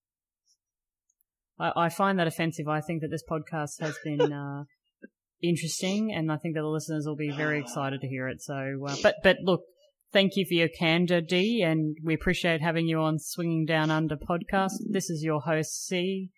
I, 1.58 1.84
I, 1.84 1.88
find 1.88 2.18
that 2.18 2.26
offensive. 2.26 2.68
I 2.68 2.80
think 2.80 3.00
that 3.00 3.10
this 3.10 3.24
podcast 3.28 3.80
has 3.80 3.96
been 4.04 4.32
uh, 4.32 4.64
interesting, 5.42 6.12
and 6.12 6.30
I 6.30 6.36
think 6.36 6.54
that 6.54 6.62
the 6.62 6.68
listeners 6.68 7.06
will 7.06 7.16
be 7.16 7.30
very 7.30 7.60
excited 7.60 8.00
to 8.00 8.08
hear 8.08 8.28
it. 8.28 8.42
So, 8.42 8.54
uh, 8.86 8.96
but 9.02 9.16
but 9.22 9.36
look, 9.42 9.62
Thank 10.10 10.36
you 10.36 10.46
for 10.46 10.54
your 10.54 10.68
candor, 10.68 11.20
D, 11.20 11.62
and 11.62 11.94
we 12.02 12.14
appreciate 12.14 12.62
having 12.62 12.86
you 12.86 12.98
on 13.00 13.18
Swinging 13.18 13.66
Down 13.66 13.90
Under 13.90 14.16
podcast. 14.16 14.72
This 14.90 15.10
is 15.10 15.22
your 15.22 15.42
host, 15.42 15.86
C. 15.86 16.30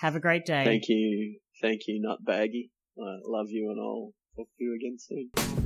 Have 0.00 0.14
a 0.14 0.20
great 0.20 0.44
day. 0.44 0.64
Thank 0.64 0.88
you. 0.88 1.38
Thank 1.62 1.82
you, 1.86 2.02
Nutbaggy. 2.06 2.68
I 2.98 3.16
love 3.24 3.46
you 3.48 3.70
and 3.70 3.80
I'll 3.80 4.12
talk 4.36 4.48
to 4.58 4.64
you 4.64 4.74
again 4.74 4.98
soon. 4.98 5.65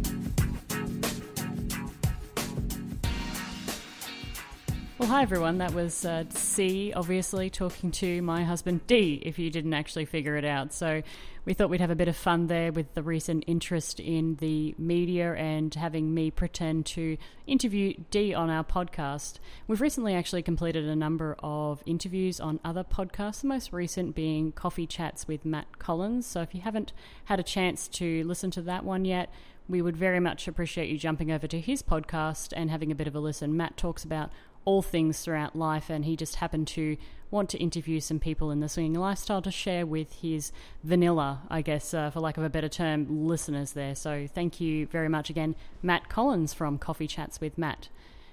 Well, 5.01 5.09
hi 5.09 5.23
everyone. 5.23 5.57
That 5.57 5.73
was 5.73 6.05
uh, 6.05 6.25
C, 6.29 6.93
obviously, 6.95 7.49
talking 7.49 7.91
to 7.93 8.21
my 8.21 8.45
husband 8.45 8.87
D, 8.87 9.23
if 9.25 9.39
you 9.39 9.51
didn't 9.51 9.73
actually 9.73 10.05
figure 10.05 10.37
it 10.37 10.45
out. 10.45 10.75
So 10.75 11.03
we 11.47 11.55
thought 11.55 11.71
we'd 11.71 11.81
have 11.81 11.91
a 11.91 11.97
bit 11.97 12.09
of 12.09 12.17
fun 12.17 12.49
there 12.49 12.71
with 12.71 12.93
the 12.93 13.03
recent 13.03 13.45
interest 13.47 13.99
in 13.99 14.35
the 14.41 14.75
media 14.77 15.33
and 15.33 15.75
having 15.75 16.13
me 16.13 16.31
pretend 16.31 16.85
to 16.85 17.17
interview 17.47 17.95
D 18.11 18.35
on 18.35 18.51
our 18.51 18.63
podcast. 18.63 19.39
We've 19.67 19.81
recently 19.81 20.15
actually 20.15 20.43
completed 20.43 20.85
a 20.85 20.95
number 20.95 21.35
of 21.43 21.83
interviews 21.87 22.39
on 22.39 22.61
other 22.63 22.85
podcasts, 22.85 23.41
the 23.41 23.47
most 23.47 23.73
recent 23.73 24.15
being 24.15 24.53
Coffee 24.53 24.87
Chats 24.87 25.27
with 25.27 25.47
Matt 25.47 25.79
Collins. 25.79 26.27
So 26.27 26.43
if 26.43 26.55
you 26.55 26.61
haven't 26.61 26.93
had 27.25 27.41
a 27.41 27.43
chance 27.43 27.89
to 27.89 28.23
listen 28.25 28.51
to 28.51 28.61
that 28.63 28.85
one 28.85 29.07
yet, 29.07 29.33
we 29.67 29.81
would 29.81 29.97
very 29.97 30.19
much 30.19 30.49
appreciate 30.49 30.91
you 30.91 30.99
jumping 30.99 31.31
over 31.31 31.47
to 31.47 31.61
his 31.61 31.81
podcast 31.81 32.53
and 32.57 32.71
having 32.71 32.91
a 32.91 32.95
bit 32.95 33.07
of 33.07 33.15
a 33.15 33.21
listen. 33.21 33.57
Matt 33.57 33.77
talks 33.77 34.03
about 34.03 34.31
all 34.65 34.83
things 34.83 35.21
throughout 35.21 35.57
life, 35.57 35.91
and 35.91 36.05
he 36.05 36.17
just 36.17 36.37
happened 36.37 36.69
to 36.69 36.97
want 37.31 37.49
to 37.51 37.59
interview 37.59 38.01
some 38.01 38.19
people 38.19 38.51
in 38.51 38.61
the 38.61 38.69
swinging 38.69 38.95
lifestyle 38.95 39.41
to 39.43 39.51
share 39.51 39.87
with 39.87 40.13
his 40.21 40.53
vanilla, 40.83 41.43
I 41.49 41.63
guess, 41.63 41.95
uh, 41.95 42.11
for 42.11 42.21
lack 42.21 42.37
of 42.37 42.45
a 42.45 42.51
better 42.51 42.69
term, 42.69 43.27
listeners 43.27 43.73
there. 43.73 43.95
So 43.95 44.27
thank 44.33 44.61
you 44.61 44.87
very 44.87 45.09
much 45.09 45.31
again, 45.31 45.55
Matt 45.83 46.09
Collins 46.09 46.53
from 46.53 46.79
Coffee 46.79 47.07
Chats 47.07 47.41
with 47.41 47.57
Matt. 47.57 47.89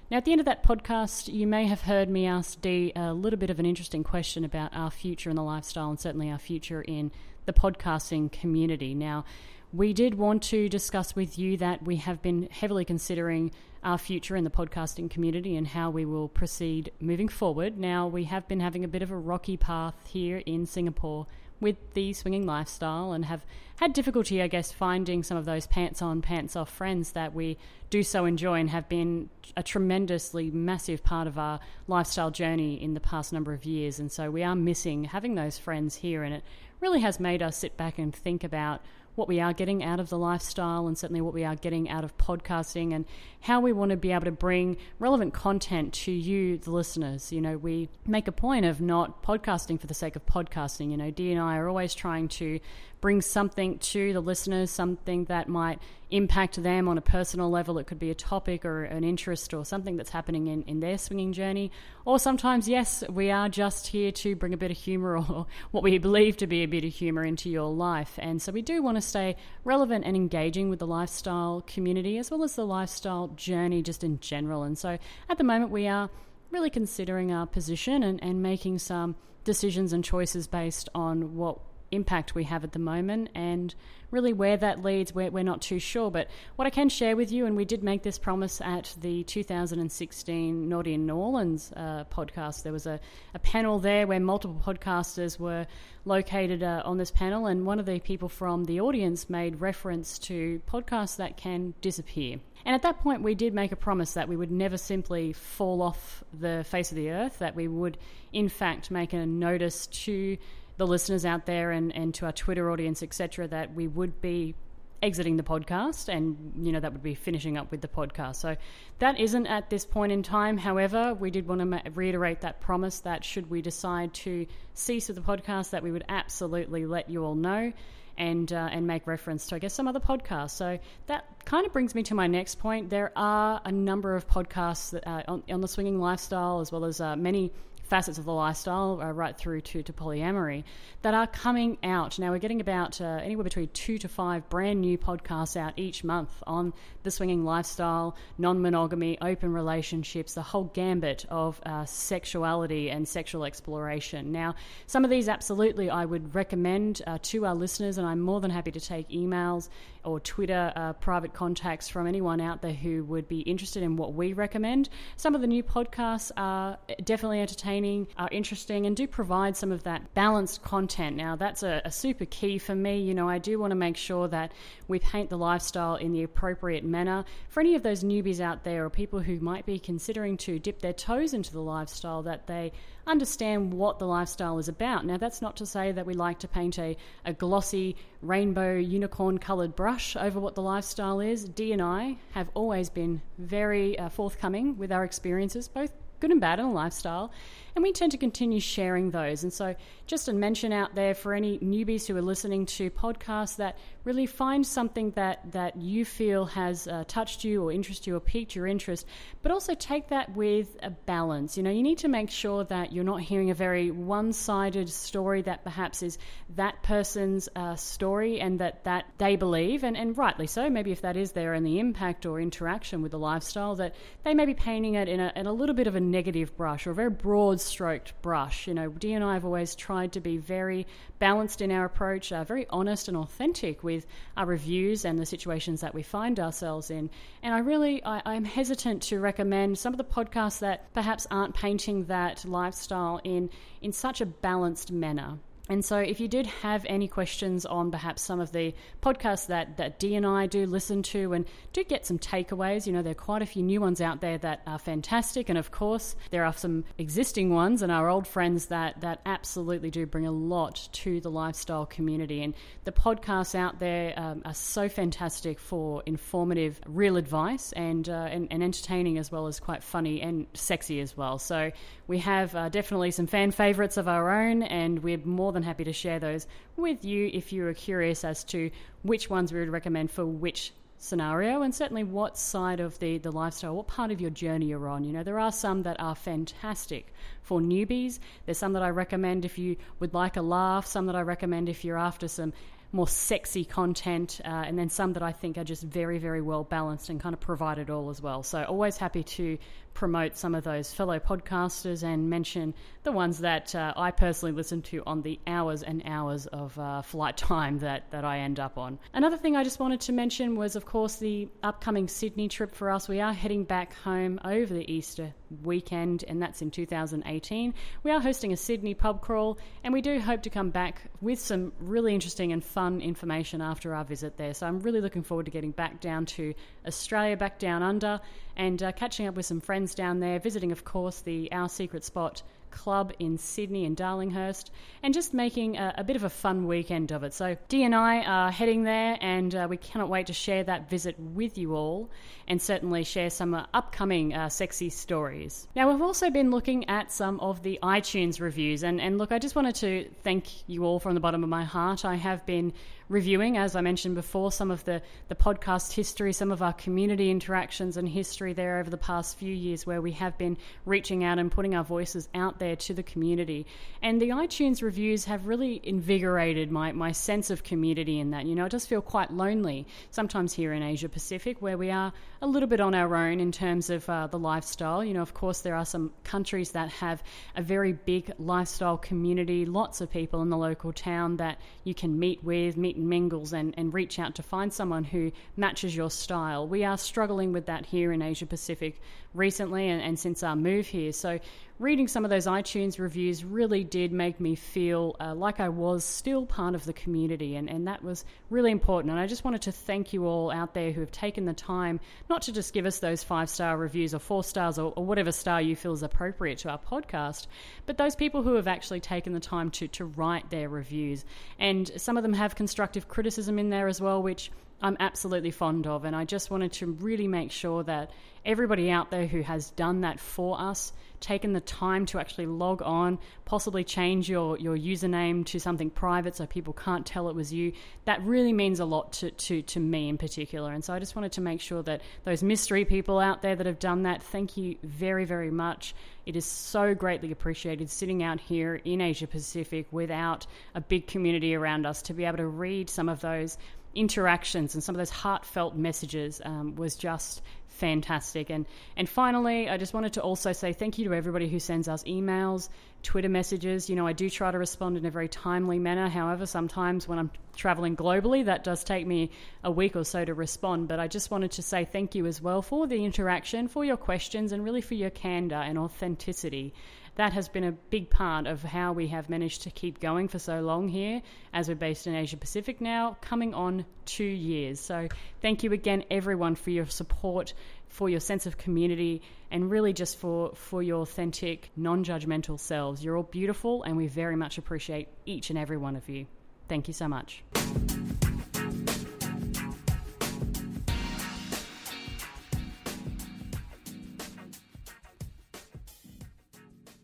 Now, 0.09 0.17
at 0.17 0.25
the 0.25 0.31
end 0.31 0.39
of 0.39 0.45
that 0.45 0.63
podcast, 0.63 1.31
you 1.31 1.45
may 1.45 1.65
have 1.65 1.81
heard 1.81 2.09
me 2.09 2.25
ask 2.25 2.61
Dee 2.61 2.93
a 2.95 3.13
little 3.13 3.37
bit 3.37 3.49
of 3.49 3.59
an 3.59 3.65
interesting 3.65 4.05
question 4.05 4.45
about 4.45 4.73
our 4.73 4.89
future 4.89 5.29
in 5.29 5.35
the 5.35 5.43
lifestyle 5.43 5.89
and 5.89 5.99
certainly 5.99 6.31
our 6.31 6.39
future 6.39 6.81
in 6.81 7.11
the 7.45 7.53
podcasting 7.53 8.31
community. 8.31 8.95
Now, 8.95 9.25
we 9.73 9.93
did 9.93 10.15
want 10.15 10.43
to 10.43 10.69
discuss 10.69 11.15
with 11.15 11.37
you 11.37 11.57
that 11.57 11.83
we 11.83 11.97
have 11.97 12.21
been 12.21 12.47
heavily 12.51 12.85
considering 12.85 13.51
our 13.83 13.97
future 13.97 14.35
in 14.35 14.43
the 14.43 14.49
podcasting 14.49 15.09
community 15.09 15.55
and 15.55 15.67
how 15.67 15.89
we 15.89 16.05
will 16.05 16.29
proceed 16.29 16.91
moving 16.99 17.27
forward. 17.27 17.77
Now, 17.77 18.07
we 18.07 18.23
have 18.25 18.47
been 18.47 18.59
having 18.59 18.83
a 18.83 18.87
bit 18.87 19.01
of 19.01 19.11
a 19.11 19.17
rocky 19.17 19.57
path 19.57 19.95
here 20.07 20.41
in 20.45 20.65
Singapore 20.65 21.27
with 21.59 21.75
the 21.93 22.13
swinging 22.13 22.45
lifestyle 22.45 23.13
and 23.13 23.25
have 23.25 23.45
had 23.77 23.93
difficulty, 23.93 24.41
I 24.41 24.47
guess, 24.47 24.71
finding 24.71 25.23
some 25.23 25.37
of 25.37 25.45
those 25.45 25.67
pants 25.67 26.01
on, 26.01 26.21
pants 26.21 26.55
off 26.55 26.69
friends 26.69 27.13
that 27.13 27.33
we 27.33 27.57
do 27.89 28.03
so 28.03 28.25
enjoy 28.25 28.59
and 28.59 28.69
have 28.69 28.87
been 28.87 29.29
a 29.55 29.63
tremendously 29.63 30.51
massive 30.51 31.03
part 31.03 31.27
of 31.27 31.37
our 31.37 31.59
lifestyle 31.87 32.31
journey 32.31 32.81
in 32.81 32.93
the 32.93 32.99
past 32.99 33.33
number 33.33 33.53
of 33.53 33.65
years. 33.65 33.99
And 33.99 34.11
so 34.11 34.29
we 34.29 34.43
are 34.43 34.55
missing 34.55 35.05
having 35.05 35.35
those 35.35 35.57
friends 35.57 35.95
here, 35.95 36.23
and 36.23 36.33
it 36.33 36.43
really 36.79 37.01
has 37.01 37.19
made 37.19 37.41
us 37.41 37.57
sit 37.57 37.75
back 37.75 37.97
and 37.97 38.15
think 38.15 38.43
about 38.43 38.81
what 39.17 39.27
we 39.27 39.39
are 39.39 39.51
getting 39.51 39.83
out 39.83 39.99
of 39.99 40.09
the 40.09 40.17
lifestyle 40.17 40.87
and 40.87 40.95
certainly 40.95 41.21
what 41.21 41.33
we 41.33 41.43
are 41.43 41.55
getting 41.55 41.89
out 41.89 42.03
of 42.03 42.15
podcasting 42.19 42.93
and 42.93 43.03
how 43.41 43.59
we 43.59 43.73
want 43.73 43.89
to 43.89 43.97
be 43.97 44.11
able 44.11 44.25
to 44.25 44.31
bring 44.31 44.77
relevant 44.99 45.33
content 45.33 45.91
to 45.91 46.11
you, 46.11 46.57
the 46.59 46.69
listeners. 46.69 47.31
You 47.33 47.41
know, 47.41 47.57
we 47.57 47.89
make 48.05 48.27
a 48.27 48.31
point 48.31 48.65
of 48.65 48.79
not 48.79 49.23
podcasting 49.23 49.81
for 49.81 49.87
the 49.87 49.95
sake 49.95 50.15
of 50.15 50.23
podcasting. 50.27 50.91
You 50.91 50.97
know, 50.97 51.09
Dee 51.09 51.31
and 51.31 51.41
I 51.41 51.57
are 51.57 51.67
always 51.67 51.95
trying 51.95 52.27
to 52.27 52.59
bring 52.99 53.21
something 53.21 53.77
to 53.79 54.13
the 54.13 54.19
listeners, 54.19 54.71
something 54.71 55.25
that 55.25 55.47
might 55.47 55.79
impact 56.09 56.61
them 56.61 56.87
on 56.87 56.97
a 56.97 57.01
personal 57.01 57.49
level. 57.49 57.77
It 57.77 57.85
could 57.85 57.99
be 57.99 58.09
a 58.09 58.15
topic 58.15 58.65
or 58.65 58.83
an 58.83 59.03
interest 59.03 59.53
or 59.53 59.65
something 59.65 59.97
that's 59.97 60.09
happening 60.09 60.47
in, 60.47 60.63
in 60.63 60.79
their 60.79 60.97
swinging 60.97 61.33
journey. 61.33 61.71
Or 62.05 62.17
sometimes, 62.17 62.67
yes, 62.67 63.03
we 63.09 63.29
are 63.29 63.49
just 63.49 63.87
here 63.87 64.11
to 64.13 64.35
bring 64.35 64.53
a 64.53 64.57
bit 64.57 64.71
of 64.71 64.77
humor 64.77 65.17
or 65.17 65.45
what 65.71 65.83
we 65.83 65.97
believe 65.97 66.37
to 66.37 66.47
be 66.47 66.63
a 66.63 66.67
bit 66.67 66.83
of 66.83 66.93
humor 66.93 67.23
into 67.23 67.49
your 67.49 67.69
life. 67.69 68.13
And 68.17 68.41
so 68.41 68.51
we 68.51 68.61
do 68.61 68.81
want 68.81 68.95
to 68.97 69.01
stay 69.01 69.35
relevant 69.63 70.05
and 70.05 70.15
engaging 70.15 70.69
with 70.69 70.79
the 70.79 70.87
lifestyle 70.87 71.63
community 71.67 72.17
as 72.17 72.31
well 72.31 72.43
as 72.43 72.55
the 72.55 72.65
lifestyle 72.65 73.27
journey 73.29 73.81
just 73.81 74.03
in 74.03 74.19
general. 74.19 74.63
And 74.63 74.77
so 74.77 74.97
at 75.29 75.37
the 75.37 75.43
moment, 75.43 75.71
we 75.71 75.87
are 75.87 76.09
really 76.49 76.69
considering 76.69 77.31
our 77.31 77.45
position 77.45 78.03
and, 78.03 78.23
and 78.23 78.41
making 78.41 78.79
some 78.79 79.15
decisions 79.43 79.93
and 79.93 80.03
choices 80.03 80.47
based 80.47 80.89
on 80.95 81.35
what 81.35 81.59
impact 81.91 82.35
we 82.35 82.43
have 82.43 82.63
at 82.63 82.71
the 82.71 82.79
moment 82.79 83.29
and 83.35 83.73
really 84.11 84.33
where 84.33 84.57
that 84.57 84.83
leads 84.83 85.13
we're, 85.13 85.29
we're 85.29 85.43
not 85.43 85.61
too 85.61 85.79
sure. 85.79 86.09
But 86.11 86.29
what 86.55 86.65
i 86.65 86.69
can 86.69 86.89
share 86.89 87.15
with 87.15 87.31
you 87.31 87.45
and 87.45 87.55
we 87.55 87.65
did 87.65 87.83
make 87.83 88.03
this 88.03 88.17
promise 88.17 88.61
at 88.61 88.95
the 88.99 89.23
2016 89.23 90.69
naughty 90.69 90.93
in 90.93 91.05
new 91.05 91.15
orleans 91.15 91.71
uh, 91.75 92.05
podcast 92.11 92.63
there 92.63 92.73
was 92.73 92.85
a, 92.85 92.99
a 93.33 93.39
panel 93.39 93.79
there 93.79 94.07
where 94.07 94.19
multiple 94.19 94.61
podcasters 94.63 95.39
were 95.39 95.67
located 96.07 96.63
uh, 96.63 96.81
on 96.85 96.97
this 96.97 97.11
panel 97.11 97.45
and 97.45 97.65
one 97.65 97.79
of 97.79 97.85
the 97.85 97.99
people 97.99 98.29
from 98.29 98.65
the 98.65 98.79
audience 98.79 99.29
made 99.29 99.61
reference 99.61 100.17
to 100.17 100.61
podcasts 100.67 101.17
that 101.17 101.37
can 101.37 101.73
disappear. 101.81 102.39
And 102.65 102.73
at 102.73 102.81
that 102.81 102.99
point, 103.01 103.21
we 103.21 103.35
did 103.35 103.53
make 103.53 103.71
a 103.71 103.75
promise 103.75 104.13
that 104.13 104.27
we 104.27 104.35
would 104.35 104.51
never 104.51 104.77
simply 104.77 105.33
fall 105.33 105.81
off 105.81 106.23
the 106.37 106.65
face 106.67 106.91
of 106.91 106.95
the 106.95 107.11
earth, 107.11 107.39
that 107.39 107.55
we 107.55 107.67
would, 107.67 107.97
in 108.33 108.49
fact, 108.49 108.89
make 108.89 109.13
a 109.13 109.25
notice 109.25 109.87
to 109.87 110.37
the 110.77 110.87
listeners 110.87 111.25
out 111.25 111.45
there 111.45 111.71
and, 111.71 111.95
and 111.95 112.13
to 112.15 112.25
our 112.25 112.31
Twitter 112.31 112.71
audience, 112.71 113.03
etc., 113.03 113.47
that 113.47 113.73
we 113.73 113.87
would 113.87 114.21
be 114.21 114.55
exiting 115.01 115.37
the 115.37 115.43
podcast 115.43 116.09
and 116.09 116.53
you 116.59 116.71
know 116.71 116.79
that 116.79 116.91
would 116.91 117.03
be 117.03 117.13
finishing 117.13 117.55
up 117.55 117.69
with 117.69 117.81
the 117.81 117.87
podcast 117.87 118.37
so 118.37 118.55
that 118.97 119.19
isn't 119.19 119.45
at 119.45 119.69
this 119.69 119.85
point 119.85 120.11
in 120.11 120.23
time 120.23 120.57
however 120.57 121.13
we 121.13 121.29
did 121.29 121.47
want 121.47 121.61
to 121.61 121.91
reiterate 121.91 122.41
that 122.41 122.59
promise 122.61 123.01
that 123.01 123.23
should 123.23 123.47
we 123.47 123.61
decide 123.61 124.11
to 124.11 124.47
cease 124.73 125.07
with 125.07 125.15
the 125.15 125.21
podcast 125.21 125.69
that 125.69 125.83
we 125.83 125.91
would 125.91 126.03
absolutely 126.09 126.87
let 126.87 127.11
you 127.11 127.23
all 127.23 127.35
know 127.35 127.71
and 128.17 128.51
uh, 128.51 128.69
and 128.71 128.87
make 128.87 129.05
reference 129.07 129.47
to 129.47 129.55
I 129.55 129.59
guess 129.59 129.73
some 129.73 129.87
other 129.87 129.99
podcasts. 129.99 130.51
So 130.51 130.79
that 131.07 131.25
kind 131.45 131.65
of 131.65 131.73
brings 131.73 131.93
me 131.95 132.03
to 132.03 132.15
my 132.15 132.27
next 132.27 132.55
point. 132.59 132.89
There 132.89 133.11
are 133.15 133.61
a 133.63 133.71
number 133.71 134.15
of 134.15 134.27
podcasts 134.27 134.91
that, 134.91 135.07
uh, 135.07 135.23
on, 135.27 135.43
on, 135.49 135.61
the 135.61 135.67
swinging 135.67 135.99
lifestyle, 135.99 136.59
as 136.59 136.71
well 136.71 136.85
as 136.85 136.99
uh, 136.99 137.15
many 137.15 137.51
facets 137.87 138.17
of 138.17 138.25
the 138.25 138.33
lifestyle, 138.33 138.99
uh, 139.01 139.11
right 139.11 139.37
through 139.37 139.61
to, 139.61 139.83
to 139.83 139.93
polyamory, 139.93 140.63
that 141.01 141.13
are 141.13 141.27
coming 141.27 141.77
out. 141.83 142.19
Now, 142.19 142.31
we're 142.31 142.39
getting 142.39 142.61
about 142.61 142.99
uh, 142.99 143.19
anywhere 143.23 143.43
between 143.43 143.69
two 143.69 143.97
to 143.99 144.07
five 144.07 144.47
brand 144.49 144.81
new 144.81 144.97
podcasts 144.97 145.55
out 145.55 145.73
each 145.77 146.03
month 146.03 146.31
on 146.45 146.73
the 147.03 147.11
swinging 147.11 147.45
lifestyle, 147.45 148.15
non 148.37 148.61
monogamy, 148.61 149.17
open 149.21 149.53
relationships, 149.53 150.33
the 150.33 150.41
whole 150.41 150.65
gambit 150.65 151.25
of 151.29 151.59
uh, 151.65 151.85
sexuality 151.85 152.89
and 152.89 153.07
sexual 153.07 153.45
exploration. 153.45 154.31
Now, 154.31 154.55
some 154.85 155.03
of 155.03 155.09
these 155.09 155.29
absolutely 155.29 155.89
I 155.89 156.05
would 156.05 156.35
recommend 156.35 157.01
uh, 157.07 157.17
to 157.23 157.45
our 157.45 157.55
listeners, 157.55 157.97
and 157.97 158.05
I'm 158.05 158.19
more 158.19 158.41
than 158.41 158.51
happy 158.51 158.71
to 158.71 158.79
take 158.79 159.09
emails 159.09 159.69
or 160.03 160.19
Twitter 160.19 160.71
uh, 160.75 160.93
private 160.93 161.33
contacts 161.33 161.89
from 161.89 162.07
anyone 162.07 162.39
out 162.39 162.61
there 162.61 162.73
who 162.73 163.03
would 163.03 163.27
be 163.27 163.41
interested 163.41 163.83
in 163.83 163.97
what 163.97 164.13
we 164.13 164.33
recommend. 164.33 164.89
Some 165.17 165.35
of 165.35 165.41
the 165.41 165.47
new 165.47 165.63
podcasts 165.63 166.31
are 166.37 166.77
definitely 167.03 167.41
entertaining, 167.41 167.76
are 168.17 168.29
interesting, 168.31 168.85
and 168.85 168.95
do 168.95 169.07
provide 169.07 169.55
some 169.55 169.71
of 169.71 169.83
that 169.83 170.13
balanced 170.13 170.61
content. 170.61 171.15
Now, 171.15 171.35
that's 171.35 171.63
a, 171.63 171.81
a 171.85 171.91
super 171.91 172.25
key 172.25 172.57
for 172.57 172.75
me. 172.75 172.99
You 172.99 173.13
know, 173.13 173.29
I 173.29 173.37
do 173.37 173.59
want 173.59 173.71
to 173.71 173.75
make 173.75 173.97
sure 173.97 174.27
that 174.27 174.51
we 174.87 174.99
paint 174.99 175.29
the 175.29 175.37
lifestyle 175.37 175.95
in 175.95 176.13
the 176.13 176.23
appropriate 176.23 176.83
manner. 176.83 177.25
For 177.49 177.59
any 177.59 177.75
of 177.75 177.83
those 177.83 178.03
newbies 178.03 178.39
out 178.39 178.63
there 178.63 178.85
or 178.85 178.89
people 178.89 179.19
who 179.19 179.39
might 179.39 179.65
be 179.65 179.79
considering 179.79 180.37
to 180.37 180.59
dip 180.59 180.81
their 180.81 180.93
toes 180.93 181.33
into 181.33 181.51
the 181.51 181.61
lifestyle, 181.61 182.23
that 182.23 182.47
they 182.47 182.71
understand 183.05 183.73
what 183.73 183.99
the 183.99 184.07
lifestyle 184.07 184.59
is 184.59 184.67
about. 184.67 185.05
Now, 185.05 185.17
that's 185.17 185.41
not 185.41 185.55
to 185.57 185.65
say 185.65 185.91
that 185.93 186.05
we 186.05 186.13
like 186.13 186.39
to 186.39 186.47
paint 186.47 186.77
a, 186.77 186.97
a 187.25 187.33
glossy, 187.33 187.95
rainbow, 188.21 188.75
unicorn 188.75 189.37
coloured 189.37 189.75
brush 189.75 190.15
over 190.15 190.39
what 190.39 190.55
the 190.55 190.61
lifestyle 190.61 191.19
is. 191.21 191.45
D 191.45 191.71
and 191.71 191.81
I 191.81 192.17
have 192.31 192.49
always 192.53 192.89
been 192.89 193.21
very 193.37 193.97
uh, 193.97 194.09
forthcoming 194.09 194.77
with 194.77 194.91
our 194.91 195.05
experiences, 195.05 195.67
both 195.67 195.91
good 196.19 196.31
and 196.31 196.41
bad 196.41 196.59
in 196.59 196.65
a 196.65 196.71
lifestyle, 196.71 197.31
and 197.77 197.83
we 197.83 197.91
tend 197.91 198.11
to 198.11 198.17
continue 198.17 198.59
sharing 198.59 199.11
those. 199.11 199.43
And 199.43 199.53
so, 199.53 199.75
just 200.07 200.27
a 200.27 200.33
mention 200.33 200.73
out 200.73 200.95
there 200.95 201.13
for 201.13 201.35
any 201.35 201.59
newbies 201.59 202.07
who 202.07 202.17
are 202.17 202.23
listening 202.23 202.65
to 202.65 202.89
podcasts 202.89 203.57
that 203.57 203.77
really 204.03 204.25
find 204.25 204.65
something 204.65 205.11
that, 205.11 205.51
that 205.51 205.75
you 205.75 206.03
feel 206.03 206.45
has 206.45 206.87
uh, 206.87 207.03
touched 207.07 207.43
you 207.43 207.61
or 207.61 207.71
interested 207.71 208.07
you 208.07 208.15
or 208.15 208.19
piqued 208.19 208.55
your 208.55 208.65
interest, 208.65 209.05
but 209.43 209.51
also 209.51 209.75
take 209.75 210.07
that 210.07 210.35
with 210.35 210.75
a 210.81 210.89
balance. 210.89 211.55
You 211.55 211.61
know, 211.61 211.69
you 211.69 211.83
need 211.83 211.99
to 211.99 212.07
make 212.07 212.31
sure 212.31 212.63
that 212.63 212.93
you're 212.93 213.03
not 213.03 213.21
hearing 213.21 213.51
a 213.51 213.53
very 213.53 213.91
one 213.91 214.33
sided 214.33 214.89
story 214.89 215.43
that 215.43 215.63
perhaps 215.63 216.01
is 216.01 216.17
that 216.55 216.81
person's 216.81 217.47
uh, 217.55 217.75
story 217.75 218.39
and 218.39 218.59
that, 218.59 218.85
that 218.85 219.05
they 219.19 219.35
believe, 219.35 219.83
and, 219.83 219.95
and 219.95 220.17
rightly 220.17 220.47
so, 220.47 220.67
maybe 220.67 220.91
if 220.91 221.01
that 221.01 221.15
is 221.15 221.33
there 221.33 221.53
and 221.53 221.63
the 221.63 221.79
impact 221.79 222.25
or 222.25 222.39
interaction 222.41 223.03
with 223.03 223.11
the 223.11 223.19
lifestyle, 223.19 223.75
that 223.75 223.93
they 224.23 224.33
may 224.33 224.45
be 224.45 224.55
painting 224.55 224.95
it 224.95 225.07
in 225.07 225.19
a, 225.19 225.31
in 225.35 225.45
a 225.45 225.53
little 225.53 225.75
bit 225.75 225.85
of 225.85 225.95
a 225.95 225.99
negative 225.99 226.57
brush 226.57 226.87
or 226.87 226.91
a 226.91 226.95
very 226.95 227.11
broad 227.11 227.59
stroked 227.67 228.19
brush. 228.21 228.67
You 228.67 228.73
know, 228.73 228.89
Dee 228.89 229.13
and 229.13 229.23
I 229.23 229.33
have 229.33 229.45
always 229.45 229.75
tried 229.75 230.13
to 230.13 230.19
be 230.19 230.37
very 230.37 230.87
balanced 231.19 231.61
in 231.61 231.71
our 231.71 231.85
approach, 231.85 232.31
uh, 232.31 232.43
very 232.43 232.65
honest 232.69 233.07
and 233.07 233.17
authentic 233.17 233.83
with 233.83 234.05
our 234.35 234.45
reviews 234.45 235.05
and 235.05 235.19
the 235.19 235.25
situations 235.25 235.81
that 235.81 235.93
we 235.93 236.03
find 236.03 236.39
ourselves 236.39 236.89
in. 236.89 237.09
And 237.43 237.53
I 237.53 237.59
really, 237.59 238.03
I, 238.03 238.21
I'm 238.25 238.45
hesitant 238.45 239.03
to 239.03 239.19
recommend 239.19 239.77
some 239.77 239.93
of 239.93 239.97
the 239.97 240.03
podcasts 240.03 240.59
that 240.59 240.93
perhaps 240.93 241.27
aren't 241.29 241.55
painting 241.55 242.05
that 242.05 242.45
lifestyle 242.45 243.19
in 243.23 243.49
in 243.81 243.91
such 243.91 244.21
a 244.21 244.25
balanced 244.25 244.91
manner. 244.91 245.37
And 245.69 245.83
so, 245.83 245.97
if 245.97 246.19
you 246.19 246.27
did 246.27 246.45
have 246.45 246.85
any 246.87 247.07
questions 247.07 247.65
on 247.65 247.91
perhaps 247.91 248.21
some 248.21 248.39
of 248.39 248.51
the 248.51 248.73
podcasts 249.01 249.47
that, 249.47 249.77
that 249.77 249.99
Dee 249.99 250.15
and 250.15 250.25
I 250.25 250.47
do 250.47 250.65
listen 250.65 251.03
to 251.03 251.33
and 251.33 251.45
do 251.73 251.83
get 251.83 252.05
some 252.05 252.17
takeaways, 252.17 252.87
you 252.87 252.93
know, 252.93 253.01
there 253.01 253.11
are 253.11 253.15
quite 253.15 253.41
a 253.41 253.45
few 253.45 253.63
new 253.63 253.81
ones 253.81 253.99
out 254.01 254.21
there 254.21 254.37
that 254.37 254.61
are 254.65 254.79
fantastic. 254.79 255.49
And 255.49 255.57
of 255.57 255.71
course, 255.71 256.15
there 256.31 256.45
are 256.45 256.53
some 256.53 256.85
existing 256.97 257.53
ones 257.53 257.81
and 257.81 257.91
our 257.91 258.09
old 258.09 258.27
friends 258.27 258.67
that, 258.67 259.01
that 259.01 259.21
absolutely 259.25 259.91
do 259.91 260.05
bring 260.05 260.25
a 260.25 260.31
lot 260.31 260.87
to 260.93 261.19
the 261.19 261.31
lifestyle 261.31 261.85
community. 261.85 262.43
And 262.43 262.53
the 262.85 262.91
podcasts 262.91 263.55
out 263.55 263.79
there 263.79 264.13
um, 264.17 264.41
are 264.45 264.53
so 264.53 264.87
fantastic 264.89 265.59
for 265.59 266.03
informative, 266.05 266.79
real 266.87 267.17
advice 267.17 267.73
and, 267.73 268.07
uh, 268.07 268.27
and, 268.29 268.47
and, 268.51 268.63
entertaining 268.67 269.17
as 269.17 269.31
well 269.31 269.47
as 269.47 269.59
quite 269.59 269.81
funny 269.81 270.21
and 270.21 270.45
sexy 270.53 270.99
as 270.99 271.15
well. 271.15 271.39
So, 271.39 271.71
we 272.07 272.19
have 272.19 272.55
uh, 272.55 272.69
definitely 272.69 273.11
some 273.11 273.27
fan 273.27 273.51
favorites 273.51 273.97
of 273.97 274.07
our 274.07 274.31
own, 274.31 274.63
and 274.63 274.99
we're 275.03 275.17
more 275.17 275.51
than 275.51 275.56
happy 275.63 275.83
to 275.83 275.93
share 275.93 276.19
those 276.19 276.47
with 276.75 277.03
you 277.05 277.29
if 277.33 277.53
you 277.53 277.65
are 277.67 277.73
curious 277.73 278.23
as 278.23 278.43
to 278.45 278.71
which 279.03 279.29
ones 279.29 279.51
we 279.51 279.59
would 279.59 279.69
recommend 279.69 280.11
for 280.11 280.25
which 280.25 280.73
scenario 280.97 281.61
and 281.61 281.73
certainly 281.73 282.03
what 282.03 282.37
side 282.37 282.79
of 282.79 282.97
the, 282.99 283.17
the 283.19 283.31
lifestyle, 283.31 283.75
what 283.75 283.87
part 283.87 284.11
of 284.11 284.19
your 284.19 284.31
journey 284.31 284.67
you're 284.67 284.87
on. 284.87 285.03
You 285.03 285.13
know, 285.13 285.23
there 285.23 285.39
are 285.39 285.51
some 285.51 285.83
that 285.83 285.99
are 285.99 286.15
fantastic 286.15 287.13
for 287.43 287.59
newbies. 287.59 288.19
There's 288.45 288.57
some 288.57 288.73
that 288.73 288.83
I 288.83 288.89
recommend 288.89 289.45
if 289.45 289.57
you 289.57 289.77
would 289.99 290.13
like 290.13 290.37
a 290.37 290.41
laugh, 290.41 290.85
some 290.85 291.05
that 291.05 291.15
I 291.15 291.21
recommend 291.21 291.69
if 291.69 291.85
you're 291.85 291.97
after 291.97 292.27
some 292.27 292.53
more 292.93 293.07
sexy 293.07 293.65
content, 293.65 294.39
uh, 294.45 294.47
and 294.47 294.79
then 294.79 294.89
some 294.89 295.13
that 295.13 295.23
I 295.23 295.33
think 295.33 295.57
are 295.57 295.63
just 295.63 295.83
very, 295.83 296.19
very 296.19 296.41
well 296.41 296.63
balanced 296.63 297.09
and 297.09 297.19
kind 297.19 297.33
of 297.33 297.39
provide 297.39 297.79
it 297.79 297.89
all 297.89 298.09
as 298.09 298.21
well. 298.21 298.43
So, 298.43 298.63
always 298.63 298.97
happy 298.97 299.23
to 299.23 299.57
promote 299.97 300.37
some 300.37 300.53
of 300.53 300.63
those 300.63 300.93
fellow 300.93 301.17
podcasters 301.17 302.03
and 302.03 302.29
mention 302.29 302.71
the 303.01 303.11
ones 303.11 303.39
that 303.39 303.73
uh, 303.73 303.91
I 303.97 304.11
personally 304.11 304.51
listen 304.51 304.83
to 304.83 305.01
on 305.07 305.23
the 305.23 305.39
hours 305.47 305.81
and 305.81 306.03
hours 306.05 306.45
of 306.45 306.77
uh, 306.77 307.01
flight 307.01 307.35
time 307.37 307.79
that, 307.79 308.11
that 308.11 308.23
I 308.23 308.39
end 308.39 308.59
up 308.59 308.77
on. 308.77 308.99
Another 309.11 309.37
thing 309.37 309.55
I 309.55 309.63
just 309.63 309.79
wanted 309.79 310.01
to 310.01 310.11
mention 310.11 310.55
was, 310.55 310.75
of 310.75 310.85
course, 310.85 311.15
the 311.15 311.47
upcoming 311.63 312.07
Sydney 312.07 312.47
trip 312.47 312.75
for 312.75 312.91
us. 312.91 313.09
We 313.09 313.21
are 313.21 313.33
heading 313.33 313.63
back 313.63 313.95
home 313.95 314.39
over 314.45 314.71
the 314.71 314.89
Easter 314.91 315.33
weekend, 315.63 316.23
and 316.27 316.39
that's 316.39 316.61
in 316.61 316.69
2018. 316.69 317.73
We 318.03 318.11
are 318.11 318.19
hosting 318.19 318.53
a 318.53 318.57
Sydney 318.57 318.93
pub 318.93 319.21
crawl, 319.21 319.57
and 319.83 319.93
we 319.93 320.01
do 320.01 320.19
hope 320.19 320.43
to 320.43 320.51
come 320.51 320.69
back 320.69 321.01
with 321.21 321.39
some 321.39 321.73
really 321.79 322.13
interesting 322.13 322.51
and 322.51 322.63
fun 322.63 323.01
information 323.01 323.61
after 323.61 323.95
our 323.95 324.05
visit 324.05 324.37
there. 324.37 324.53
So 324.53 324.67
I'm 324.67 324.79
really 324.81 325.01
looking 325.01 325.23
forward 325.23 325.45
to 325.45 325.51
getting 325.51 325.71
back 325.71 326.01
down 326.01 326.27
to 326.27 326.53
Australia, 326.85 327.35
back 327.35 327.57
down 327.57 327.81
under, 327.81 328.21
and 328.57 328.81
uh, 328.83 328.91
catching 328.91 329.27
up 329.27 329.35
with 329.35 329.45
some 329.45 329.61
friends 329.61 329.95
down 329.95 330.19
there, 330.19 330.39
visiting, 330.39 330.71
of 330.73 330.83
course, 330.83 331.21
the 331.21 331.49
Our 331.51 331.69
Secret 331.69 332.03
Spot 332.03 332.41
club 332.77 333.11
in 333.17 333.37
Sydney 333.37 333.85
and 333.85 333.97
Darlinghurst, 333.97 334.69
and 335.01 335.13
just 335.13 335.33
making 335.33 335.77
a, 335.77 335.95
a, 335.97 336.03
bit 336.03 336.15
of 336.15 336.23
a 336.23 336.29
fun 336.29 336.67
weekend 336.67 337.11
of 337.11 337.23
it. 337.23 337.33
So, 337.33 337.57
Dee 337.69 337.83
and 337.83 337.95
I 337.95 338.21
are 338.21 338.51
heading 338.51 338.83
there, 338.83 339.17
and 339.19 339.53
uh, 339.53 339.67
we 339.69 339.77
cannot 339.77 340.09
wait 340.09 340.27
to 340.27 340.33
share 340.33 340.63
that 340.63 340.89
visit 340.89 341.19
with 341.19 341.57
you 341.57 341.75
all, 341.75 342.09
and 342.47 342.61
certainly 342.61 343.03
share 343.03 343.29
some 343.29 343.53
uh, 343.53 343.65
upcoming 343.73 344.33
uh, 344.33 344.49
sexy 344.49 344.89
stories. 344.89 345.67
Now, 345.75 345.91
we've 345.91 346.01
also 346.01 346.29
been 346.29 346.51
looking 346.51 346.87
at 346.89 347.11
some 347.11 347.39
of 347.39 347.63
the 347.63 347.79
iTunes 347.81 348.39
reviews, 348.39 348.83
and, 348.83 349.01
and 349.01 349.17
look, 349.17 349.31
I 349.31 349.39
just 349.39 349.55
wanted 349.55 349.75
to 349.75 350.09
thank 350.23 350.69
you 350.69 350.85
all 350.85 350.99
from 350.99 351.15
the 351.15 351.19
bottom 351.19 351.43
of 351.43 351.49
my 351.49 351.63
heart. 351.63 352.05
I 352.05 352.15
have 352.15 352.45
been 352.45 352.73
reviewing, 353.09 353.57
as 353.57 353.75
I 353.75 353.81
mentioned 353.81 354.15
before, 354.15 354.51
some 354.51 354.71
of 354.71 354.83
the, 354.83 355.01
the 355.29 355.35
podcast 355.35 355.93
history, 355.93 356.33
some 356.33 356.51
of 356.51 356.61
our 356.61 356.73
community 356.73 357.31
interactions 357.31 357.97
and 357.97 358.07
history 358.07 358.53
there 358.53 358.79
over 358.79 358.89
the 358.89 358.97
past 358.97 359.37
few 359.37 359.53
years 359.53 359.85
where 359.85 360.01
we 360.01 360.11
have 360.13 360.37
been 360.37 360.57
reaching 360.85 361.23
out 361.23 361.39
and 361.39 361.51
putting 361.51 361.75
our 361.75 361.83
voices 361.83 362.27
out 362.33 362.59
there 362.59 362.66
to 362.75 362.93
the 362.93 363.03
community. 363.03 363.65
And 364.01 364.21
the 364.21 364.29
iTunes 364.29 364.81
reviews 364.81 365.25
have 365.25 365.47
really 365.47 365.81
invigorated 365.83 366.71
my, 366.71 366.91
my 366.91 367.11
sense 367.11 367.49
of 367.49 367.63
community 367.63 368.19
in 368.19 368.31
that. 368.31 368.45
You 368.45 368.55
know, 368.55 368.65
it 368.65 368.71
does 368.71 368.85
feel 368.85 369.01
quite 369.01 369.31
lonely 369.31 369.87
sometimes 370.11 370.53
here 370.53 370.73
in 370.73 370.83
Asia 370.83 371.09
Pacific 371.09 371.61
where 371.61 371.77
we 371.77 371.91
are 371.91 372.13
a 372.41 372.47
little 372.47 372.69
bit 372.69 372.79
on 372.79 372.93
our 372.93 373.15
own 373.15 373.39
in 373.39 373.51
terms 373.51 373.89
of 373.89 374.07
uh, 374.09 374.27
the 374.27 374.39
lifestyle. 374.39 375.03
You 375.03 375.13
know, 375.13 375.21
of 375.21 375.33
course, 375.33 375.61
there 375.61 375.75
are 375.75 375.85
some 375.85 376.11
countries 376.23 376.71
that 376.71 376.89
have 376.89 377.23
a 377.55 377.61
very 377.61 377.93
big 377.93 378.31
lifestyle 378.37 378.97
community, 378.97 379.65
lots 379.65 380.01
of 380.01 380.11
people 380.11 380.41
in 380.41 380.49
the 380.49 380.57
local 380.57 380.93
town 380.93 381.37
that 381.37 381.59
you 381.83 381.93
can 381.93 382.19
meet 382.19 382.43
with, 382.43 382.77
meet 382.77 382.95
and 382.95 383.09
mingles 383.09 383.53
and, 383.53 383.73
and 383.77 383.93
reach 383.93 384.19
out 384.19 384.35
to 384.35 384.43
find 384.43 384.71
someone 384.71 385.03
who 385.03 385.31
matches 385.55 385.95
your 385.95 386.11
style. 386.11 386.67
We 386.67 386.83
are 386.83 386.97
struggling 386.97 387.53
with 387.53 387.65
that 387.65 387.85
here 387.85 388.11
in 388.11 388.21
Asia 388.21 388.45
Pacific 388.45 389.01
recently 389.37 389.87
and, 389.89 390.01
and 390.01 390.17
since 390.19 390.43
our 390.43 390.55
move 390.55 390.87
here. 390.87 391.11
So, 391.11 391.39
reading 391.79 392.07
some 392.07 392.23
of 392.25 392.31
those 392.31 392.47
iTunes 392.47 392.97
reviews 392.97 393.43
really 393.43 393.83
did 393.83 394.11
make 394.11 394.39
me 394.39 394.55
feel 394.55 395.15
uh, 395.19 395.35
like 395.35 395.59
I 395.59 395.69
was 395.69 396.03
still 396.03 396.45
part 396.45 396.73
of 396.73 396.83
the 396.85 396.93
community, 396.93 397.55
and, 397.55 397.69
and 397.69 397.87
that 397.87 398.03
was 398.03 398.25
really 398.49 398.71
important. 398.71 399.11
And 399.11 399.19
I 399.19 399.27
just 399.27 399.43
wanted 399.43 399.61
to 399.63 399.71
thank 399.71 400.11
you 400.11 400.25
all 400.25 400.49
out 400.49 400.73
there 400.73 400.91
who 400.91 401.01
have 401.01 401.11
taken 401.11 401.45
the 401.45 401.53
time 401.53 401.99
not 402.29 402.41
to 402.43 402.51
just 402.51 402.73
give 402.73 402.85
us 402.85 402.99
those 402.99 403.23
five 403.23 403.49
star 403.49 403.77
reviews 403.77 404.15
or 404.15 404.19
four 404.19 404.43
stars 404.43 404.79
or, 404.79 404.91
or 404.95 405.05
whatever 405.05 405.31
star 405.31 405.61
you 405.61 405.75
feel 405.75 405.93
is 405.93 406.03
appropriate 406.03 406.57
to 406.59 406.69
our 406.69 406.79
podcast, 406.79 407.47
but 407.85 407.97
those 407.97 408.15
people 408.15 408.41
who 408.41 408.55
have 408.55 408.67
actually 408.67 408.99
taken 408.99 409.33
the 409.33 409.39
time 409.39 409.69
to, 409.71 409.87
to 409.87 410.05
write 410.05 410.49
their 410.49 410.69
reviews. 410.69 411.25
And 411.59 411.89
some 411.97 412.17
of 412.17 412.23
them 412.23 412.33
have 412.33 412.55
constructive 412.55 413.07
criticism 413.07 413.59
in 413.59 413.69
there 413.69 413.87
as 413.87 414.01
well, 414.01 414.21
which 414.23 414.51
I'm 414.81 414.97
absolutely 414.99 415.51
fond 415.51 415.87
of. 415.87 416.05
And 416.05 416.15
I 416.15 416.25
just 416.25 416.51
wanted 416.51 416.73
to 416.73 416.87
really 416.87 417.27
make 417.27 417.51
sure 417.51 417.83
that 417.83 418.11
everybody 418.45 418.89
out 418.89 419.11
there 419.11 419.25
who 419.25 419.41
has 419.41 419.71
done 419.71 420.01
that 420.01 420.19
for 420.19 420.59
us, 420.59 420.93
taken 421.19 421.53
the 421.53 421.59
time 421.61 422.05
to 422.05 422.19
actually 422.19 422.45
log 422.45 422.81
on, 422.83 423.17
possibly 423.43 423.83
change 423.83 424.29
your, 424.29 424.57
your 424.59 424.77
username 424.77 425.43
to 425.43 425.59
something 425.59 425.89
private 425.89 426.35
so 426.35 426.45
people 426.45 426.73
can't 426.73 427.05
tell 427.05 427.27
it 427.27 427.35
was 427.35 427.51
you, 427.51 427.73
that 428.05 428.21
really 428.21 428.53
means 428.53 428.79
a 428.79 428.85
lot 428.85 429.11
to, 429.13 429.31
to, 429.31 429.63
to 429.63 429.79
me 429.79 430.09
in 430.09 430.17
particular. 430.17 430.71
And 430.71 430.83
so 430.83 430.93
I 430.93 430.99
just 430.99 431.15
wanted 431.15 431.31
to 431.33 431.41
make 431.41 431.59
sure 431.59 431.81
that 431.83 432.01
those 432.23 432.43
mystery 432.43 432.85
people 432.85 433.19
out 433.19 433.41
there 433.41 433.55
that 433.55 433.65
have 433.65 433.79
done 433.79 434.03
that, 434.03 434.21
thank 434.21 434.57
you 434.57 434.77
very, 434.83 435.25
very 435.25 435.51
much. 435.51 435.95
It 436.25 436.35
is 436.35 436.45
so 436.45 436.93
greatly 436.93 437.31
appreciated 437.31 437.89
sitting 437.89 438.21
out 438.21 438.39
here 438.39 438.75
in 438.75 439.01
Asia 439.01 439.27
Pacific 439.27 439.87
without 439.91 440.45
a 440.75 440.81
big 440.81 441.07
community 441.07 441.55
around 441.55 441.85
us 441.85 442.01
to 442.03 442.13
be 442.13 442.25
able 442.25 442.37
to 442.37 442.47
read 442.47 442.89
some 442.89 443.09
of 443.09 443.21
those 443.21 443.57
interactions 443.97 444.75
and 444.75 444.83
some 444.83 444.95
of 444.95 444.97
those 444.97 445.09
heartfelt 445.09 445.75
messages 445.75 446.41
um, 446.45 446.75
was 446.75 446.95
just 446.95 447.41
fantastic. 447.77 448.49
And 448.49 448.65
and 448.95 449.07
finally, 449.07 449.69
I 449.69 449.77
just 449.77 449.93
wanted 449.93 450.13
to 450.13 450.21
also 450.21 450.51
say 450.51 450.73
thank 450.73 450.97
you 450.97 451.05
to 451.09 451.13
everybody 451.13 451.47
who 451.47 451.59
sends 451.59 451.87
us 451.87 452.03
emails, 452.03 452.69
Twitter 453.03 453.29
messages. 453.29 453.89
You 453.89 453.95
know, 453.95 454.07
I 454.07 454.13
do 454.13 454.29
try 454.29 454.51
to 454.51 454.57
respond 454.57 454.97
in 454.97 455.05
a 455.05 455.11
very 455.11 455.29
timely 455.29 455.79
manner. 455.79 456.09
However, 456.09 456.45
sometimes 456.45 457.07
when 457.07 457.19
I'm 457.19 457.31
traveling 457.55 457.95
globally, 457.95 458.45
that 458.45 458.63
does 458.63 458.83
take 458.83 459.05
me 459.05 459.31
a 459.63 459.71
week 459.71 459.95
or 459.95 460.03
so 460.03 460.25
to 460.25 460.33
respond. 460.33 460.87
But 460.87 460.99
I 460.99 461.07
just 461.07 461.31
wanted 461.31 461.51
to 461.51 461.61
say 461.61 461.85
thank 461.85 462.15
you 462.15 462.25
as 462.25 462.41
well 462.41 462.61
for 462.61 462.87
the 462.87 463.03
interaction, 463.05 463.67
for 463.67 463.85
your 463.85 463.97
questions, 463.97 464.51
and 464.51 464.63
really 464.63 464.81
for 464.81 464.95
your 464.95 465.11
candor 465.11 465.55
and 465.55 465.77
authenticity 465.77 466.73
that 467.17 467.33
has 467.33 467.49
been 467.49 467.63
a 467.63 467.71
big 467.71 468.09
part 468.09 468.47
of 468.47 468.63
how 468.63 468.93
we 468.93 469.07
have 469.07 469.29
managed 469.29 469.63
to 469.63 469.71
keep 469.71 469.99
going 469.99 470.27
for 470.27 470.39
so 470.39 470.61
long 470.61 470.87
here 470.87 471.21
as 471.51 471.67
we're 471.67 471.75
based 471.75 472.07
in 472.07 472.15
Asia 472.15 472.37
Pacific 472.37 472.79
now, 472.79 473.17
coming 473.21 473.53
on 473.53 473.85
two 474.05 474.23
years. 474.23 474.79
So 474.79 475.07
thank 475.41 475.63
you 475.63 475.73
again, 475.73 476.05
everyone, 476.11 476.55
for 476.55 476.69
your 476.69 476.85
support, 476.85 477.53
for 477.87 478.07
your 478.07 478.19
sense 478.19 478.45
of 478.45 478.57
community, 478.57 479.23
and 479.49 479.69
really 479.69 479.93
just 479.93 480.17
for, 480.17 480.53
for 480.53 480.83
your 480.83 481.01
authentic, 481.01 481.71
non 481.75 482.03
judgmental 482.03 482.59
selves. 482.59 483.03
You're 483.03 483.17
all 483.17 483.23
beautiful, 483.23 483.83
and 483.83 483.97
we 483.97 484.07
very 484.07 484.35
much 484.35 484.59
appreciate 484.59 485.07
each 485.25 485.49
and 485.49 485.57
every 485.57 485.77
one 485.77 485.95
of 485.95 486.07
you. 486.07 486.27
Thank 486.67 486.87
you 486.87 486.93
so 486.93 487.07
much. 487.07 487.43